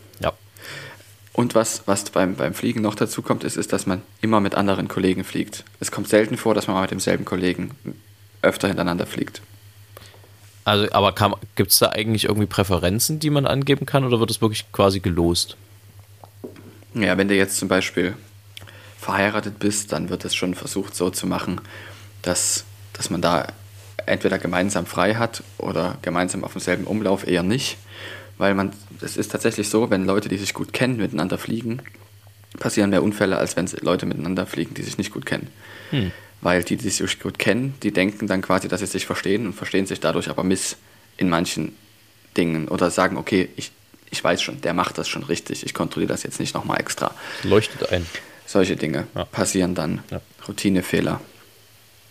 Und 1.36 1.54
was, 1.54 1.86
was 1.86 2.10
beim, 2.12 2.36
beim 2.36 2.54
Fliegen 2.54 2.82
noch 2.82 2.96
dazu 2.96 3.22
kommt, 3.22 3.44
ist, 3.44 3.58
ist, 3.58 3.74
dass 3.74 3.86
man 3.86 4.02
immer 4.22 4.40
mit 4.40 4.56
anderen 4.56 4.88
Kollegen 4.88 5.26
fliegt. 5.26 5.66
Es 5.82 5.92
kommt 5.92 6.08
selten 6.08 6.38
vor, 6.38 6.54
dass 6.54 6.68
man 6.68 6.76
mal 6.76 6.84
mit 6.84 6.92
demselben 6.92 7.26
Kollegen 7.26 7.72
öfter 8.42 8.70
hintereinander 8.70 9.06
fliegt. 9.06 9.42
Also, 10.64 10.90
aber 10.94 11.14
gibt 11.56 11.72
es 11.72 11.80
da 11.80 11.90
eigentlich 11.90 12.24
irgendwie 12.24 12.48
Präferenzen, 12.48 13.20
die 13.20 13.30
man 13.30 13.46
angeben 13.46 13.86
kann 13.86 14.06
oder 14.06 14.22
wird 14.22 14.32
es 14.32 14.40
wirklich 14.40 14.72
quasi 14.72 15.02
gelost? 15.02 15.58
Ja, 16.94 17.18
wenn 17.18 17.28
du 17.28 17.36
jetzt 17.36 17.58
zum 17.58 17.68
Beispiel 17.68 18.16
verheiratet 18.98 19.60
bist, 19.60 19.92
dann 19.92 20.08
wird 20.08 20.24
es 20.24 20.34
schon 20.34 20.56
versucht 20.56 20.96
so 20.96 21.10
zu 21.10 21.28
machen, 21.28 21.60
dass, 22.22 22.64
dass 22.94 23.10
man 23.10 23.22
da 23.22 23.48
entweder 24.06 24.40
gemeinsam 24.40 24.86
frei 24.86 25.16
hat 25.16 25.44
oder 25.58 25.98
gemeinsam 26.02 26.46
auf 26.46 26.54
demselben 26.54 26.86
Umlauf 26.86 27.28
eher 27.28 27.44
nicht. 27.44 27.78
Weil 28.38 28.54
man, 28.54 28.74
es 29.02 29.18
ist 29.18 29.32
tatsächlich 29.32 29.70
so, 29.70 29.90
wenn 29.90 30.06
Leute, 30.06 30.28
die 30.30 30.38
sich 30.38 30.54
gut 30.54 30.74
kennen, 30.74 30.98
miteinander 30.98 31.38
fliegen, 31.38 31.82
passieren 32.60 32.90
mehr 32.90 33.04
Unfälle, 33.04 33.38
als 33.38 33.56
wenn 33.56 33.68
Leute 33.82 34.06
miteinander 34.06 34.46
fliegen, 34.46 34.74
die 34.74 34.84
sich 34.84 34.98
nicht 34.98 35.12
gut 35.14 35.26
kennen. 35.26 35.48
Weil 36.42 36.64
die, 36.64 36.76
die 36.78 36.90
sich 36.90 37.20
gut 37.20 37.40
kennen, 37.40 37.76
die 37.84 37.92
denken 37.92 38.28
dann 38.28 38.42
quasi, 38.42 38.68
dass 38.68 38.82
sie 38.82 38.86
sich 38.88 39.06
verstehen 39.06 39.46
und 39.46 39.54
verstehen 39.54 39.86
sich 39.86 40.00
dadurch 40.00 40.30
aber 40.30 40.44
miss 40.44 40.78
in 41.18 41.30
manchen 41.30 41.76
Dingen 42.36 42.68
oder 42.68 42.92
sagen, 42.92 43.16
okay, 43.18 43.50
ich, 43.56 43.72
ich 44.12 44.22
weiß 44.22 44.42
schon, 44.42 44.60
der 44.62 44.74
macht 44.74 44.98
das 44.98 45.08
schon 45.08 45.24
richtig, 45.24 45.66
ich 45.66 45.74
kontrolliere 45.74 46.12
das 46.12 46.24
jetzt 46.24 46.40
nicht 46.40 46.54
nochmal 46.54 46.80
extra. 46.82 47.14
Leuchtet 47.44 47.90
ein. 47.92 48.06
Solche 48.46 48.76
Dinge 48.76 49.08
Ja. 49.16 49.26
passieren 49.26 49.74
dann. 49.76 50.04
Ja. 50.12 50.22
Routinefehler. 50.48 51.22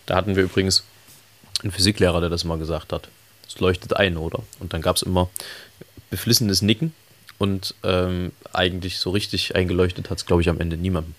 Da 0.07 0.17
hatten 0.17 0.35
wir 0.37 0.43
übrigens 0.45 0.85
einen 1.63 1.71
Physiklehrer, 1.71 2.21
der 2.21 2.31
das 2.31 2.45
mal 2.45 2.59
gesagt 2.59 2.93
hat. 2.93 3.09
Es 3.47 3.61
leuchtet 3.61 3.97
ein, 3.97 4.17
oder? 4.17 4.43
Und 4.59 4.73
dann 4.73 4.83
gab 4.83 4.97
es 4.97 5.03
immer 5.03 5.29
beflissenes 6.15 6.63
Nicken 6.63 6.93
und 7.39 7.75
ähm, 7.83 8.31
eigentlich 8.53 8.99
so 8.99 9.11
richtig 9.11 9.57
eingeleuchtet 9.57 10.11
hat 10.11 10.19
es, 10.19 10.27
glaube 10.27 10.43
ich, 10.43 10.49
am 10.49 10.61
Ende 10.61 10.77
niemandem. 10.77 11.15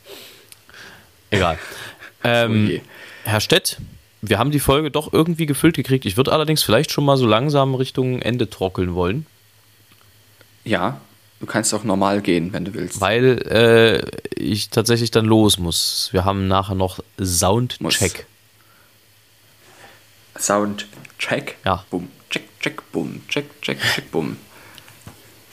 Egal. 1.31 1.60
ähm, 2.23 2.67
je. 2.67 2.81
Herr 3.25 3.41
Stett, 3.41 3.77
wir 4.21 4.39
haben 4.39 4.51
die 4.51 4.60
Folge 4.62 4.91
doch 4.91 5.12
irgendwie 5.12 5.45
gefüllt 5.45 5.75
gekriegt. 5.75 6.05
Ich 6.05 6.15
würde 6.15 6.31
allerdings 6.31 6.63
vielleicht 6.63 6.91
schon 6.91 7.03
mal 7.03 7.17
so 7.17 7.25
langsam 7.25 7.75
Richtung 7.75 8.21
Ende 8.21 8.49
trockeln 8.49 8.95
wollen, 8.95 9.25
Ja, 10.63 11.01
du 11.41 11.45
kannst 11.45 11.73
auch 11.73 11.84
normal 11.84 12.21
gehen, 12.21 12.53
wenn 12.53 12.63
du 12.65 12.73
willst. 12.73 13.01
weil 13.01 13.41
äh, 13.47 14.41
ich 14.41 14.69
tatsächlich 14.69 15.12
dann 15.12 15.25
los 15.25 15.58
muss. 15.60 16.10
Wir 16.13 16.23
haben 16.23 16.47
nachher 16.47 16.75
noch 16.75 16.99
Soundcheck. 17.21 18.25
Sound, 20.38 20.88
check, 21.19 21.55
Ja. 21.65 21.84
boom, 21.89 22.10
check, 22.29 22.43
check, 22.62 22.91
boom, 22.91 23.21
check, 23.27 23.45
check, 23.62 23.79
check, 23.93 24.12
boom. 24.12 24.38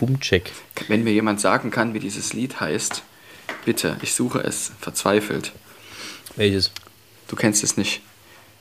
Boomcheck. 0.07 0.51
Wenn 0.88 1.05
mir 1.05 1.12
jemand 1.12 1.41
sagen 1.41 1.71
kann, 1.71 1.95
wie 1.95 2.01
dieses 2.01 2.33
Lied 2.33 2.59
heißt, 2.59 3.05
bitte, 3.65 3.97
ich 4.03 4.15
suche 4.15 4.41
es, 4.41 4.73
verzweifelt. 4.81 5.53
Welches? 6.35 6.73
Du 7.29 7.37
kennst 7.37 7.62
es 7.62 7.77
nicht. 7.77 8.01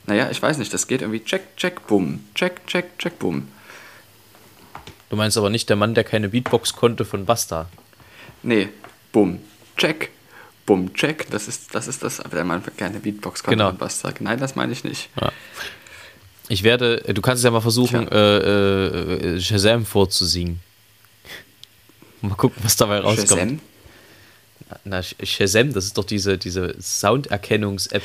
Naja, 0.06 0.30
ich 0.30 0.40
weiß 0.40 0.58
nicht, 0.58 0.72
das 0.72 0.86
geht 0.86 1.00
irgendwie 1.00 1.24
check, 1.24 1.56
check, 1.56 1.84
boom, 1.88 2.20
check, 2.36 2.64
check, 2.68 2.96
check, 2.96 3.18
boom. 3.18 3.48
Du 5.10 5.16
meinst 5.16 5.36
aber 5.36 5.50
nicht 5.50 5.68
der 5.68 5.74
Mann, 5.74 5.94
der 5.94 6.04
keine 6.04 6.28
Beatbox 6.28 6.74
konnte 6.74 7.04
von 7.04 7.24
Basta. 7.26 7.68
Nee, 8.44 8.68
boom, 9.10 9.40
check, 9.76 10.10
boom, 10.64 10.94
check, 10.94 11.28
das 11.30 11.48
ist 11.48 11.74
das, 11.74 11.88
ist 11.88 12.04
das 12.04 12.22
wenn 12.30 12.46
man 12.46 12.62
keine 12.76 13.00
Beatbox 13.00 13.42
kann 13.42 13.50
Genau. 13.52 13.72
was 13.80 13.98
sagt. 13.98 14.20
Nein, 14.20 14.38
das 14.38 14.54
meine 14.54 14.72
ich 14.72 14.84
nicht. 14.84 15.10
Ich 16.48 16.62
werde, 16.62 16.98
du 17.12 17.20
kannst 17.20 17.40
es 17.40 17.44
ja 17.44 17.50
mal 17.50 17.60
versuchen, 17.60 18.06
äh, 18.06 18.36
äh, 19.34 19.40
Shazam 19.40 19.84
vorzusingen. 19.84 20.60
Mal 22.22 22.34
gucken, 22.36 22.62
was 22.62 22.76
dabei 22.76 23.00
rauskommt. 23.00 23.28
Shazam? 23.28 23.60
Na, 24.84 25.00
Sh- 25.00 25.16
Shazam, 25.24 25.72
das 25.72 25.84
ist 25.84 25.98
doch 25.98 26.04
diese, 26.04 26.38
diese 26.38 26.74
Sounderkennungs-App. 26.80 28.02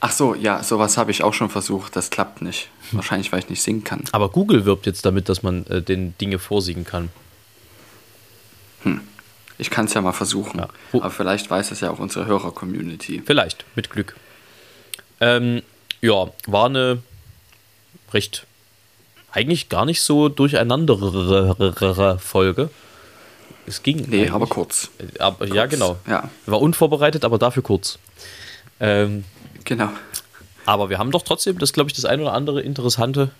Ach 0.00 0.12
so, 0.12 0.34
ja, 0.34 0.62
sowas 0.62 0.96
habe 0.98 1.10
ich 1.10 1.22
auch 1.24 1.32
schon 1.32 1.48
versucht, 1.48 1.96
das 1.96 2.10
klappt 2.10 2.42
nicht. 2.42 2.68
Wahrscheinlich, 2.92 3.32
weil 3.32 3.38
ich 3.40 3.48
nicht 3.48 3.62
singen 3.62 3.82
kann. 3.84 4.04
Aber 4.12 4.28
Google 4.28 4.66
wirbt 4.66 4.84
jetzt 4.86 5.04
damit, 5.06 5.28
dass 5.28 5.42
man 5.42 5.66
äh, 5.66 5.80
den 5.82 6.16
Dinge 6.18 6.38
vorsingen 6.38 6.84
kann. 6.84 7.08
Ich 9.56 9.70
kann 9.70 9.86
es 9.86 9.94
ja 9.94 10.02
mal 10.02 10.12
versuchen. 10.12 10.58
Ja. 10.58 10.68
Aber 10.92 11.10
vielleicht 11.10 11.48
weiß 11.48 11.70
es 11.70 11.80
ja 11.80 11.90
auch 11.90 11.98
unsere 12.00 12.26
Hörer-Community. 12.26 13.22
Vielleicht, 13.24 13.64
mit 13.74 13.88
Glück. 13.88 14.14
Ähm, 15.20 15.62
ja, 16.02 16.28
war 16.46 16.66
eine 16.66 17.02
recht, 18.12 18.46
eigentlich 19.32 19.70
gar 19.70 19.86
nicht 19.86 20.02
so 20.02 20.28
durcheinanderere 20.28 22.18
Folge. 22.18 22.68
Es 23.66 23.82
ging. 23.82 24.04
Nee, 24.08 24.28
aber 24.28 24.46
kurz. 24.46 24.90
Aber, 25.18 25.46
ja, 25.46 25.66
genau. 25.66 25.96
Ja. 26.06 26.28
War 26.46 26.60
unvorbereitet, 26.60 27.24
aber 27.24 27.38
dafür 27.38 27.62
kurz. 27.62 27.98
Ähm, 28.80 29.24
Genau. 29.64 29.88
aber 30.66 30.90
wir 30.90 30.98
haben 30.98 31.10
doch 31.10 31.22
trotzdem, 31.22 31.58
das 31.58 31.72
glaube 31.72 31.88
ich, 31.88 31.96
das 31.96 32.04
ein 32.04 32.20
oder 32.20 32.34
andere 32.34 32.60
Interessante, 32.60 33.30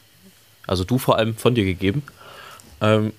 also 0.67 0.85
du 0.85 0.97
vor 0.99 1.19
allem 1.19 1.37
von 1.37 1.55
dir 1.55 1.65
gegeben. 1.65 2.03
Ähm, 2.81 3.13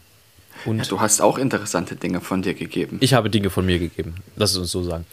und 0.66 0.80
Ja, 0.80 0.86
du 0.86 1.00
hast 1.00 1.22
auch 1.22 1.38
interessante 1.38 1.96
Dinge 1.96 2.22
von 2.22 2.42
dir 2.42 2.56
gegeben. 2.56 2.98
ich 3.02 3.14
habe 3.14 3.30
Dinge 3.30 3.52
von 3.52 3.66
mir 3.68 3.78
gegeben. 3.78 4.16
Lass 4.36 4.52
es 4.54 4.58
uns 4.58 4.72
so 4.72 4.82
sagen. 4.84 5.06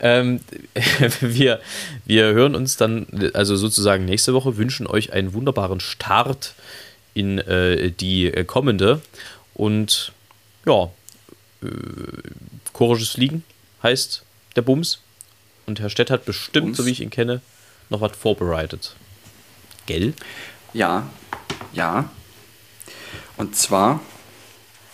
Ähm, 0.00 0.40
wir, 1.20 1.60
wir 2.04 2.24
hören 2.24 2.54
uns 2.54 2.76
dann, 2.76 3.06
also 3.32 3.56
sozusagen 3.56 4.04
nächste 4.04 4.34
Woche, 4.34 4.58
wünschen 4.58 4.86
euch 4.86 5.12
einen 5.14 5.32
wunderbaren 5.32 5.80
Start 5.80 6.54
in 7.14 7.38
äh, 7.38 7.90
die 7.92 8.26
äh, 8.26 8.44
kommende. 8.44 9.00
Und 9.54 10.12
ja, 10.66 10.90
äh, 11.62 11.68
chorisches 12.72 13.10
Fliegen 13.10 13.44
heißt 13.82 14.22
der 14.56 14.62
Bums. 14.62 15.00
Und 15.66 15.80
Herr 15.80 15.90
Stett 15.90 16.10
hat 16.10 16.24
bestimmt, 16.24 16.66
Bums. 16.66 16.76
so 16.78 16.86
wie 16.86 16.90
ich 16.90 17.00
ihn 17.00 17.10
kenne, 17.10 17.40
noch 17.90 18.00
was 18.00 18.16
vorbereitet. 18.16 18.94
Gell? 19.86 20.14
Ja, 20.72 21.06
ja. 21.72 22.10
Und 23.36 23.56
zwar 23.56 24.00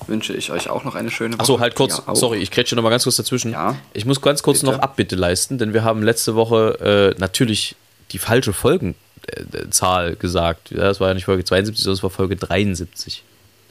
wünsche 0.06 0.34
ich 0.34 0.50
euch 0.50 0.68
auch 0.68 0.84
noch 0.84 0.94
eine 0.94 1.10
schöne 1.10 1.34
Woche. 1.34 1.40
Achso, 1.40 1.60
halt 1.60 1.74
kurz, 1.74 2.02
Ja, 2.06 2.14
sorry, 2.14 2.38
ich 2.38 2.50
kretsche 2.50 2.76
noch 2.76 2.82
mal 2.82 2.90
ganz 2.90 3.04
kurz 3.04 3.16
dazwischen. 3.16 3.52
Ja. 3.52 3.76
Ich 3.92 4.04
muss 4.04 4.20
ganz 4.20 4.42
kurz 4.42 4.60
Bitte. 4.60 4.72
noch 4.72 4.80
Abbitte 4.80 5.16
leisten, 5.16 5.58
denn 5.58 5.72
wir 5.72 5.84
haben 5.84 6.02
letzte 6.02 6.34
Woche 6.34 7.14
äh, 7.16 7.20
natürlich 7.20 7.76
die 8.12 8.18
falsche 8.18 8.52
Folgenzahl 8.52 10.16
gesagt. 10.16 10.70
Ja, 10.70 10.82
das 10.82 11.00
war 11.00 11.08
ja 11.08 11.14
nicht 11.14 11.24
Folge 11.24 11.44
72, 11.44 11.82
sondern 11.82 11.96
es 11.96 12.02
war 12.02 12.10
Folge 12.10 12.36
73. 12.36 13.22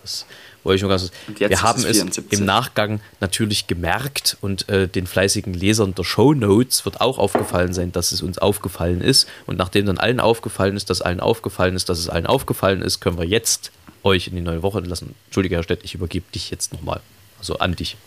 Das 0.02 0.26
wollte 0.64 0.78
ich 0.78 0.82
nur 0.82 0.90
ganz 0.90 1.12
Wir 1.28 1.62
haben 1.62 1.80
es 1.80 1.86
es 1.86 1.98
74. 1.98 2.32
im 2.32 2.46
Nachgang 2.46 3.02
natürlich 3.20 3.68
gemerkt 3.68 4.38
und 4.42 4.70
äh, 4.70 4.88
den 4.88 5.08
fleißigen 5.08 5.54
Lesern 5.54 5.94
der 5.96 6.04
Shownotes 6.04 6.86
wird 6.86 7.02
auch 7.02 7.18
aufgefallen 7.18 7.74
sein, 7.74 7.92
dass 7.92 8.12
es 8.12 8.22
uns 8.22 8.38
aufgefallen 8.38 9.02
ist. 9.02 9.28
Und 9.46 9.58
nachdem 9.58 9.86
dann 9.86 9.98
allen 9.98 10.20
aufgefallen 10.20 10.78
ist, 10.78 10.90
dass 10.90 11.02
allen 11.02 11.20
aufgefallen 11.20 11.76
ist, 11.76 11.90
dass 11.90 12.00
es 12.00 12.10
allen 12.10 12.26
aufgefallen 12.26 12.82
ist, 12.82 13.02
können 13.02 13.18
wir 13.18 13.26
jetzt 13.26 13.72
euch 14.04 14.28
in 14.28 14.36
die 14.36 14.42
neue 14.42 14.64
Woche 14.64 14.80
lassen. 14.82 15.16
Entschuldige, 15.26 15.56
Herr 15.56 15.64
Stett, 15.64 15.82
ich 15.84 15.96
übergebe 15.96 16.26
dich 16.34 16.50
jetzt 16.50 16.74
nochmal. 16.74 17.02
Also 17.40 17.58
an 17.58 17.76
dich. 17.76 17.98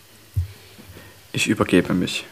Ich 1.33 1.47
übergebe 1.47 1.93
mich. 1.93 2.25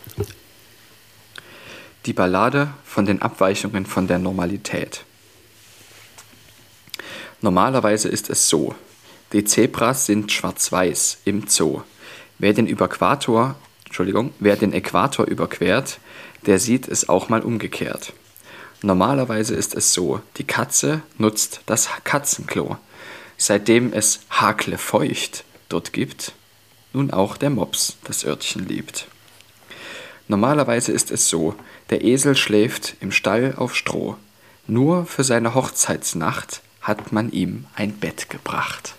Die 2.05 2.13
Ballade 2.13 2.73
von 2.83 3.05
den 3.05 3.21
Abweichungen 3.21 3.85
von 3.85 4.07
der 4.07 4.19
Normalität. 4.19 5.03
Normalerweise 7.41 8.09
ist 8.09 8.29
es 8.29 8.49
so, 8.49 8.75
die 9.33 9.43
Zebras 9.43 10.05
sind 10.05 10.31
schwarz-weiß 10.31 11.19
im 11.25 11.47
Zoo. 11.47 11.81
Wer 12.37 12.53
den 12.53 12.67
Überquator, 12.67 13.55
Entschuldigung, 13.85 14.33
wer 14.39 14.55
den 14.55 14.73
Äquator 14.73 15.25
überquert, 15.25 15.99
der 16.45 16.59
sieht 16.59 16.87
es 16.87 17.09
auch 17.09 17.29
mal 17.29 17.41
umgekehrt. 17.41 18.13
Normalerweise 18.81 19.55
ist 19.55 19.73
es 19.73 19.93
so, 19.93 20.21
die 20.37 20.43
Katze 20.43 21.01
nutzt 21.17 21.61
das 21.65 21.89
Katzenklo. 22.03 22.77
Seitdem 23.37 23.93
es 23.93 24.19
Hakle 24.29 24.77
feucht 24.77 25.43
dort 25.69 25.91
gibt, 25.91 26.33
nun 26.93 27.11
auch 27.11 27.37
der 27.37 27.49
Mops 27.49 27.97
das 28.03 28.25
Örtchen 28.25 28.67
liebt. 28.67 29.07
Normalerweise 30.27 30.91
ist 30.91 31.11
es 31.11 31.29
so, 31.29 31.55
der 31.89 32.03
Esel 32.03 32.35
schläft 32.35 32.95
im 32.99 33.11
Stall 33.11 33.55
auf 33.57 33.75
Stroh. 33.75 34.17
Nur 34.67 35.05
für 35.05 35.23
seine 35.23 35.53
Hochzeitsnacht 35.53 36.61
hat 36.81 37.11
man 37.11 37.31
ihm 37.31 37.65
ein 37.75 37.93
Bett 37.93 38.29
gebracht. 38.29 38.95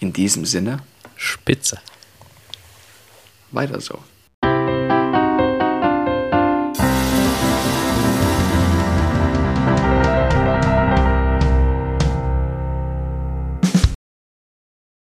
In 0.00 0.12
diesem 0.12 0.44
Sinne, 0.44 0.82
Spitze. 1.16 1.80
weiter 3.50 3.80
so. 3.80 4.02